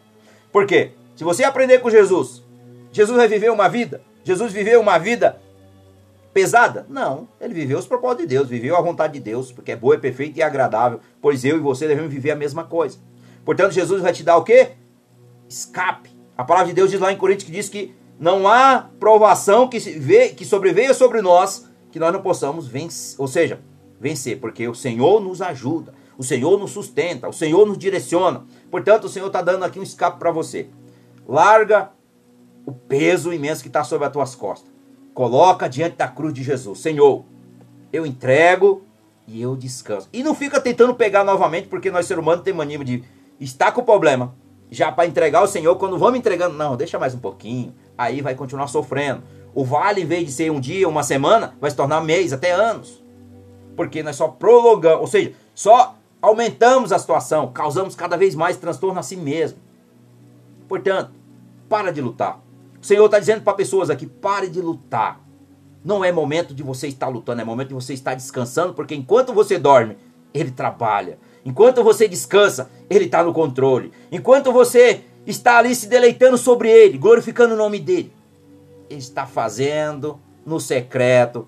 Por 0.53 0.67
quê? 0.67 0.93
Se 1.15 1.25
você 1.25 1.45
aprender 1.45 1.79
com 1.79 1.91
Jesus, 1.91 2.43
Jesus 2.93 3.17
vai 3.17 3.29
viver 3.29 3.51
uma 3.51 3.69
vida. 3.69 4.03
Jesus 4.25 4.53
viveu 4.53 4.81
uma 4.81 4.99
vida 4.99 5.41
pesada? 6.33 6.87
Não. 6.89 7.29
Ele 7.41 7.55
viveu 7.55 7.79
os 7.79 7.87
propósitos 7.87 8.27
de 8.27 8.35
Deus, 8.35 8.49
viveu 8.49 8.77
a 8.77 8.81
vontade 8.81 9.15
de 9.15 9.21
Deus, 9.21 9.53
porque 9.53 9.73
é 9.73 9.77
boa, 9.77 9.95
é 9.95 9.99
perfeita 9.99 10.39
e 10.39 10.43
agradável. 10.43 11.01
Pois 11.21 11.45
eu 11.45 11.57
e 11.57 11.61
você 11.61 11.89
devemos 11.89 12.13
viver 12.13 12.31
a 12.33 12.37
mesma 12.37 12.65
coisa. 12.65 12.99
Portanto, 13.45 13.73
Jesus 13.73 14.03
vai 14.03 14.13
te 14.13 14.23
dar 14.23 14.37
o 14.37 14.45
quê? 14.45 14.73
Escape. 15.49 16.11
A 16.37 16.45
palavra 16.45 16.69
de 16.69 16.75
Deus 16.75 16.91
diz 16.91 17.01
lá 17.01 17.13
em 17.13 17.17
Coríntios 17.17 17.45
que 17.45 17.53
diz 17.53 17.69
que 17.69 17.95
não 18.19 18.49
há 18.49 18.91
provação 18.99 19.69
que, 19.69 19.79
vê, 19.79 20.31
que 20.31 20.45
sobreveia 20.45 20.93
sobre 20.93 21.23
nós 21.23 21.67
que 21.91 21.99
nós 21.99 22.13
não 22.13 22.21
possamos 22.21 22.67
vencer, 22.67 23.19
ou 23.19 23.27
seja, 23.27 23.61
vencer, 23.99 24.39
porque 24.39 24.69
o 24.69 24.75
Senhor 24.75 25.19
nos 25.19 25.41
ajuda, 25.41 25.95
o 26.19 26.23
Senhor 26.23 26.59
nos 26.59 26.71
sustenta, 26.71 27.29
o 27.29 27.33
Senhor 27.33 27.67
nos 27.67 27.79
direciona. 27.79 28.45
Portanto, 28.71 29.05
o 29.05 29.09
Senhor 29.09 29.27
está 29.27 29.43
dando 29.43 29.65
aqui 29.65 29.79
um 29.79 29.83
escape 29.83 30.19
para 30.19 30.31
você. 30.31 30.69
Larga 31.29 31.91
o 32.65 32.73
peso 32.73 33.33
imenso 33.33 33.63
que 33.63 33.69
está 33.69 33.85
sobre 33.85 34.07
as 34.07 34.13
tuas 34.13 34.35
costas. 34.35 34.71
Coloca 35.13 35.69
diante 35.69 35.97
da 35.97 36.09
cruz 36.09 36.33
de 36.33 36.43
Jesus. 36.43 36.81
Senhor, 36.81 37.25
eu 37.93 38.07
entrego 38.07 38.83
e 39.27 39.41
eu 39.41 39.57
descanso. 39.57 40.09
E 40.13 40.23
não 40.23 40.35
fica 40.35 40.61
tentando 40.61 40.95
pegar 40.95 41.25
novamente, 41.25 41.69
porque 41.69 41.91
nós, 41.91 42.07
ser 42.07 42.19
humano, 42.19 42.43
tem 42.43 42.53
mania 42.53 42.79
de 42.85 43.05
está 43.41 43.71
com 43.71 43.81
o 43.81 43.85
problema, 43.85 44.35
já 44.71 44.91
para 44.91 45.07
entregar 45.07 45.41
ao 45.41 45.47
Senhor, 45.47 45.77
quando 45.77 45.99
vamos 45.99 46.19
entregando, 46.19 46.57
não, 46.57 46.77
deixa 46.77 46.99
mais 46.99 47.15
um 47.15 47.19
pouquinho, 47.19 47.75
aí 47.97 48.21
vai 48.21 48.35
continuar 48.35 48.67
sofrendo. 48.67 49.23
O 49.55 49.65
vale, 49.65 50.03
em 50.03 50.07
vez 50.07 50.27
de 50.27 50.33
ser 50.33 50.51
um 50.51 50.61
dia, 50.61 50.89
uma 50.89 51.03
semana, 51.03 51.57
vai 51.61 51.71
se 51.71 51.77
tornar 51.77 52.01
mês, 52.03 52.33
até 52.33 52.53
anos. 52.53 53.03
Porque 53.75 54.03
nós 54.03 54.17
só 54.17 54.29
prolongamos, 54.29 55.01
ou 55.01 55.07
seja, 55.07 55.33
só 55.55 55.96
aumentamos 56.21 56.93
a 56.93 56.99
situação, 56.99 57.53
causamos 57.53 57.95
cada 57.95 58.17
vez 58.17 58.35
mais 58.35 58.57
transtorno 58.57 58.99
a 58.99 59.03
si 59.03 59.17
mesmo. 59.17 59.59
Portanto, 60.69 61.13
para 61.69 61.91
de 61.91 62.01
lutar. 62.01 62.41
O 62.81 62.85
Senhor 62.87 63.07
está 63.07 63.19
dizendo 63.19 63.43
para 63.43 63.55
pessoas 63.55 63.91
aqui: 63.91 64.07
pare 64.07 64.49
de 64.49 64.61
lutar. 64.61 65.21
Não 65.85 66.05
é 66.05 66.11
momento 66.11 66.53
de 66.53 66.63
você 66.63 66.89
estar 66.89 67.09
lutando, 67.09 67.41
é 67.41 67.45
momento 67.45 67.69
de 67.69 67.75
você 67.75 67.95
estar 67.95 68.15
descansando, 68.15 68.75
porque 68.75 68.95
enquanto 68.95 69.33
você 69.33 69.57
dorme, 69.57 69.97
ele 70.35 70.51
trabalha. 70.51 71.19
Enquanto 71.47 71.85
você 71.85 72.09
descansa, 72.09 72.69
Ele 72.91 73.05
está 73.05 73.23
no 73.23 73.33
controle. 73.33 73.93
Enquanto 74.11 74.53
você 74.53 75.03
está 75.25 75.59
ali 75.59 75.77
se 75.77 75.87
deleitando 75.87 76.37
sobre 76.37 76.69
Ele, 76.69 76.99
glorificando 76.99 77.55
o 77.55 77.57
nome 77.57 77.79
dEle, 77.79 78.13
Ele 78.91 78.99
está 78.99 79.27
fazendo 79.27 80.19
no 80.45 80.59
secreto 80.59 81.47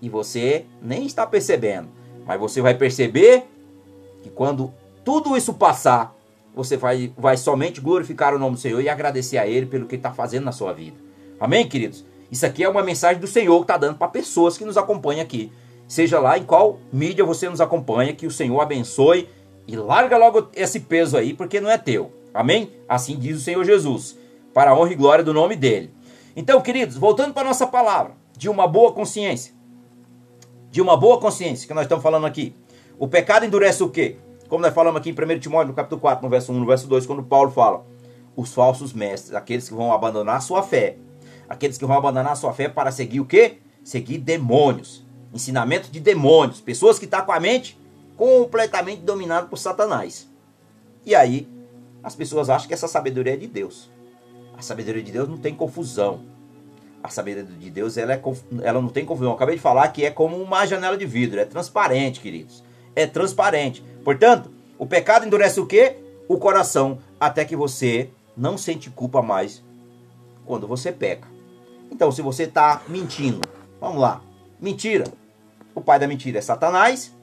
e 0.00 0.08
você 0.08 0.66
nem 0.80 1.04
está 1.04 1.26
percebendo. 1.26 1.88
Mas 2.24 2.38
você 2.38 2.60
vai 2.60 2.74
perceber 2.74 3.44
que 4.22 4.30
quando 4.30 4.72
tudo 5.04 5.36
isso 5.36 5.54
passar, 5.54 6.14
você 6.54 6.76
vai, 6.76 7.12
vai 7.16 7.36
somente 7.36 7.80
glorificar 7.80 8.34
o 8.34 8.38
nome 8.38 8.56
do 8.56 8.60
Senhor 8.60 8.80
e 8.80 8.88
agradecer 8.88 9.38
a 9.38 9.46
Ele 9.46 9.66
pelo 9.66 9.86
que 9.86 9.96
está 9.96 10.12
fazendo 10.12 10.44
na 10.44 10.52
sua 10.52 10.72
vida. 10.72 10.96
Amém, 11.38 11.68
queridos? 11.68 12.04
Isso 12.30 12.46
aqui 12.46 12.62
é 12.62 12.68
uma 12.68 12.82
mensagem 12.82 13.20
do 13.20 13.26
Senhor 13.26 13.56
que 13.58 13.64
está 13.64 13.76
dando 13.76 13.96
para 13.96 14.08
pessoas 14.08 14.56
que 14.56 14.64
nos 14.64 14.76
acompanham 14.76 15.22
aqui. 15.22 15.52
Seja 15.88 16.20
lá 16.20 16.38
em 16.38 16.44
qual 16.44 16.78
mídia 16.92 17.24
você 17.24 17.48
nos 17.48 17.60
acompanha, 17.60 18.12
que 18.12 18.26
o 18.26 18.30
Senhor 18.30 18.60
abençoe 18.60 19.28
e 19.66 19.76
larga 19.76 20.16
logo 20.16 20.48
esse 20.54 20.80
peso 20.80 21.16
aí, 21.16 21.34
porque 21.34 21.60
não 21.60 21.70
é 21.70 21.78
teu. 21.78 22.12
Amém? 22.32 22.70
Assim 22.88 23.18
diz 23.18 23.36
o 23.36 23.40
Senhor 23.40 23.64
Jesus, 23.64 24.16
para 24.54 24.70
a 24.70 24.78
honra 24.78 24.92
e 24.92 24.96
glória 24.96 25.24
do 25.24 25.34
nome 25.34 25.56
dele. 25.56 25.92
Então, 26.36 26.60
queridos, 26.60 26.96
voltando 26.96 27.34
para 27.34 27.42
a 27.42 27.46
nossa 27.46 27.66
palavra, 27.66 28.12
de 28.36 28.48
uma 28.48 28.66
boa 28.66 28.92
consciência. 28.92 29.52
De 30.70 30.80
uma 30.80 30.96
boa 30.96 31.18
consciência, 31.18 31.66
que 31.66 31.74
nós 31.74 31.84
estamos 31.84 32.02
falando 32.02 32.26
aqui. 32.26 32.54
O 33.00 33.08
pecado 33.08 33.46
endurece 33.46 33.82
o 33.82 33.88
quê? 33.88 34.18
Como 34.46 34.60
nós 34.60 34.74
falamos 34.74 35.00
aqui 35.00 35.08
em 35.08 35.14
1 35.14 35.38
Timóteo, 35.38 35.68
no 35.68 35.72
capítulo 35.72 35.98
4, 36.02 36.22
no 36.22 36.28
verso 36.28 36.52
1, 36.52 36.60
no 36.60 36.66
verso 36.66 36.86
2, 36.86 37.06
quando 37.06 37.22
Paulo 37.22 37.50
fala, 37.50 37.82
os 38.36 38.52
falsos 38.52 38.92
mestres, 38.92 39.34
aqueles 39.34 39.66
que 39.66 39.74
vão 39.74 39.90
abandonar 39.90 40.36
a 40.36 40.40
sua 40.40 40.62
fé, 40.62 40.98
aqueles 41.48 41.78
que 41.78 41.86
vão 41.86 41.96
abandonar 41.96 42.32
a 42.32 42.36
sua 42.36 42.52
fé 42.52 42.68
para 42.68 42.92
seguir 42.92 43.18
o 43.20 43.24
quê? 43.24 43.56
Seguir 43.82 44.18
demônios, 44.18 45.02
ensinamento 45.32 45.90
de 45.90 45.98
demônios, 45.98 46.60
pessoas 46.60 46.98
que 46.98 47.06
estão 47.06 47.20
tá 47.20 47.24
com 47.24 47.32
a 47.32 47.40
mente 47.40 47.80
completamente 48.18 49.00
dominado 49.00 49.48
por 49.48 49.56
Satanás. 49.56 50.28
E 51.06 51.14
aí, 51.14 51.48
as 52.02 52.14
pessoas 52.14 52.50
acham 52.50 52.68
que 52.68 52.74
essa 52.74 52.86
sabedoria 52.86 53.32
é 53.32 53.36
de 53.38 53.46
Deus. 53.46 53.90
A 54.58 54.60
sabedoria 54.60 55.02
de 55.02 55.10
Deus 55.10 55.26
não 55.26 55.38
tem 55.38 55.54
confusão. 55.54 56.20
A 57.02 57.08
sabedoria 57.08 57.56
de 57.56 57.70
Deus 57.70 57.96
ela, 57.96 58.12
é, 58.12 58.22
ela 58.60 58.82
não 58.82 58.90
tem 58.90 59.06
confusão. 59.06 59.30
Eu 59.30 59.36
acabei 59.36 59.56
de 59.56 59.62
falar 59.62 59.88
que 59.88 60.04
é 60.04 60.10
como 60.10 60.36
uma 60.36 60.66
janela 60.66 60.98
de 60.98 61.06
vidro. 61.06 61.40
É 61.40 61.46
transparente, 61.46 62.20
queridos. 62.20 62.68
É 62.94 63.06
transparente. 63.06 63.82
Portanto, 64.04 64.50
o 64.78 64.86
pecado 64.86 65.26
endurece 65.26 65.60
o 65.60 65.66
quê? 65.66 65.96
O 66.28 66.38
coração. 66.38 66.98
Até 67.18 67.44
que 67.44 67.56
você 67.56 68.10
não 68.36 68.56
sente 68.56 68.90
culpa 68.90 69.20
mais 69.20 69.62
quando 70.46 70.66
você 70.66 70.90
peca. 70.90 71.28
Então, 71.90 72.10
se 72.10 72.22
você 72.22 72.44
está 72.44 72.82
mentindo, 72.88 73.40
vamos 73.80 74.00
lá. 74.00 74.22
Mentira. 74.60 75.04
O 75.74 75.80
pai 75.80 75.98
da 75.98 76.06
mentira 76.06 76.38
é 76.38 76.42
Satanás. 76.42 77.14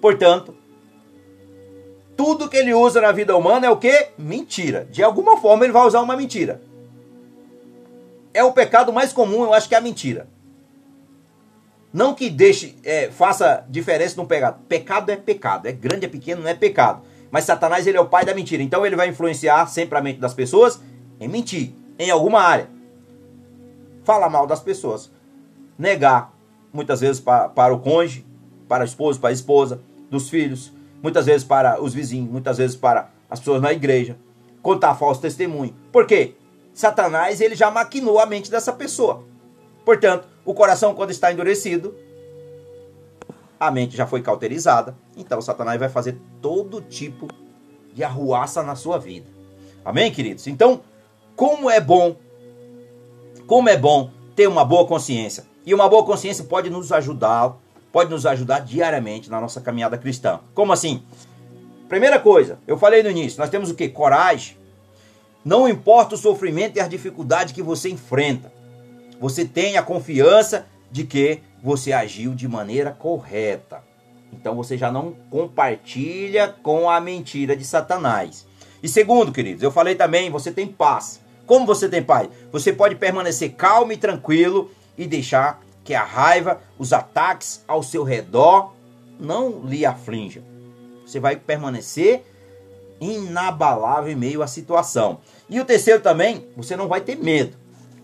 Portanto, 0.00 0.54
tudo 2.16 2.48
que 2.48 2.56
ele 2.56 2.72
usa 2.72 3.00
na 3.00 3.12
vida 3.12 3.36
humana 3.36 3.66
é 3.66 3.70
o 3.70 3.76
que? 3.76 4.08
Mentira. 4.16 4.86
De 4.90 5.02
alguma 5.02 5.36
forma 5.38 5.64
ele 5.64 5.72
vai 5.72 5.86
usar 5.86 6.00
uma 6.00 6.16
mentira. 6.16 6.62
É 8.32 8.42
o 8.42 8.52
pecado 8.52 8.92
mais 8.92 9.12
comum, 9.12 9.44
eu 9.44 9.54
acho 9.54 9.68
que 9.68 9.74
é 9.74 9.78
a 9.78 9.82
mentira. 9.82 10.28
Não 11.96 12.12
que 12.12 12.28
deixe, 12.28 12.76
é, 12.84 13.10
faça 13.10 13.64
diferença 13.70 14.20
no 14.20 14.26
pecado. 14.26 14.60
Pecado 14.68 15.08
é 15.08 15.16
pecado. 15.16 15.64
É 15.66 15.72
grande, 15.72 16.04
é 16.04 16.08
pequeno, 16.10 16.42
não 16.42 16.50
é 16.50 16.52
pecado. 16.52 17.00
Mas 17.30 17.44
Satanás 17.44 17.86
ele 17.86 17.96
é 17.96 18.00
o 18.02 18.04
pai 18.04 18.22
da 18.22 18.34
mentira. 18.34 18.62
Então 18.62 18.84
ele 18.84 18.94
vai 18.94 19.08
influenciar 19.08 19.66
sempre 19.66 19.96
a 19.96 20.02
mente 20.02 20.20
das 20.20 20.34
pessoas 20.34 20.78
em 21.18 21.26
mentir, 21.26 21.72
em 21.98 22.10
alguma 22.10 22.42
área. 22.42 22.68
Falar 24.04 24.28
mal 24.28 24.46
das 24.46 24.60
pessoas. 24.60 25.10
Negar, 25.78 26.34
muitas 26.70 27.00
vezes 27.00 27.18
para, 27.18 27.48
para 27.48 27.72
o 27.72 27.78
cônjuge, 27.78 28.26
para 28.68 28.84
o 28.84 28.86
esposo, 28.86 29.18
para 29.18 29.30
a 29.30 29.32
esposa 29.32 29.80
dos 30.10 30.28
filhos, 30.28 30.70
muitas 31.02 31.24
vezes 31.24 31.44
para 31.44 31.82
os 31.82 31.94
vizinhos, 31.94 32.30
muitas 32.30 32.58
vezes 32.58 32.76
para 32.76 33.08
as 33.30 33.38
pessoas 33.38 33.62
na 33.62 33.72
igreja, 33.72 34.18
contar 34.60 34.94
falso 34.96 35.22
testemunho. 35.22 35.74
Por 35.90 36.06
quê? 36.06 36.34
Satanás 36.74 37.40
ele 37.40 37.54
já 37.54 37.70
maquinou 37.70 38.20
a 38.20 38.26
mente 38.26 38.50
dessa 38.50 38.74
pessoa. 38.74 39.24
Portanto, 39.86 40.26
o 40.44 40.52
coração 40.52 40.96
quando 40.96 41.12
está 41.12 41.32
endurecido, 41.32 41.94
a 43.58 43.70
mente 43.70 43.96
já 43.96 44.04
foi 44.04 44.20
cauterizada, 44.20 44.96
então 45.16 45.40
Satanás 45.40 45.78
vai 45.78 45.88
fazer 45.88 46.18
todo 46.42 46.80
tipo 46.80 47.28
de 47.94 48.02
arruaça 48.02 48.64
na 48.64 48.74
sua 48.74 48.98
vida. 48.98 49.28
Amém, 49.84 50.10
queridos? 50.10 50.48
Então, 50.48 50.80
como 51.36 51.70
é 51.70 51.80
bom, 51.80 52.16
como 53.46 53.68
é 53.68 53.76
bom 53.76 54.10
ter 54.34 54.48
uma 54.48 54.64
boa 54.64 54.84
consciência. 54.88 55.46
E 55.64 55.72
uma 55.72 55.88
boa 55.88 56.04
consciência 56.04 56.42
pode 56.42 56.68
nos 56.68 56.90
ajudar, 56.90 57.56
pode 57.92 58.10
nos 58.10 58.26
ajudar 58.26 58.58
diariamente 58.58 59.30
na 59.30 59.40
nossa 59.40 59.60
caminhada 59.60 59.96
cristã. 59.96 60.40
Como 60.52 60.72
assim? 60.72 61.04
Primeira 61.88 62.18
coisa, 62.18 62.58
eu 62.66 62.76
falei 62.76 63.04
no 63.04 63.10
início, 63.10 63.38
nós 63.38 63.50
temos 63.50 63.70
o 63.70 63.74
que? 63.76 63.88
Coragem. 63.88 64.56
Não 65.44 65.68
importa 65.68 66.16
o 66.16 66.18
sofrimento 66.18 66.76
e 66.76 66.80
a 66.80 66.88
dificuldade 66.88 67.54
que 67.54 67.62
você 67.62 67.88
enfrenta, 67.88 68.52
você 69.20 69.44
tem 69.44 69.76
a 69.76 69.82
confiança 69.82 70.66
de 70.90 71.04
que 71.04 71.40
você 71.62 71.92
agiu 71.92 72.34
de 72.34 72.46
maneira 72.46 72.90
correta. 72.90 73.82
Então 74.32 74.54
você 74.54 74.76
já 74.76 74.90
não 74.90 75.12
compartilha 75.30 76.54
com 76.62 76.88
a 76.88 77.00
mentira 77.00 77.56
de 77.56 77.64
Satanás. 77.64 78.46
E 78.82 78.88
segundo, 78.88 79.32
queridos, 79.32 79.62
eu 79.62 79.70
falei 79.70 79.94
também, 79.94 80.30
você 80.30 80.52
tem 80.52 80.66
paz. 80.66 81.20
Como 81.46 81.64
você 81.64 81.88
tem 81.88 82.02
paz? 82.02 82.28
Você 82.52 82.72
pode 82.72 82.96
permanecer 82.96 83.54
calmo 83.54 83.92
e 83.92 83.96
tranquilo 83.96 84.70
e 84.98 85.06
deixar 85.06 85.62
que 85.84 85.94
a 85.94 86.02
raiva, 86.02 86.60
os 86.78 86.92
ataques 86.92 87.64
ao 87.66 87.82
seu 87.82 88.02
redor 88.02 88.74
não 89.18 89.62
lhe 89.64 89.86
aflinjam. 89.86 90.42
Você 91.06 91.20
vai 91.20 91.36
permanecer 91.36 92.24
inabalável 93.00 94.10
em 94.10 94.16
meio 94.16 94.42
à 94.42 94.46
situação. 94.46 95.20
E 95.48 95.60
o 95.60 95.64
terceiro 95.64 96.00
também, 96.00 96.46
você 96.56 96.76
não 96.76 96.88
vai 96.88 97.00
ter 97.00 97.16
medo. 97.16 97.56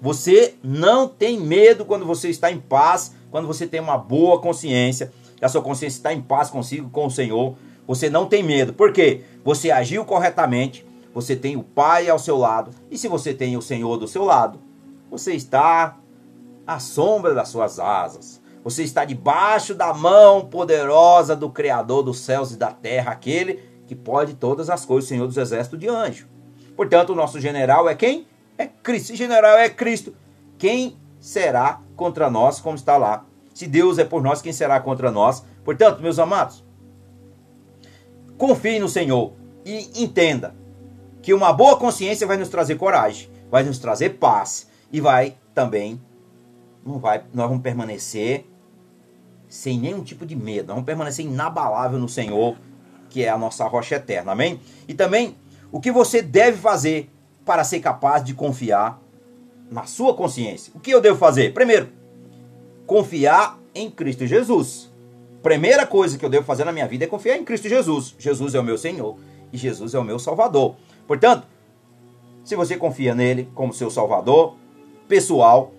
Você 0.03 0.57
não 0.65 1.07
tem 1.07 1.39
medo 1.39 1.85
quando 1.85 2.05
você 2.05 2.29
está 2.29 2.51
em 2.51 2.59
paz, 2.59 3.15
quando 3.31 3.47
você 3.47 3.69
tem 3.69 3.79
uma 3.79 3.97
boa 3.97 4.41
consciência, 4.41 5.13
a 5.41 5.49
sua 5.49 5.63
consciência 5.63 5.99
está 5.99 6.13
em 6.13 6.21
paz 6.21 6.51
consigo, 6.51 6.91
com 6.91 7.07
o 7.07 7.11
Senhor. 7.11 7.55
Você 7.87 8.11
não 8.11 8.27
tem 8.27 8.43
medo. 8.43 8.73
Por 8.73 8.93
quê? 8.93 9.23
Você 9.45 9.71
agiu 9.71 10.05
corretamente, 10.05 10.85
você 11.15 11.37
tem 11.37 11.57
o 11.57 11.63
Pai 11.63 12.09
ao 12.09 12.19
seu 12.19 12.37
lado, 12.37 12.73
e 12.91 12.99
se 12.99 13.07
você 13.07 13.33
tem 13.33 13.57
o 13.57 13.63
Senhor 13.63 13.97
do 13.97 14.09
seu 14.09 14.25
lado, 14.25 14.59
você 15.09 15.35
está 15.35 15.97
à 16.67 16.81
sombra 16.81 17.33
das 17.33 17.49
suas 17.49 17.79
asas. 17.79 18.43
Você 18.65 18.83
está 18.83 19.05
debaixo 19.05 19.73
da 19.73 19.95
mão 19.95 20.47
poderosa 20.47 21.37
do 21.37 21.49
Criador 21.49 22.03
dos 22.03 22.19
céus 22.19 22.51
e 22.51 22.57
da 22.57 22.73
terra, 22.73 23.13
aquele 23.13 23.61
que 23.87 23.95
pode 23.95 24.35
todas 24.35 24.69
as 24.69 24.85
coisas, 24.85 25.09
Senhor 25.09 25.29
dos 25.29 25.37
exércitos 25.37 25.79
de 25.79 25.89
anjo. 25.89 26.27
Portanto, 26.75 27.11
o 27.11 27.17
nosso 27.17 27.39
general 27.39 27.89
é 27.89 27.95
quem? 27.95 28.27
É 28.57 28.67
Cristo. 28.67 29.09
Se 29.09 29.17
general 29.17 29.57
é 29.57 29.69
Cristo, 29.69 30.15
quem 30.59 30.97
será 31.21 31.81
contra 31.97 32.31
nós, 32.31 32.61
como 32.61 32.77
está 32.77 32.97
lá? 32.97 33.25
Se 33.55 33.67
Deus 33.67 33.99
é 33.99 34.05
por 34.05 34.23
nós, 34.23 34.43
quem 34.43 34.53
será 34.53 34.81
contra 34.81 35.11
nós? 35.11 35.45
Portanto, 35.65 36.01
meus 36.01 36.19
amados, 36.19 36.65
confie 38.37 38.79
no 38.79 38.89
Senhor 38.89 39.33
e 39.65 40.03
entenda 40.03 40.55
que 41.21 41.33
uma 41.33 41.53
boa 41.53 41.77
consciência 41.77 42.27
vai 42.27 42.37
nos 42.37 42.49
trazer 42.49 42.77
coragem, 42.77 43.31
vai 43.51 43.63
nos 43.63 43.79
trazer 43.79 44.19
paz 44.19 44.69
e 44.91 45.01
vai 45.01 45.37
também 45.55 46.01
não 46.85 46.99
vai, 46.99 47.23
nós 47.33 47.49
vamos 47.49 47.63
permanecer 47.63 48.45
sem 49.49 49.79
nenhum 49.79 50.03
tipo 50.03 50.25
de 50.25 50.35
medo, 50.35 50.69
nós 50.69 50.77
vamos 50.77 50.87
permanecer 50.87 51.25
inabalável 51.25 51.99
no 51.99 52.09
Senhor, 52.09 52.57
que 53.09 53.23
é 53.25 53.29
a 53.29 53.37
nossa 53.39 53.67
rocha 53.67 53.97
eterna. 53.97 54.33
Amém? 54.33 54.61
E 54.89 54.95
também 54.95 55.37
o 55.71 55.81
que 55.81 55.93
você 55.93 56.23
deve 56.23 56.57
fazer 56.57 57.11
para 57.45 57.65
ser 57.65 57.81
capaz 57.81 58.23
de 58.25 58.35
confiar 58.35 59.01
na 59.71 59.85
sua 59.85 60.15
consciência. 60.15 60.73
O 60.75 60.81
que 60.81 60.91
eu 60.91 61.01
devo 61.01 61.19
fazer? 61.19 61.55
Primeiro, 61.55 61.89
confiar 62.87 63.59
em 63.75 63.91
Cristo 63.91 64.27
Jesus. 64.27 64.91
Primeira 65.43 65.87
coisa 65.87 66.19
que 66.19 66.25
eu 66.25 66.31
devo 66.31 66.45
fazer 66.45 66.65
na 66.65 66.73
minha 66.73 66.87
vida 66.87 67.05
é 67.05 67.09
confiar 67.09 67.37
em 67.37 67.45
Cristo 67.45 67.69
Jesus. 67.69 68.15
Jesus 68.19 68.55
é 68.55 68.61
o 68.61 68.65
meu 68.65 68.79
Senhor 68.79 69.17
e 69.53 69.57
Jesus 69.57 69.95
é 69.95 69.99
o 69.99 70.05
meu 70.05 70.19
Salvador. 70.19 70.77
Portanto, 71.07 71.47
se 72.45 72.55
você 72.55 72.77
confia 72.77 73.15
nele 73.15 73.49
como 73.55 73.73
seu 73.73 73.91
Salvador 73.91 74.57
pessoal, 75.09 75.73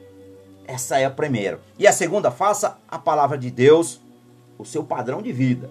essa 0.68 0.97
é 0.97 1.05
a 1.05 1.09
primeira. 1.09 1.59
E 1.78 1.88
a 1.88 1.91
segunda, 1.91 2.32
faça 2.32 2.80
a 2.88 2.97
palavra 2.97 3.38
de 3.38 3.51
Deus 3.51 4.01
o 4.57 4.66
seu 4.66 4.84
padrão 4.84 5.22
de 5.22 5.32
vida. 5.32 5.70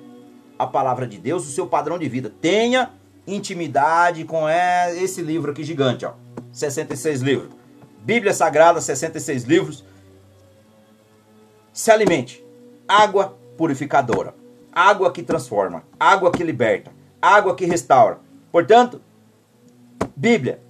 A 0.58 0.66
palavra 0.66 1.06
de 1.06 1.18
Deus 1.18 1.46
o 1.46 1.50
seu 1.50 1.66
padrão 1.66 1.98
de 1.98 2.08
vida. 2.08 2.32
Tenha 2.40 2.90
intimidade 3.26 4.24
com 4.24 4.48
esse 4.48 5.22
livro 5.22 5.52
aqui 5.52 5.62
gigante, 5.64 6.04
ó. 6.04 6.14
66 6.52 7.20
livros. 7.22 7.50
Bíblia 8.00 8.34
Sagrada, 8.34 8.80
66 8.80 9.44
livros. 9.44 9.84
Se 11.72 11.90
alimente. 11.90 12.44
Água 12.86 13.38
purificadora. 13.56 14.34
Água 14.72 15.12
que 15.12 15.22
transforma. 15.22 15.84
Água 15.98 16.30
que 16.32 16.42
liberta. 16.42 16.90
Água 17.20 17.54
que 17.54 17.64
restaura. 17.64 18.18
Portanto, 18.50 19.00
Bíblia, 20.14 20.60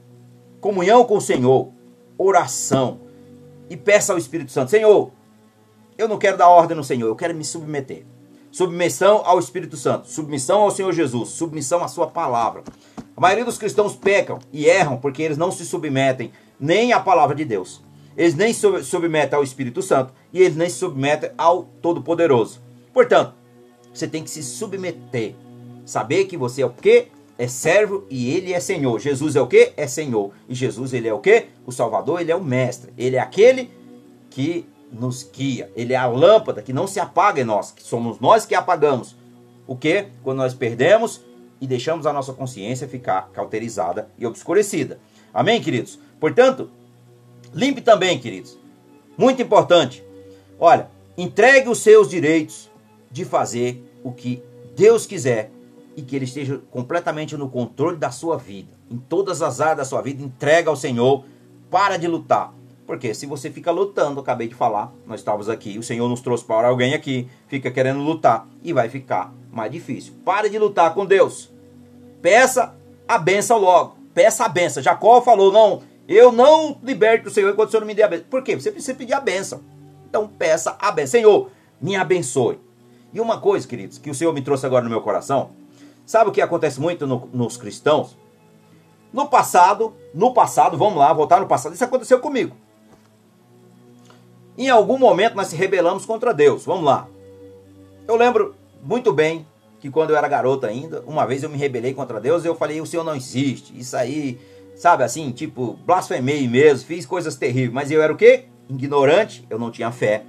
comunhão 0.60 1.04
com 1.04 1.16
o 1.16 1.20
Senhor, 1.20 1.72
oração, 2.16 3.00
e 3.68 3.76
peça 3.76 4.12
ao 4.12 4.18
Espírito 4.18 4.52
Santo: 4.52 4.70
Senhor, 4.70 5.10
eu 5.98 6.06
não 6.06 6.18
quero 6.18 6.36
dar 6.36 6.48
ordem 6.48 6.76
no 6.76 6.84
Senhor, 6.84 7.08
eu 7.08 7.16
quero 7.16 7.34
me 7.34 7.44
submeter. 7.44 8.04
Submissão 8.52 9.22
ao 9.24 9.38
Espírito 9.38 9.76
Santo, 9.76 10.08
submissão 10.08 10.60
ao 10.60 10.70
Senhor 10.70 10.92
Jesus, 10.92 11.30
submissão 11.30 11.82
à 11.82 11.88
Sua 11.88 12.06
palavra. 12.06 12.62
A 13.16 13.20
maioria 13.20 13.44
dos 13.44 13.58
cristãos 13.58 13.96
pecam 13.96 14.38
e 14.52 14.66
erram 14.66 14.96
porque 14.98 15.22
eles 15.22 15.36
não 15.36 15.50
se 15.50 15.64
submetem 15.66 16.30
nem 16.60 16.92
à 16.92 17.00
palavra 17.00 17.34
de 17.34 17.44
Deus. 17.44 17.82
Eles 18.16 18.34
nem 18.34 18.52
se 18.52 18.84
submetem 18.84 19.36
ao 19.36 19.42
Espírito 19.42 19.82
Santo 19.82 20.12
e 20.32 20.40
eles 20.40 20.54
nem 20.54 20.68
se 20.68 20.76
submetem 20.76 21.30
ao 21.36 21.64
Todo-Poderoso. 21.80 22.60
Portanto, 22.92 23.34
você 23.92 24.06
tem 24.06 24.22
que 24.22 24.30
se 24.30 24.42
submeter. 24.42 25.34
Saber 25.84 26.26
que 26.26 26.36
você 26.36 26.62
é 26.62 26.66
o 26.66 26.70
quê? 26.70 27.08
é 27.38 27.48
servo 27.48 28.04
e 28.08 28.30
ele 28.30 28.52
é 28.52 28.60
Senhor. 28.60 29.00
Jesus 29.00 29.34
é 29.34 29.40
o 29.40 29.46
que? 29.48 29.72
É 29.76 29.86
Senhor. 29.86 30.30
E 30.48 30.54
Jesus 30.54 30.92
ele 30.92 31.08
é 31.08 31.14
o 31.14 31.18
que? 31.18 31.46
O 31.66 31.72
Salvador, 31.72 32.20
ele 32.20 32.30
é 32.30 32.36
o 32.36 32.44
mestre. 32.44 32.92
Ele 32.96 33.16
é 33.16 33.20
aquele 33.20 33.70
que 34.30 34.64
nos 34.92 35.22
guia. 35.24 35.70
Ele 35.74 35.94
é 35.94 35.96
a 35.96 36.06
lâmpada 36.06 36.62
que 36.62 36.72
não 36.72 36.86
se 36.86 37.00
apaga 37.00 37.40
em 37.40 37.44
nós, 37.44 37.72
que 37.72 37.82
somos 37.82 38.20
nós 38.20 38.44
que 38.44 38.54
apagamos. 38.54 39.16
O 39.66 39.74
que? 39.74 40.06
Quando 40.22 40.38
nós 40.38 40.54
perdemos 40.54 41.22
e 41.60 41.66
deixamos 41.66 42.06
a 42.06 42.12
nossa 42.12 42.32
consciência 42.32 42.88
ficar 42.88 43.30
cauterizada 43.32 44.08
e 44.18 44.26
obscurecida. 44.26 45.00
Amém, 45.32 45.62
queridos? 45.62 45.98
Portanto, 46.20 46.70
limpe 47.54 47.80
também, 47.80 48.18
queridos. 48.18 48.58
Muito 49.16 49.40
importante. 49.40 50.04
Olha, 50.58 50.90
entregue 51.16 51.68
os 51.68 51.78
seus 51.78 52.08
direitos 52.08 52.70
de 53.10 53.24
fazer 53.24 53.82
o 54.02 54.12
que 54.12 54.42
Deus 54.76 55.06
quiser 55.06 55.50
e 55.96 56.02
que 56.02 56.16
ele 56.16 56.24
esteja 56.24 56.60
completamente 56.70 57.36
no 57.36 57.48
controle 57.48 57.96
da 57.96 58.10
sua 58.10 58.36
vida. 58.36 58.72
Em 58.90 58.96
todas 58.96 59.42
as 59.42 59.60
áreas 59.60 59.78
da 59.78 59.84
sua 59.84 60.02
vida, 60.02 60.22
entrega 60.22 60.70
ao 60.70 60.76
Senhor, 60.76 61.24
para 61.70 61.96
de 61.96 62.08
lutar. 62.08 62.52
Porque 62.92 63.14
se 63.14 63.24
você 63.24 63.50
fica 63.50 63.70
lutando, 63.70 64.20
acabei 64.20 64.46
de 64.46 64.54
falar, 64.54 64.92
nós 65.06 65.20
estávamos 65.20 65.48
aqui, 65.48 65.78
o 65.78 65.82
Senhor 65.82 66.06
nos 66.10 66.20
trouxe 66.20 66.44
para 66.44 66.68
alguém 66.68 66.92
aqui, 66.92 67.26
fica 67.48 67.70
querendo 67.70 68.00
lutar 68.00 68.46
e 68.62 68.70
vai 68.70 68.90
ficar 68.90 69.32
mais 69.50 69.72
difícil. 69.72 70.12
Pare 70.26 70.50
de 70.50 70.58
lutar 70.58 70.92
com 70.92 71.06
Deus. 71.06 71.50
Peça 72.20 72.74
a 73.08 73.16
benção 73.16 73.56
logo. 73.56 73.96
Peça 74.12 74.44
a 74.44 74.48
benção. 74.50 74.82
Jacó 74.82 75.22
falou: 75.22 75.50
Não, 75.50 75.80
eu 76.06 76.30
não 76.30 76.78
liberto 76.82 77.30
o 77.30 77.32
Senhor 77.32 77.50
enquanto 77.50 77.68
o 77.68 77.70
Senhor 77.70 77.80
não 77.80 77.86
me 77.86 77.94
der 77.94 78.02
a 78.02 78.08
benção. 78.08 78.26
Por 78.28 78.42
quê? 78.42 78.56
Você 78.56 78.70
precisa 78.70 78.94
pedir 78.94 79.14
a 79.14 79.20
benção. 79.20 79.62
Então 80.06 80.28
peça 80.28 80.76
a 80.78 80.92
benção. 80.92 81.12
Senhor, 81.12 81.50
me 81.80 81.96
abençoe. 81.96 82.60
E 83.10 83.22
uma 83.22 83.40
coisa, 83.40 83.66
queridos, 83.66 83.96
que 83.96 84.10
o 84.10 84.14
Senhor 84.14 84.34
me 84.34 84.42
trouxe 84.42 84.66
agora 84.66 84.84
no 84.84 84.90
meu 84.90 85.00
coração, 85.00 85.48
Sabe 86.04 86.28
o 86.28 86.32
que 86.32 86.42
acontece 86.42 86.78
muito 86.78 87.06
no, 87.06 87.26
nos 87.32 87.56
cristãos? 87.56 88.18
No 89.10 89.28
passado, 89.28 89.94
no 90.12 90.34
passado, 90.34 90.76
vamos 90.76 90.98
lá, 90.98 91.10
voltar 91.10 91.40
no 91.40 91.46
passado, 91.46 91.74
isso 91.74 91.84
aconteceu 91.84 92.20
comigo. 92.20 92.54
Em 94.56 94.68
algum 94.68 94.98
momento 94.98 95.34
nós 95.34 95.48
se 95.48 95.56
rebelamos 95.56 96.04
contra 96.04 96.34
Deus. 96.34 96.64
Vamos 96.64 96.84
lá. 96.84 97.08
Eu 98.06 98.16
lembro 98.16 98.54
muito 98.82 99.12
bem 99.12 99.46
que 99.80 99.90
quando 99.90 100.10
eu 100.10 100.16
era 100.16 100.28
garoto 100.28 100.66
ainda, 100.66 101.02
uma 101.06 101.26
vez 101.26 101.42
eu 101.42 101.50
me 101.50 101.58
rebelei 101.58 101.94
contra 101.94 102.20
Deus 102.20 102.44
e 102.44 102.48
eu 102.48 102.54
falei, 102.54 102.80
o 102.80 102.86
Senhor 102.86 103.04
não 103.04 103.16
existe. 103.16 103.76
Isso 103.78 103.96
aí, 103.96 104.38
sabe 104.76 105.02
assim, 105.02 105.32
tipo, 105.32 105.74
blasfemei 105.84 106.46
mesmo, 106.46 106.86
fiz 106.86 107.04
coisas 107.06 107.36
terríveis. 107.36 107.72
Mas 107.72 107.90
eu 107.90 108.02
era 108.02 108.12
o 108.12 108.16
quê? 108.16 108.44
Ignorante, 108.68 109.44
eu 109.50 109.58
não 109.58 109.70
tinha 109.70 109.90
fé. 109.90 110.24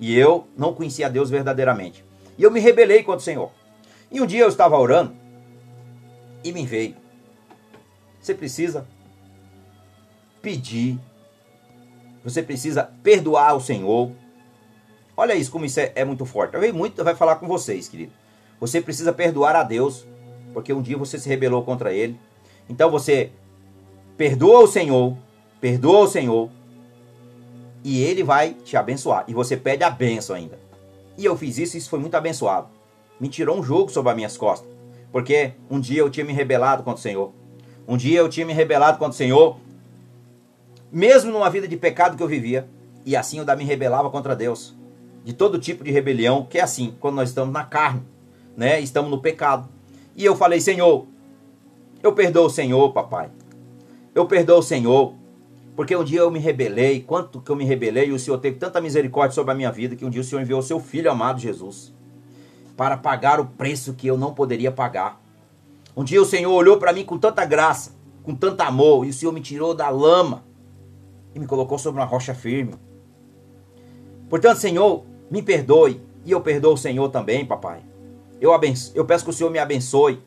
E 0.00 0.18
eu 0.18 0.46
não 0.56 0.74
conhecia 0.74 1.08
Deus 1.08 1.30
verdadeiramente. 1.30 2.04
E 2.36 2.42
eu 2.42 2.50
me 2.50 2.60
rebelei 2.60 3.02
contra 3.02 3.20
o 3.20 3.24
Senhor. 3.24 3.50
E 4.10 4.20
um 4.20 4.26
dia 4.26 4.42
eu 4.42 4.48
estava 4.48 4.78
orando 4.78 5.14
e 6.42 6.52
me 6.52 6.66
veio. 6.66 6.96
Você 8.20 8.34
precisa 8.34 8.86
pedir. 10.42 10.98
Você 12.26 12.42
precisa 12.42 12.82
perdoar 13.02 13.56
o 13.56 13.60
Senhor. 13.60 14.10
Olha 15.16 15.34
isso, 15.34 15.50
como 15.50 15.64
isso 15.64 15.80
é, 15.80 15.92
é 15.94 16.04
muito 16.04 16.26
forte. 16.26 16.54
Eu 16.54 16.60
venho 16.60 16.74
muito, 16.74 17.02
vai 17.02 17.14
falar 17.14 17.36
com 17.36 17.48
vocês, 17.48 17.88
querido. 17.88 18.12
Você 18.60 18.80
precisa 18.80 19.12
perdoar 19.12 19.56
a 19.56 19.62
Deus, 19.62 20.06
porque 20.52 20.72
um 20.72 20.82
dia 20.82 20.98
você 20.98 21.18
se 21.18 21.28
rebelou 21.28 21.62
contra 21.62 21.92
Ele. 21.92 22.18
Então 22.68 22.90
você 22.90 23.30
perdoa 24.16 24.64
o 24.64 24.66
Senhor, 24.66 25.16
perdoa 25.60 26.00
o 26.00 26.08
Senhor, 26.08 26.50
e 27.82 28.02
Ele 28.02 28.22
vai 28.22 28.52
te 28.52 28.76
abençoar. 28.76 29.24
E 29.26 29.32
você 29.32 29.56
pede 29.56 29.84
a 29.84 29.90
benção 29.90 30.36
ainda. 30.36 30.58
E 31.16 31.24
eu 31.24 31.36
fiz 31.36 31.56
isso, 31.56 31.76
e 31.76 31.78
isso 31.78 31.88
foi 31.88 31.98
muito 31.98 32.14
abençoado 32.14 32.76
me 33.18 33.28
tirou 33.28 33.58
um 33.58 33.62
jogo 33.62 33.90
sobre 33.90 34.10
as 34.10 34.16
minhas 34.16 34.36
costas. 34.36 34.68
Porque 35.10 35.52
um 35.70 35.80
dia 35.80 36.00
eu 36.00 36.10
tinha 36.10 36.24
me 36.24 36.32
rebelado 36.32 36.82
contra 36.82 36.98
o 36.98 37.02
Senhor. 37.02 37.32
Um 37.88 37.96
dia 37.96 38.18
eu 38.18 38.28
tinha 38.28 38.44
me 38.44 38.52
rebelado 38.52 38.98
contra 38.98 39.12
o 39.12 39.16
Senhor. 39.16 39.56
Mesmo 40.96 41.30
numa 41.30 41.50
vida 41.50 41.68
de 41.68 41.76
pecado 41.76 42.16
que 42.16 42.22
eu 42.22 42.26
vivia, 42.26 42.66
e 43.04 43.14
assim 43.14 43.36
eu 43.36 43.42
ainda 43.42 43.54
me 43.54 43.64
rebelava 43.64 44.08
contra 44.08 44.34
Deus. 44.34 44.74
De 45.22 45.34
todo 45.34 45.58
tipo 45.58 45.84
de 45.84 45.90
rebelião, 45.90 46.46
que 46.48 46.56
é 46.56 46.62
assim, 46.62 46.94
quando 46.98 47.16
nós 47.16 47.28
estamos 47.28 47.52
na 47.52 47.64
carne, 47.64 48.00
né? 48.56 48.80
Estamos 48.80 49.10
no 49.10 49.20
pecado. 49.20 49.68
E 50.16 50.24
eu 50.24 50.34
falei, 50.34 50.58
Senhor, 50.58 51.06
eu 52.02 52.14
perdoo 52.14 52.46
o 52.46 52.50
Senhor, 52.50 52.94
papai. 52.94 53.28
Eu 54.14 54.24
perdoo 54.24 54.60
o 54.60 54.62
Senhor. 54.62 55.12
Porque 55.74 55.94
um 55.94 56.02
dia 56.02 56.20
eu 56.20 56.30
me 56.30 56.38
rebelei, 56.38 57.02
quanto 57.02 57.42
que 57.42 57.50
eu 57.50 57.56
me 57.56 57.66
rebelei, 57.66 58.06
e 58.08 58.12
o 58.12 58.18
Senhor 58.18 58.38
teve 58.38 58.56
tanta 58.56 58.80
misericórdia 58.80 59.34
sobre 59.34 59.52
a 59.52 59.54
minha 59.54 59.70
vida, 59.70 59.96
que 59.96 60.04
um 60.06 60.08
dia 60.08 60.22
o 60.22 60.24
Senhor 60.24 60.40
enviou 60.40 60.60
o 60.60 60.62
seu 60.62 60.80
Filho 60.80 61.10
amado 61.10 61.38
Jesus, 61.38 61.92
para 62.74 62.96
pagar 62.96 63.38
o 63.38 63.44
preço 63.44 63.92
que 63.92 64.06
eu 64.06 64.16
não 64.16 64.32
poderia 64.32 64.72
pagar. 64.72 65.20
Um 65.94 66.02
dia 66.02 66.22
o 66.22 66.24
Senhor 66.24 66.54
olhou 66.54 66.78
para 66.78 66.94
mim 66.94 67.04
com 67.04 67.18
tanta 67.18 67.44
graça, 67.44 67.94
com 68.22 68.34
tanto 68.34 68.62
amor, 68.62 69.04
e 69.04 69.10
o 69.10 69.12
Senhor 69.12 69.32
me 69.32 69.42
tirou 69.42 69.74
da 69.74 69.90
lama 69.90 70.46
e 71.36 71.38
me 71.38 71.46
colocou 71.46 71.78
sobre 71.78 72.00
uma 72.00 72.06
rocha 72.06 72.34
firme. 72.34 72.74
Portanto, 74.28 74.56
Senhor, 74.56 75.04
me 75.30 75.42
perdoe, 75.42 76.00
e 76.24 76.30
eu 76.30 76.40
perdoo 76.40 76.72
o 76.72 76.78
Senhor 76.78 77.10
também, 77.10 77.44
papai. 77.44 77.82
Eu, 78.40 78.54
abenço, 78.54 78.90
eu 78.94 79.04
peço 79.04 79.22
que 79.22 79.30
o 79.30 79.32
Senhor 79.34 79.50
me 79.50 79.58
abençoe. 79.58 80.18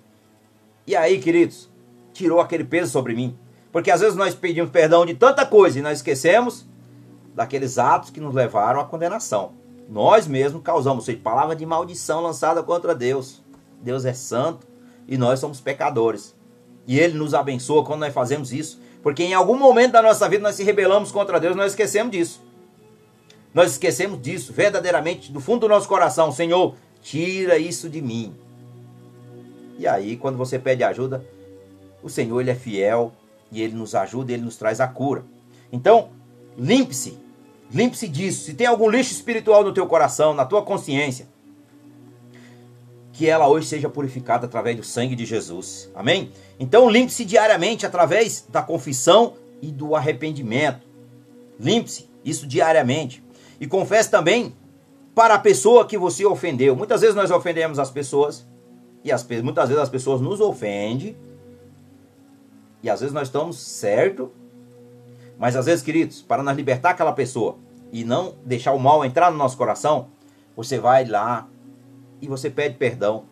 E 0.85 0.95
aí, 0.95 1.19
queridos, 1.19 1.67
tirou 2.13 2.39
aquele 2.39 2.63
peso 2.63 2.91
sobre 2.91 3.15
mim. 3.15 3.35
Porque 3.71 3.89
às 3.89 4.01
vezes 4.01 4.15
nós 4.15 4.35
pedimos 4.35 4.69
perdão 4.69 5.03
de 5.03 5.15
tanta 5.15 5.45
coisa 5.47 5.79
e 5.79 5.81
nós 5.81 5.97
esquecemos 5.97 6.65
daqueles 7.33 7.79
atos 7.79 8.11
que 8.11 8.19
nos 8.19 8.33
levaram 8.33 8.79
à 8.79 8.85
condenação. 8.85 9.53
Nós 9.89 10.27
mesmos 10.27 10.61
causamos, 10.61 10.99
ou 10.99 11.05
seja, 11.05 11.19
palavra 11.23 11.55
de 11.55 11.65
maldição 11.65 12.21
lançada 12.21 12.61
contra 12.61 12.93
Deus. 12.93 13.43
Deus 13.81 14.05
é 14.05 14.13
santo 14.13 14.67
e 15.07 15.17
nós 15.17 15.39
somos 15.39 15.59
pecadores. 15.59 16.35
E 16.85 16.99
Ele 16.99 17.17
nos 17.17 17.33
abençoa 17.33 17.83
quando 17.83 18.01
nós 18.01 18.13
fazemos 18.13 18.53
isso. 18.53 18.79
Porque 19.01 19.23
em 19.23 19.33
algum 19.33 19.57
momento 19.57 19.93
da 19.93 20.01
nossa 20.01 20.27
vida 20.27 20.43
nós 20.43 20.55
se 20.55 20.63
rebelamos 20.63 21.11
contra 21.11 21.39
Deus, 21.39 21.55
nós 21.55 21.71
esquecemos 21.71 22.11
disso. 22.11 22.41
Nós 23.53 23.71
esquecemos 23.71 24.21
disso 24.21 24.53
verdadeiramente 24.53 25.31
do 25.31 25.39
fundo 25.39 25.61
do 25.61 25.69
nosso 25.69 25.87
coração. 25.87 26.31
Senhor, 26.31 26.75
tira 27.01 27.57
isso 27.57 27.89
de 27.89 28.01
mim. 28.01 28.35
E 29.77 29.87
aí, 29.87 30.17
quando 30.17 30.37
você 30.37 30.59
pede 30.59 30.83
ajuda, 30.83 31.25
o 32.03 32.09
Senhor 32.09 32.39
ele 32.41 32.51
é 32.51 32.55
fiel 32.55 33.13
e 33.51 33.61
ele 33.61 33.73
nos 33.73 33.95
ajuda, 33.95 34.33
ele 34.33 34.43
nos 34.43 34.57
traz 34.57 34.81
a 34.81 34.87
cura. 34.87 35.23
Então, 35.71 36.09
limpe-se. 36.57 37.17
Limpe-se 37.71 38.07
disso. 38.07 38.45
Se 38.45 38.53
tem 38.53 38.67
algum 38.67 38.89
lixo 38.89 39.13
espiritual 39.13 39.63
no 39.63 39.73
teu 39.73 39.87
coração, 39.87 40.33
na 40.33 40.45
tua 40.45 40.61
consciência, 40.63 41.27
que 43.19 43.27
ela 43.27 43.49
hoje 43.49 43.67
seja 43.67 43.89
purificada 43.89 44.45
através 44.45 44.77
do 44.77 44.83
sangue 44.83 45.13
de 45.13 45.25
Jesus. 45.25 45.91
Amém? 45.93 46.31
Então, 46.57 46.89
limpe-se 46.89 47.25
diariamente 47.25 47.85
através 47.85 48.45
da 48.47 48.61
confissão 48.61 49.33
e 49.61 49.73
do 49.73 49.93
arrependimento. 49.93 50.87
Limpe-se 51.59 52.09
isso 52.23 52.47
diariamente. 52.47 53.21
E 53.59 53.67
confesse 53.67 54.09
também 54.09 54.55
para 55.13 55.33
a 55.33 55.37
pessoa 55.37 55.85
que 55.85 55.97
você 55.97 56.25
ofendeu. 56.25 56.77
Muitas 56.77 57.01
vezes 57.01 57.13
nós 57.13 57.29
ofendemos 57.29 57.77
as 57.77 57.91
pessoas 57.91 58.47
e 59.03 59.11
as, 59.11 59.27
muitas 59.43 59.67
vezes 59.67 59.83
as 59.83 59.89
pessoas 59.89 60.21
nos 60.21 60.39
ofendem 60.39 61.17
e 62.81 62.89
às 62.89 63.01
vezes 63.01 63.13
nós 63.13 63.27
estamos 63.27 63.57
certo, 63.57 64.31
mas 65.37 65.57
às 65.57 65.65
vezes, 65.65 65.83
queridos, 65.83 66.21
para 66.21 66.41
nos 66.41 66.55
libertar 66.55 66.91
aquela 66.91 67.11
pessoa 67.11 67.57
e 67.91 68.05
não 68.05 68.35
deixar 68.45 68.71
o 68.71 68.79
mal 68.79 69.03
entrar 69.03 69.29
no 69.29 69.37
nosso 69.37 69.57
coração, 69.57 70.07
você 70.55 70.79
vai 70.79 71.03
lá 71.03 71.49
e 72.21 72.27
você 72.27 72.49
pede 72.49 72.75
perdão. 72.75 73.23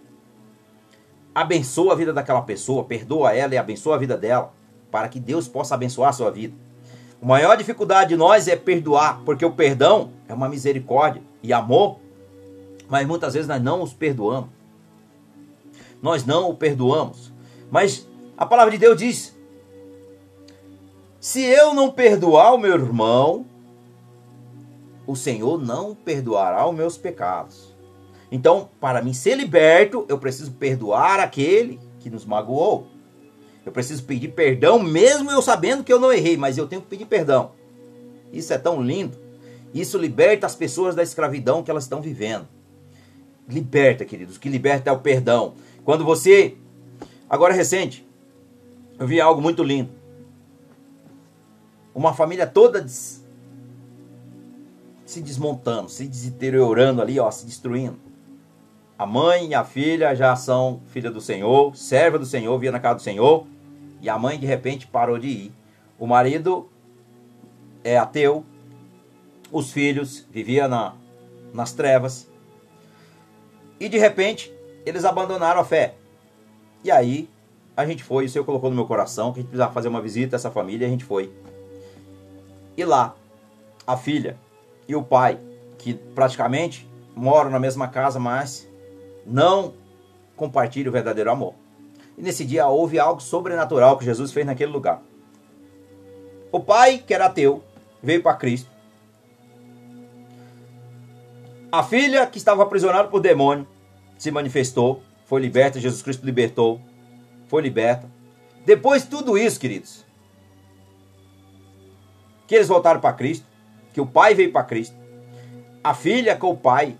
Abençoa 1.33 1.93
a 1.93 1.95
vida 1.95 2.11
daquela 2.11 2.41
pessoa, 2.41 2.83
perdoa 2.83 3.33
ela 3.33 3.53
e 3.53 3.57
abençoa 3.57 3.95
a 3.95 3.99
vida 3.99 4.17
dela, 4.17 4.53
para 4.91 5.07
que 5.07 5.19
Deus 5.19 5.47
possa 5.47 5.75
abençoar 5.75 6.09
a 6.09 6.13
sua 6.13 6.31
vida. 6.31 6.55
A 7.21 7.25
maior 7.25 7.55
dificuldade 7.55 8.09
de 8.09 8.15
nós 8.15 8.47
é 8.47 8.55
perdoar, 8.55 9.21
porque 9.23 9.45
o 9.45 9.51
perdão 9.51 10.11
é 10.27 10.33
uma 10.33 10.49
misericórdia 10.49 11.21
e 11.43 11.53
amor, 11.53 11.99
mas 12.89 13.05
muitas 13.05 13.33
vezes 13.33 13.47
nós 13.47 13.61
não 13.61 13.81
os 13.81 13.93
perdoamos. 13.93 14.49
Nós 16.01 16.25
não 16.25 16.49
o 16.49 16.55
perdoamos. 16.55 17.31
Mas 17.69 18.07
a 18.37 18.45
palavra 18.45 18.71
de 18.71 18.77
Deus 18.77 18.97
diz 18.97 19.37
se 21.19 21.41
eu 21.41 21.73
não 21.73 21.91
perdoar 21.91 22.53
o 22.53 22.57
meu 22.57 22.73
irmão, 22.73 23.45
o 25.05 25.15
Senhor 25.15 25.59
não 25.59 25.95
perdoará 25.95 26.67
os 26.67 26.75
meus 26.75 26.97
pecados. 26.97 27.66
Então, 28.31 28.69
para 28.79 29.01
mim 29.01 29.13
ser 29.13 29.35
liberto, 29.35 30.05
eu 30.09 30.17
preciso 30.17 30.51
perdoar 30.51 31.19
aquele 31.19 31.79
que 31.99 32.09
nos 32.09 32.25
magoou. 32.25 32.87
Eu 33.65 33.71
preciso 33.71 34.03
pedir 34.03 34.29
perdão, 34.29 34.79
mesmo 34.79 35.29
eu 35.31 35.41
sabendo 35.41 35.83
que 35.83 35.91
eu 35.91 35.99
não 35.99 36.11
errei, 36.11 36.37
mas 36.37 36.57
eu 36.57 36.67
tenho 36.67 36.81
que 36.81 36.87
pedir 36.87 37.05
perdão. 37.05 37.51
Isso 38.31 38.53
é 38.53 38.57
tão 38.57 38.81
lindo. 38.81 39.17
Isso 39.73 39.97
liberta 39.97 40.45
as 40.45 40.55
pessoas 40.55 40.95
da 40.95 41.03
escravidão 41.03 41.63
que 41.63 41.71
elas 41.71 41.83
estão 41.83 42.01
vivendo. 42.01 42.47
Liberta, 43.47 44.05
queridos. 44.05 44.37
O 44.37 44.39
que 44.39 44.49
liberta 44.49 44.89
é 44.89 44.93
o 44.93 44.99
perdão. 44.99 45.55
Quando 45.83 46.03
você. 46.03 46.55
Agora 47.29 47.53
recente, 47.53 48.07
eu 48.97 49.05
vi 49.05 49.19
algo 49.19 49.41
muito 49.41 49.63
lindo 49.63 49.97
uma 51.97 52.13
família 52.13 52.45
toda 52.45 52.79
des... 52.79 53.25
se 55.03 55.19
desmontando, 55.19 55.89
se 55.89 56.05
deteriorando 56.05 57.01
ali, 57.01 57.19
ó, 57.19 57.31
se 57.31 57.47
destruindo. 57.47 57.97
A 58.97 59.05
mãe 59.05 59.49
e 59.49 59.53
a 59.53 59.63
filha 59.63 60.15
já 60.15 60.35
são 60.35 60.81
filha 60.87 61.11
do 61.11 61.21
Senhor, 61.21 61.75
serva 61.75 62.17
do 62.17 62.25
Senhor, 62.25 62.57
via 62.57 62.71
na 62.71 62.79
casa 62.79 62.95
do 62.95 63.01
Senhor, 63.03 63.45
e 64.01 64.09
a 64.09 64.17
mãe 64.17 64.39
de 64.39 64.45
repente 64.47 64.87
parou 64.87 65.19
de 65.19 65.27
ir. 65.27 65.53
O 65.99 66.07
marido 66.07 66.67
é 67.83 67.95
ateu, 67.95 68.43
os 69.51 69.71
filhos 69.71 70.27
viviam 70.31 70.67
na, 70.67 70.95
nas 71.53 71.73
trevas, 71.73 72.27
e 73.79 73.87
de 73.87 73.99
repente 73.99 74.51
eles 74.83 75.05
abandonaram 75.05 75.61
a 75.61 75.63
fé. 75.63 75.93
E 76.83 76.89
aí 76.89 77.29
a 77.75 77.85
gente 77.85 78.03
foi, 78.03 78.25
o 78.25 78.29
Senhor 78.29 78.45
colocou 78.45 78.71
no 78.71 78.75
meu 78.75 78.85
coração 78.85 79.31
que 79.31 79.39
a 79.39 79.41
gente 79.41 79.49
precisava 79.49 79.73
fazer 79.73 79.89
uma 79.89 80.01
visita 80.01 80.35
a 80.35 80.37
essa 80.37 80.49
família 80.49 80.85
e 80.85 80.87
a 80.87 80.91
gente 80.91 81.05
foi. 81.05 81.31
E 82.75 82.83
lá, 82.83 83.15
a 83.85 83.95
filha 83.95 84.37
e 84.87 84.95
o 84.95 85.03
pai, 85.03 85.39
que 85.77 85.93
praticamente 85.93 86.89
moram 87.15 87.51
na 87.51 87.59
mesma 87.59 87.87
casa, 87.87 88.19
mas 88.19 88.67
não 89.27 89.73
compartilham 90.35 90.89
o 90.89 90.93
verdadeiro 90.93 91.29
amor. 91.29 91.53
E 92.17 92.21
nesse 92.21 92.45
dia 92.45 92.67
houve 92.67 92.97
algo 92.97 93.21
sobrenatural 93.21 93.97
que 93.97 94.05
Jesus 94.05 94.31
fez 94.31 94.45
naquele 94.45 94.71
lugar. 94.71 95.01
O 96.51 96.59
pai, 96.59 97.03
que 97.05 97.13
era 97.13 97.25
ateu, 97.25 97.63
veio 98.01 98.23
para 98.23 98.35
Cristo. 98.35 98.69
A 101.71 101.83
filha, 101.83 102.25
que 102.25 102.37
estava 102.37 102.63
aprisionada 102.63 103.09
por 103.09 103.19
demônio, 103.19 103.67
se 104.17 104.31
manifestou, 104.31 105.03
foi 105.25 105.41
liberta, 105.41 105.79
Jesus 105.79 106.01
Cristo 106.01 106.25
libertou, 106.25 106.81
foi 107.47 107.61
liberta. 107.61 108.09
Depois 108.65 109.03
de 109.03 109.09
tudo 109.09 109.37
isso, 109.37 109.59
queridos, 109.59 110.05
que 112.47 112.55
eles 112.55 112.69
voltaram 112.69 113.01
para 113.01 113.13
Cristo, 113.13 113.45
que 113.93 113.99
o 113.99 114.07
pai 114.07 114.33
veio 114.33 114.51
para 114.51 114.63
Cristo, 114.63 114.95
a 115.83 115.93
filha 115.93 116.35
com 116.35 116.51
o 116.51 116.57
pai 116.57 116.97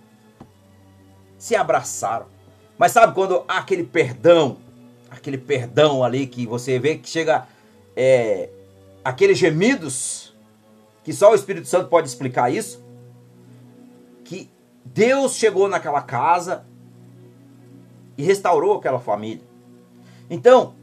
se 1.37 1.55
abraçaram. 1.55 2.25
Mas 2.77 2.91
sabe 2.91 3.13
quando 3.13 3.43
há 3.47 3.57
aquele 3.57 3.83
perdão, 3.83 4.57
aquele 5.09 5.37
perdão 5.37 6.03
ali 6.03 6.27
que 6.27 6.45
você 6.45 6.77
vê 6.79 6.97
que 6.97 7.09
chega 7.09 7.47
é, 7.95 8.49
aqueles 9.03 9.37
gemidos 9.37 10.35
que 11.03 11.13
só 11.13 11.31
o 11.31 11.35
Espírito 11.35 11.67
Santo 11.67 11.87
pode 11.87 12.07
explicar 12.07 12.51
isso, 12.51 12.83
que 14.25 14.49
Deus 14.83 15.35
chegou 15.35 15.69
naquela 15.69 16.01
casa 16.01 16.65
e 18.17 18.23
restaurou 18.23 18.77
aquela 18.77 18.99
família. 18.99 19.43
Então, 20.29 20.73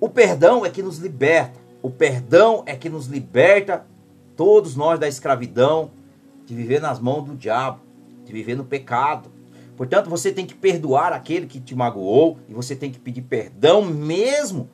o 0.00 0.08
perdão 0.08 0.64
é 0.64 0.70
que 0.70 0.82
nos 0.82 0.96
liberta. 0.96 1.60
O 1.82 1.90
perdão 1.90 2.62
é 2.64 2.74
que 2.74 2.88
nos 2.88 3.06
liberta, 3.06 3.84
todos 4.36 4.74
nós, 4.74 4.98
da 4.98 5.06
escravidão, 5.06 5.90
de 6.46 6.54
viver 6.54 6.80
nas 6.80 6.98
mãos 6.98 7.24
do 7.24 7.36
diabo, 7.36 7.80
viver 8.34 8.56
no 8.56 8.64
pecado. 8.64 9.30
Portanto, 9.76 10.10
você 10.10 10.32
tem 10.32 10.46
que 10.46 10.54
perdoar 10.54 11.12
aquele 11.12 11.46
que 11.46 11.60
te 11.60 11.74
magoou 11.74 12.38
e 12.48 12.54
você 12.54 12.76
tem 12.76 12.90
que 12.90 12.98
pedir 12.98 13.22
perdão 13.22 13.84
mesmo. 13.84 14.68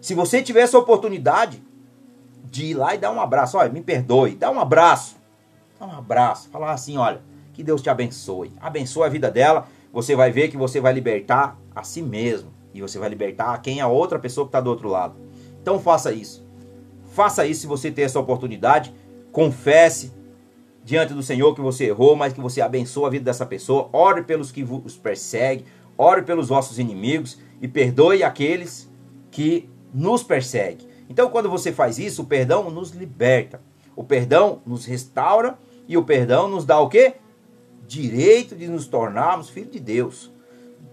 Se 0.00 0.14
você 0.14 0.42
tiver 0.42 0.60
essa 0.60 0.78
oportunidade 0.78 1.62
de 2.44 2.66
ir 2.66 2.74
lá 2.74 2.94
e 2.94 2.98
dar 2.98 3.10
um 3.10 3.20
abraço, 3.20 3.58
olha, 3.58 3.70
me 3.70 3.82
perdoe, 3.82 4.34
dá 4.34 4.50
um 4.50 4.60
abraço. 4.60 5.16
Dá 5.78 5.86
um 5.86 5.92
abraço, 5.92 6.48
falar 6.48 6.72
assim, 6.72 6.96
olha, 6.96 7.20
que 7.52 7.62
Deus 7.62 7.82
te 7.82 7.90
abençoe. 7.90 8.52
Abençoe 8.60 9.06
a 9.06 9.08
vida 9.08 9.30
dela, 9.30 9.66
você 9.92 10.14
vai 10.14 10.30
ver 10.30 10.48
que 10.48 10.56
você 10.56 10.80
vai 10.80 10.92
libertar 10.92 11.58
a 11.74 11.82
si 11.82 12.02
mesmo 12.02 12.50
e 12.72 12.80
você 12.80 12.98
vai 12.98 13.08
libertar 13.08 13.54
a 13.54 13.58
quem 13.58 13.78
é 13.78 13.82
a 13.82 13.88
outra 13.88 14.18
pessoa 14.18 14.46
que 14.46 14.48
está 14.48 14.60
do 14.60 14.70
outro 14.70 14.88
lado. 14.88 15.14
Então 15.60 15.78
faça 15.78 16.12
isso. 16.12 16.46
Faça 17.12 17.46
isso 17.46 17.62
se 17.62 17.66
você 17.66 17.90
tem 17.90 18.04
essa 18.04 18.18
oportunidade. 18.18 18.94
Confesse 19.32 20.12
diante 20.88 21.12
do 21.12 21.22
Senhor 21.22 21.54
que 21.54 21.60
você 21.60 21.84
errou, 21.84 22.16
mas 22.16 22.32
que 22.32 22.40
você 22.40 22.62
abençoa 22.62 23.08
a 23.08 23.10
vida 23.10 23.26
dessa 23.26 23.44
pessoa. 23.44 23.90
Ore 23.92 24.22
pelos 24.22 24.50
que 24.50 24.62
os 24.62 24.96
perseguem, 24.96 25.66
ore 25.98 26.22
pelos 26.22 26.48
vossos 26.48 26.78
inimigos 26.78 27.38
e 27.60 27.68
perdoe 27.68 28.22
aqueles 28.22 28.90
que 29.30 29.68
nos 29.92 30.22
perseguem. 30.22 30.88
Então, 31.06 31.28
quando 31.28 31.50
você 31.50 31.72
faz 31.72 31.98
isso, 31.98 32.22
o 32.22 32.24
perdão 32.24 32.70
nos 32.70 32.92
liberta. 32.92 33.60
O 33.94 34.02
perdão 34.02 34.62
nos 34.64 34.86
restaura 34.86 35.58
e 35.86 35.94
o 35.94 36.04
perdão 36.04 36.48
nos 36.48 36.64
dá 36.64 36.80
o 36.80 36.88
quê? 36.88 37.16
Direito 37.86 38.56
de 38.56 38.66
nos 38.66 38.86
tornarmos 38.86 39.50
filhos 39.50 39.72
de 39.72 39.80
Deus. 39.80 40.32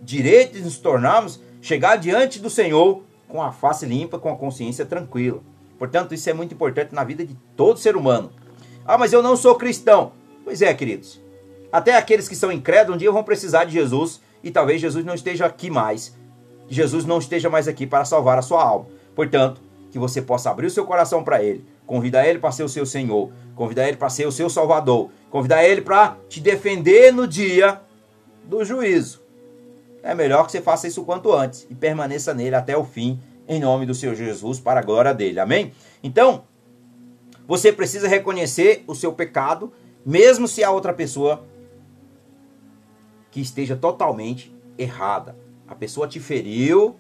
Direito 0.02 0.58
de 0.58 0.62
nos 0.62 0.78
tornarmos, 0.78 1.40
chegar 1.62 1.96
diante 1.96 2.38
do 2.42 2.50
Senhor 2.50 3.02
com 3.30 3.42
a 3.42 3.54
face 3.54 3.86
limpa, 3.86 4.20
com 4.20 4.30
a 4.30 4.36
consciência 4.36 4.86
tranquila. 4.86 5.42
Portanto, 5.80 6.14
isso 6.14 6.30
é 6.30 6.34
muito 6.34 6.54
importante 6.54 6.94
na 6.94 7.06
vida 7.06 7.26
de 7.26 7.38
todo 7.56 7.80
ser 7.80 7.96
humano. 7.96 8.30
Ah, 8.86 8.98
mas 8.98 9.12
eu 9.12 9.22
não 9.22 9.36
sou 9.36 9.56
cristão. 9.56 10.12
Pois 10.44 10.62
é, 10.62 10.74
queridos. 10.74 11.20
Até 11.72 11.96
aqueles 11.96 12.30
que 12.30 12.36
são 12.36 12.52
incrédulos 12.52 12.96
um 12.96 13.00
dia 13.00 13.12
vão 13.12 13.24
precisar 13.24 13.66
de 13.66 13.74
Jesus 13.74 14.22
e 14.44 14.52
talvez 14.52 14.80
Jesus 14.80 15.04
não 15.04 15.16
esteja 15.16 15.46
aqui 15.46 15.70
mais. 15.70 16.16
Jesus 16.70 17.06
não 17.06 17.18
esteja 17.18 17.50
mais 17.50 17.68
aqui 17.68 17.86
para 17.88 18.06
salvar 18.06 18.38
a 18.38 18.42
sua 18.42 18.64
alma. 18.64 18.88
Portanto, 19.16 19.62
que 19.92 20.00
você 20.00 20.22
possa 20.22 20.50
abrir 20.50 20.68
o 20.68 20.72
seu 20.72 20.86
coração 20.86 21.24
para 21.24 21.42
Ele, 21.42 21.66
convidar 21.86 22.28
Ele 22.28 22.38
para 22.38 22.52
ser 22.52 22.64
o 22.64 22.70
seu 22.70 22.86
Senhor, 22.86 23.32
convidar 23.56 23.88
Ele 23.88 23.98
para 23.98 24.10
ser 24.10 24.28
o 24.28 24.32
seu 24.32 24.50
Salvador, 24.50 25.10
convidar 25.30 25.64
Ele 25.64 25.82
para 25.82 26.18
te 26.28 26.40
defender 26.40 27.12
no 27.12 27.28
dia 27.28 27.80
do 28.44 28.64
juízo. 28.64 29.22
É 30.04 30.14
melhor 30.14 30.46
que 30.46 30.52
você 30.52 30.62
faça 30.62 30.88
isso 30.88 31.04
quanto 31.04 31.34
antes 31.34 31.66
e 31.70 31.74
permaneça 31.74 32.34
nele 32.34 32.56
até 32.56 32.78
o 32.78 32.84
fim, 32.84 33.20
em 33.48 33.60
nome 33.60 33.86
do 33.86 33.94
Senhor 33.96 34.16
Jesus, 34.16 34.60
para 34.60 34.80
a 34.80 34.84
glória 34.84 35.14
dele. 35.14 35.40
Amém? 35.40 35.72
Então, 36.04 36.44
você 37.48 37.72
precisa 37.72 38.08
reconhecer 38.08 38.84
o 38.88 38.96
seu 38.96 39.14
pecado, 39.14 39.72
mesmo 40.06 40.48
se 40.48 40.64
a 40.64 40.72
outra 40.72 40.94
pessoa 40.94 41.46
que 43.32 43.40
esteja 43.42 43.76
totalmente 43.76 44.56
errada. 44.78 45.36
A 45.68 45.76
pessoa 45.76 46.08
te 46.08 46.20
feriu 46.20 46.96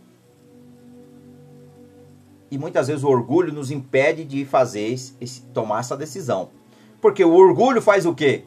e 2.49 2.57
muitas 2.57 2.87
vezes 2.87 3.03
o 3.03 3.09
orgulho 3.09 3.53
nos 3.53 3.71
impede 3.71 4.23
de 4.23 4.45
fazer 4.45 4.93
esse, 5.19 5.41
tomar 5.53 5.79
essa 5.79 5.97
decisão. 5.97 6.49
Porque 7.01 7.23
o 7.23 7.33
orgulho 7.33 7.81
faz 7.81 8.05
o 8.05 8.13
quê? 8.13 8.43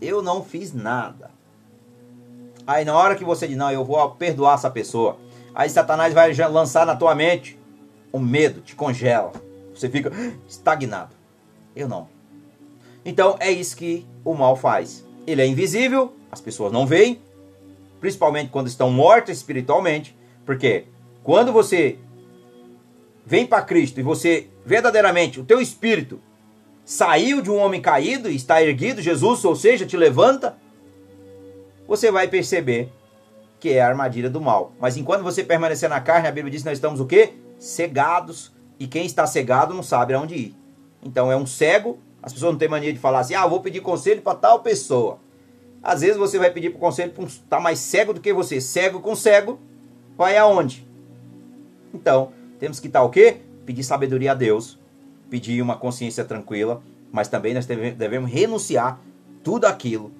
Eu 0.00 0.22
não 0.22 0.42
fiz 0.42 0.72
nada. 0.72 1.30
Aí 2.66 2.84
na 2.84 2.96
hora 2.96 3.14
que 3.14 3.24
você 3.24 3.48
diz, 3.48 3.56
não, 3.56 3.70
eu 3.70 3.84
vou 3.84 4.10
perdoar 4.12 4.54
essa 4.54 4.70
pessoa, 4.70 5.18
aí 5.54 5.68
Satanás 5.68 6.14
vai 6.14 6.32
lançar 6.34 6.86
na 6.86 6.94
tua 6.94 7.14
mente 7.14 7.58
o 8.12 8.18
medo, 8.18 8.60
te 8.60 8.76
congela. 8.76 9.32
Você 9.80 9.88
fica 9.88 10.12
estagnado. 10.46 11.16
Eu 11.74 11.88
não. 11.88 12.06
Então 13.02 13.36
é 13.40 13.50
isso 13.50 13.74
que 13.76 14.06
o 14.22 14.34
mal 14.34 14.54
faz. 14.54 15.06
Ele 15.26 15.40
é 15.40 15.46
invisível, 15.46 16.14
as 16.30 16.40
pessoas 16.40 16.70
não 16.70 16.86
veem, 16.86 17.22
principalmente 17.98 18.50
quando 18.50 18.66
estão 18.66 18.90
mortas 18.90 19.38
espiritualmente, 19.38 20.14
porque 20.44 20.84
quando 21.22 21.50
você 21.50 21.98
vem 23.24 23.46
para 23.46 23.62
Cristo 23.62 24.00
e 24.00 24.02
você 24.02 24.48
verdadeiramente, 24.66 25.40
o 25.40 25.44
teu 25.44 25.62
espírito 25.62 26.20
saiu 26.84 27.40
de 27.40 27.50
um 27.50 27.56
homem 27.56 27.80
caído 27.80 28.30
e 28.30 28.36
está 28.36 28.62
erguido, 28.62 29.00
Jesus, 29.00 29.42
ou 29.46 29.56
seja, 29.56 29.86
te 29.86 29.96
levanta, 29.96 30.58
você 31.88 32.10
vai 32.10 32.28
perceber 32.28 32.92
que 33.58 33.70
é 33.70 33.80
a 33.80 33.88
armadilha 33.88 34.28
do 34.28 34.42
mal. 34.42 34.72
Mas 34.78 34.98
enquanto 34.98 35.22
você 35.22 35.42
permanecer 35.42 35.88
na 35.88 36.00
carne, 36.00 36.28
a 36.28 36.32
Bíblia 36.32 36.50
diz 36.50 36.62
que 36.62 36.68
nós 36.68 36.76
estamos 36.76 37.00
o 37.00 37.06
quê? 37.06 37.32
Cegados 37.58 38.52
e 38.80 38.86
quem 38.86 39.04
está 39.04 39.26
cegado 39.26 39.74
não 39.74 39.82
sabe 39.82 40.14
aonde 40.14 40.34
ir. 40.34 40.56
Então 41.02 41.30
é 41.30 41.36
um 41.36 41.46
cego. 41.46 41.98
As 42.22 42.32
pessoas 42.32 42.52
não 42.52 42.58
têm 42.58 42.68
mania 42.68 42.92
de 42.92 42.98
falar 42.98 43.20
assim: 43.20 43.34
ah, 43.34 43.46
vou 43.46 43.60
pedir 43.60 43.80
conselho 43.80 44.22
para 44.22 44.34
tal 44.34 44.60
pessoa. 44.60 45.18
Às 45.82 46.00
vezes 46.00 46.16
você 46.16 46.38
vai 46.38 46.50
pedir 46.50 46.72
conselho 46.72 47.12
para 47.12 47.24
um 47.24 47.28
tá 47.48 47.60
mais 47.60 47.78
cego 47.78 48.14
do 48.14 48.20
que 48.20 48.32
você. 48.32 48.60
Cego 48.60 49.00
com 49.00 49.14
cego, 49.14 49.60
vai 50.16 50.36
aonde? 50.36 50.88
Então, 51.92 52.32
temos 52.58 52.80
que 52.80 52.86
estar 52.86 53.02
o 53.02 53.10
quê? 53.10 53.38
Pedir 53.66 53.84
sabedoria 53.84 54.32
a 54.32 54.34
Deus, 54.34 54.78
pedir 55.28 55.60
uma 55.60 55.76
consciência 55.76 56.24
tranquila, 56.24 56.82
mas 57.12 57.28
também 57.28 57.54
nós 57.54 57.66
devemos 57.66 58.30
renunciar 58.30 59.00
tudo 59.42 59.66
aquilo 59.66 60.12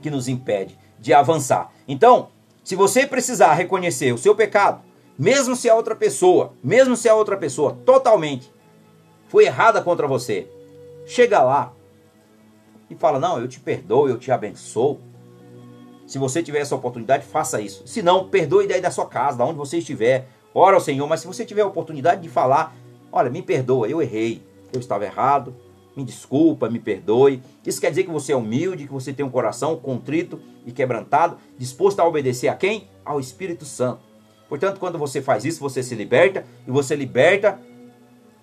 que 0.00 0.10
nos 0.10 0.28
impede 0.28 0.78
de 0.98 1.12
avançar. 1.12 1.72
Então, 1.86 2.28
se 2.64 2.74
você 2.74 3.06
precisar 3.06 3.54
reconhecer 3.54 4.12
o 4.12 4.18
seu 4.18 4.34
pecado, 4.34 4.82
mesmo 5.18 5.54
se 5.54 5.68
a 5.68 5.74
outra 5.74 5.94
pessoa, 5.94 6.52
mesmo 6.62 6.96
se 6.96 7.08
a 7.08 7.14
outra 7.14 7.36
pessoa 7.36 7.78
totalmente 7.84 8.52
foi 9.28 9.46
errada 9.46 9.80
contra 9.80 10.06
você, 10.06 10.48
chega 11.06 11.42
lá 11.42 11.72
e 12.90 12.94
fala: 12.94 13.18
Não, 13.18 13.40
eu 13.40 13.48
te 13.48 13.60
perdoo, 13.60 14.08
eu 14.08 14.18
te 14.18 14.30
abençoo. 14.30 15.00
Se 16.06 16.18
você 16.18 16.42
tiver 16.42 16.58
essa 16.58 16.74
oportunidade, 16.74 17.24
faça 17.24 17.60
isso. 17.60 17.86
Se 17.86 18.02
não, 18.02 18.28
perdoe 18.28 18.66
daí 18.66 18.80
da 18.80 18.90
sua 18.90 19.06
casa, 19.06 19.38
da 19.38 19.44
onde 19.44 19.56
você 19.56 19.78
estiver. 19.78 20.28
Ora 20.52 20.76
ao 20.76 20.80
Senhor, 20.80 21.06
mas 21.08 21.20
se 21.20 21.26
você 21.26 21.44
tiver 21.44 21.62
a 21.62 21.66
oportunidade 21.66 22.20
de 22.20 22.28
falar: 22.28 22.74
Olha, 23.10 23.30
me 23.30 23.42
perdoa, 23.42 23.88
eu 23.88 24.02
errei, 24.02 24.42
eu 24.72 24.80
estava 24.80 25.04
errado, 25.04 25.54
me 25.96 26.04
desculpa, 26.04 26.68
me 26.68 26.78
perdoe. 26.78 27.42
Isso 27.64 27.80
quer 27.80 27.90
dizer 27.90 28.04
que 28.04 28.10
você 28.10 28.32
é 28.32 28.36
humilde, 28.36 28.86
que 28.86 28.92
você 28.92 29.12
tem 29.12 29.24
um 29.24 29.30
coração 29.30 29.76
contrito 29.76 30.40
e 30.66 30.72
quebrantado, 30.72 31.38
disposto 31.58 32.00
a 32.00 32.06
obedecer 32.06 32.48
a 32.48 32.54
quem? 32.54 32.88
Ao 33.04 33.20
Espírito 33.20 33.64
Santo. 33.64 34.13
Portanto, 34.54 34.78
quando 34.78 34.96
você 34.96 35.20
faz 35.20 35.44
isso, 35.44 35.58
você 35.58 35.82
se 35.82 35.96
liberta 35.96 36.46
e 36.64 36.70
você 36.70 36.94
liberta 36.94 37.58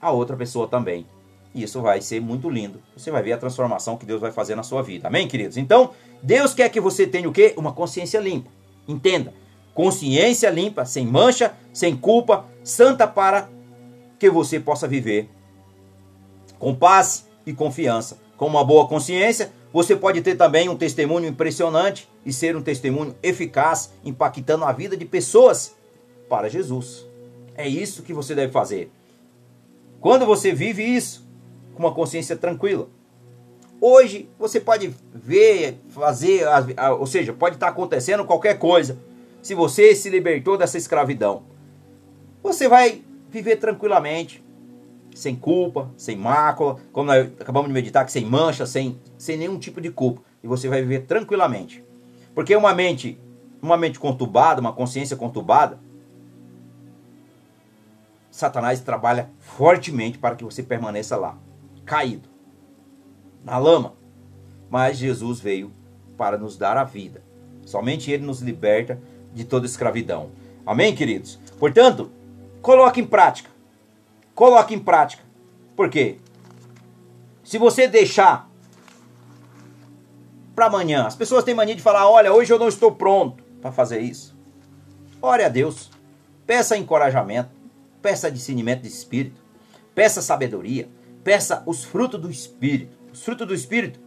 a 0.01 0.11
outra 0.11 0.35
pessoa 0.35 0.67
também. 0.67 1.07
E 1.55 1.63
isso 1.63 1.79
vai 1.79 2.01
ser 2.01 2.19
muito 2.19 2.49
lindo. 2.49 2.81
Você 2.97 3.09
vai 3.09 3.23
ver 3.23 3.31
a 3.31 3.37
transformação 3.37 3.95
que 3.95 4.05
Deus 4.05 4.19
vai 4.19 4.29
fazer 4.29 4.53
na 4.53 4.61
sua 4.61 4.81
vida. 4.81 5.07
Amém, 5.07 5.25
queridos? 5.25 5.55
Então, 5.55 5.91
Deus 6.21 6.53
quer 6.53 6.67
que 6.67 6.81
você 6.81 7.07
tenha 7.07 7.29
o 7.29 7.31
quê? 7.31 7.53
Uma 7.55 7.71
consciência 7.71 8.19
limpa. 8.19 8.49
Entenda. 8.85 9.33
Consciência 9.73 10.49
limpa, 10.49 10.83
sem 10.83 11.07
mancha, 11.07 11.53
sem 11.71 11.95
culpa, 11.95 12.43
santa 12.61 13.07
para 13.07 13.47
que 14.19 14.29
você 14.29 14.59
possa 14.59 14.89
viver 14.89 15.29
com 16.59 16.75
paz 16.75 17.25
e 17.45 17.53
confiança. 17.53 18.19
Com 18.35 18.47
uma 18.47 18.65
boa 18.65 18.85
consciência, 18.85 19.53
você 19.71 19.95
pode 19.95 20.21
ter 20.21 20.35
também 20.35 20.67
um 20.67 20.75
testemunho 20.75 21.29
impressionante 21.29 22.09
e 22.25 22.33
ser 22.33 22.53
um 22.57 22.61
testemunho 22.61 23.15
eficaz, 23.23 23.93
impactando 24.03 24.65
a 24.65 24.73
vida 24.73 24.97
de 24.97 25.05
pessoas 25.05 25.79
para 26.31 26.47
Jesus. 26.47 27.05
É 27.57 27.67
isso 27.67 28.03
que 28.03 28.13
você 28.13 28.33
deve 28.33 28.53
fazer. 28.53 28.89
Quando 29.99 30.25
você 30.25 30.53
vive 30.53 30.81
isso 30.81 31.27
com 31.73 31.83
uma 31.83 31.93
consciência 31.93 32.37
tranquila. 32.37 32.87
Hoje 33.81 34.29
você 34.39 34.57
pode 34.57 34.95
ver, 35.13 35.77
fazer, 35.89 36.45
ou 36.97 37.05
seja, 37.05 37.33
pode 37.33 37.57
estar 37.57 37.67
acontecendo 37.67 38.23
qualquer 38.23 38.57
coisa. 38.57 38.97
Se 39.41 39.53
você 39.53 39.93
se 39.93 40.09
libertou 40.09 40.57
dessa 40.57 40.77
escravidão, 40.77 41.43
você 42.41 42.69
vai 42.69 43.01
viver 43.29 43.57
tranquilamente, 43.57 44.41
sem 45.13 45.35
culpa, 45.35 45.91
sem 45.97 46.15
mácula, 46.15 46.77
como 46.93 47.07
nós 47.07 47.27
acabamos 47.39 47.67
de 47.67 47.73
meditar, 47.73 48.05
que 48.05 48.11
sem 48.11 48.23
mancha, 48.23 48.65
sem, 48.65 48.97
sem 49.17 49.35
nenhum 49.35 49.59
tipo 49.59 49.81
de 49.81 49.91
culpa. 49.91 50.21
E 50.41 50.47
você 50.47 50.69
vai 50.69 50.81
viver 50.81 51.01
tranquilamente. 51.01 51.83
Porque 52.33 52.55
uma 52.55 52.73
mente, 52.73 53.19
uma 53.61 53.75
mente 53.75 53.99
conturbada, 53.99 54.61
uma 54.61 54.71
consciência 54.71 55.17
conturbada, 55.17 55.77
Satanás 58.31 58.79
trabalha 58.79 59.29
fortemente 59.39 60.17
para 60.17 60.35
que 60.35 60.43
você 60.45 60.63
permaneça 60.63 61.17
lá, 61.17 61.37
caído, 61.85 62.29
na 63.43 63.57
lama. 63.57 63.93
Mas 64.69 64.97
Jesus 64.97 65.41
veio 65.41 65.73
para 66.17 66.37
nos 66.37 66.57
dar 66.57 66.77
a 66.77 66.85
vida. 66.85 67.21
Somente 67.65 68.09
Ele 68.09 68.25
nos 68.25 68.41
liberta 68.41 68.97
de 69.33 69.43
toda 69.43 69.65
escravidão. 69.65 70.29
Amém, 70.65 70.95
queridos? 70.95 71.37
Portanto, 71.59 72.09
coloque 72.61 73.01
em 73.01 73.05
prática. 73.05 73.49
Coloque 74.33 74.73
em 74.73 74.79
prática. 74.79 75.23
Por 75.75 75.89
quê? 75.89 76.17
Se 77.43 77.57
você 77.57 77.85
deixar 77.87 78.49
para 80.55 80.67
amanhã, 80.67 81.05
as 81.05 81.15
pessoas 81.15 81.43
têm 81.43 81.53
mania 81.53 81.75
de 81.75 81.81
falar: 81.81 82.09
olha, 82.09 82.31
hoje 82.31 82.53
eu 82.53 82.59
não 82.59 82.69
estou 82.69 82.93
pronto 82.93 83.43
para 83.61 83.73
fazer 83.73 83.99
isso. 83.99 84.37
Ore 85.21 85.43
a 85.43 85.49
Deus. 85.49 85.91
Peça 86.45 86.77
encorajamento 86.77 87.60
peça 88.01 88.31
discernimento 88.31 88.81
de 88.81 88.87
espírito, 88.87 89.39
peça 89.93 90.21
sabedoria, 90.21 90.89
peça 91.23 91.63
os 91.65 91.83
frutos 91.83 92.19
do 92.19 92.29
espírito. 92.29 92.97
Os 93.11 93.23
frutos 93.23 93.47
do 93.47 93.53
espírito 93.53 93.99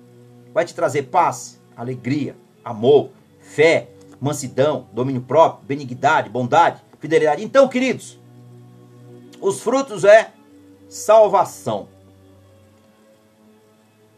vai 0.53 0.65
te 0.65 0.75
trazer 0.75 1.05
paz, 1.05 1.61
alegria, 1.77 2.37
amor, 2.65 3.11
fé, 3.41 3.89
mansidão, 4.21 4.89
domínio 4.93 5.23
próprio, 5.23 5.67
benignidade, 5.67 6.31
bondade, 6.31 6.83
fidelidade. 6.99 7.45
Então, 7.45 7.69
queridos, 7.69 8.19
os 9.41 9.61
frutos 9.61 10.05
é 10.05 10.33
salvação. 10.89 11.89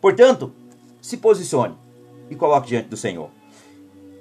Portanto, 0.01 0.53
se 1.01 1.17
posicione 1.17 1.75
e 2.31 2.37
coloque 2.37 2.69
diante 2.69 2.89
do 2.89 2.97
Senhor. 2.97 3.31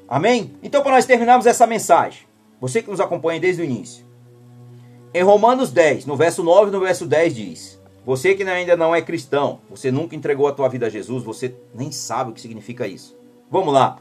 Amém? 0.07 0.55
Então, 0.61 0.81
para 0.81 0.93
nós 0.93 1.05
terminarmos 1.05 1.45
essa 1.45 1.67
mensagem, 1.67 2.27
você 2.61 2.81
que 2.81 2.89
nos 2.89 2.99
acompanha 2.99 3.39
desde 3.39 3.61
o 3.61 3.65
início, 3.65 4.04
em 5.15 5.23
Romanos 5.23 5.71
10, 5.71 6.05
no 6.05 6.17
verso 6.17 6.43
9 6.43 6.67
e 6.67 6.71
no 6.73 6.81
verso 6.81 7.05
10 7.05 7.33
diz: 7.33 7.79
Você 8.05 8.35
que 8.35 8.43
ainda 8.43 8.75
não 8.75 8.93
é 8.93 9.01
cristão, 9.01 9.61
você 9.69 9.89
nunca 9.89 10.13
entregou 10.13 10.45
a 10.45 10.51
tua 10.51 10.67
vida 10.67 10.87
a 10.87 10.89
Jesus, 10.89 11.23
você 11.23 11.55
nem 11.73 11.89
sabe 11.89 12.31
o 12.31 12.33
que 12.33 12.41
significa 12.41 12.85
isso. 12.85 13.17
Vamos 13.49 13.73
lá. 13.73 13.97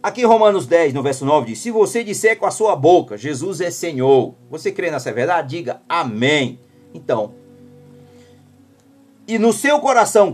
Aqui 0.00 0.20
em 0.20 0.24
Romanos 0.24 0.64
10, 0.64 0.94
no 0.94 1.02
verso 1.02 1.24
9 1.24 1.48
diz: 1.48 1.58
Se 1.58 1.72
você 1.72 2.04
disser 2.04 2.38
com 2.38 2.46
a 2.46 2.52
sua 2.52 2.76
boca, 2.76 3.18
Jesus 3.18 3.60
é 3.60 3.72
Senhor, 3.72 4.36
você 4.48 4.70
crê 4.70 4.88
nessa 4.88 5.12
verdade? 5.12 5.56
Diga 5.56 5.82
amém. 5.88 6.60
Então, 6.94 7.34
e 9.26 9.40
no 9.40 9.52
seu 9.52 9.80
coração 9.80 10.32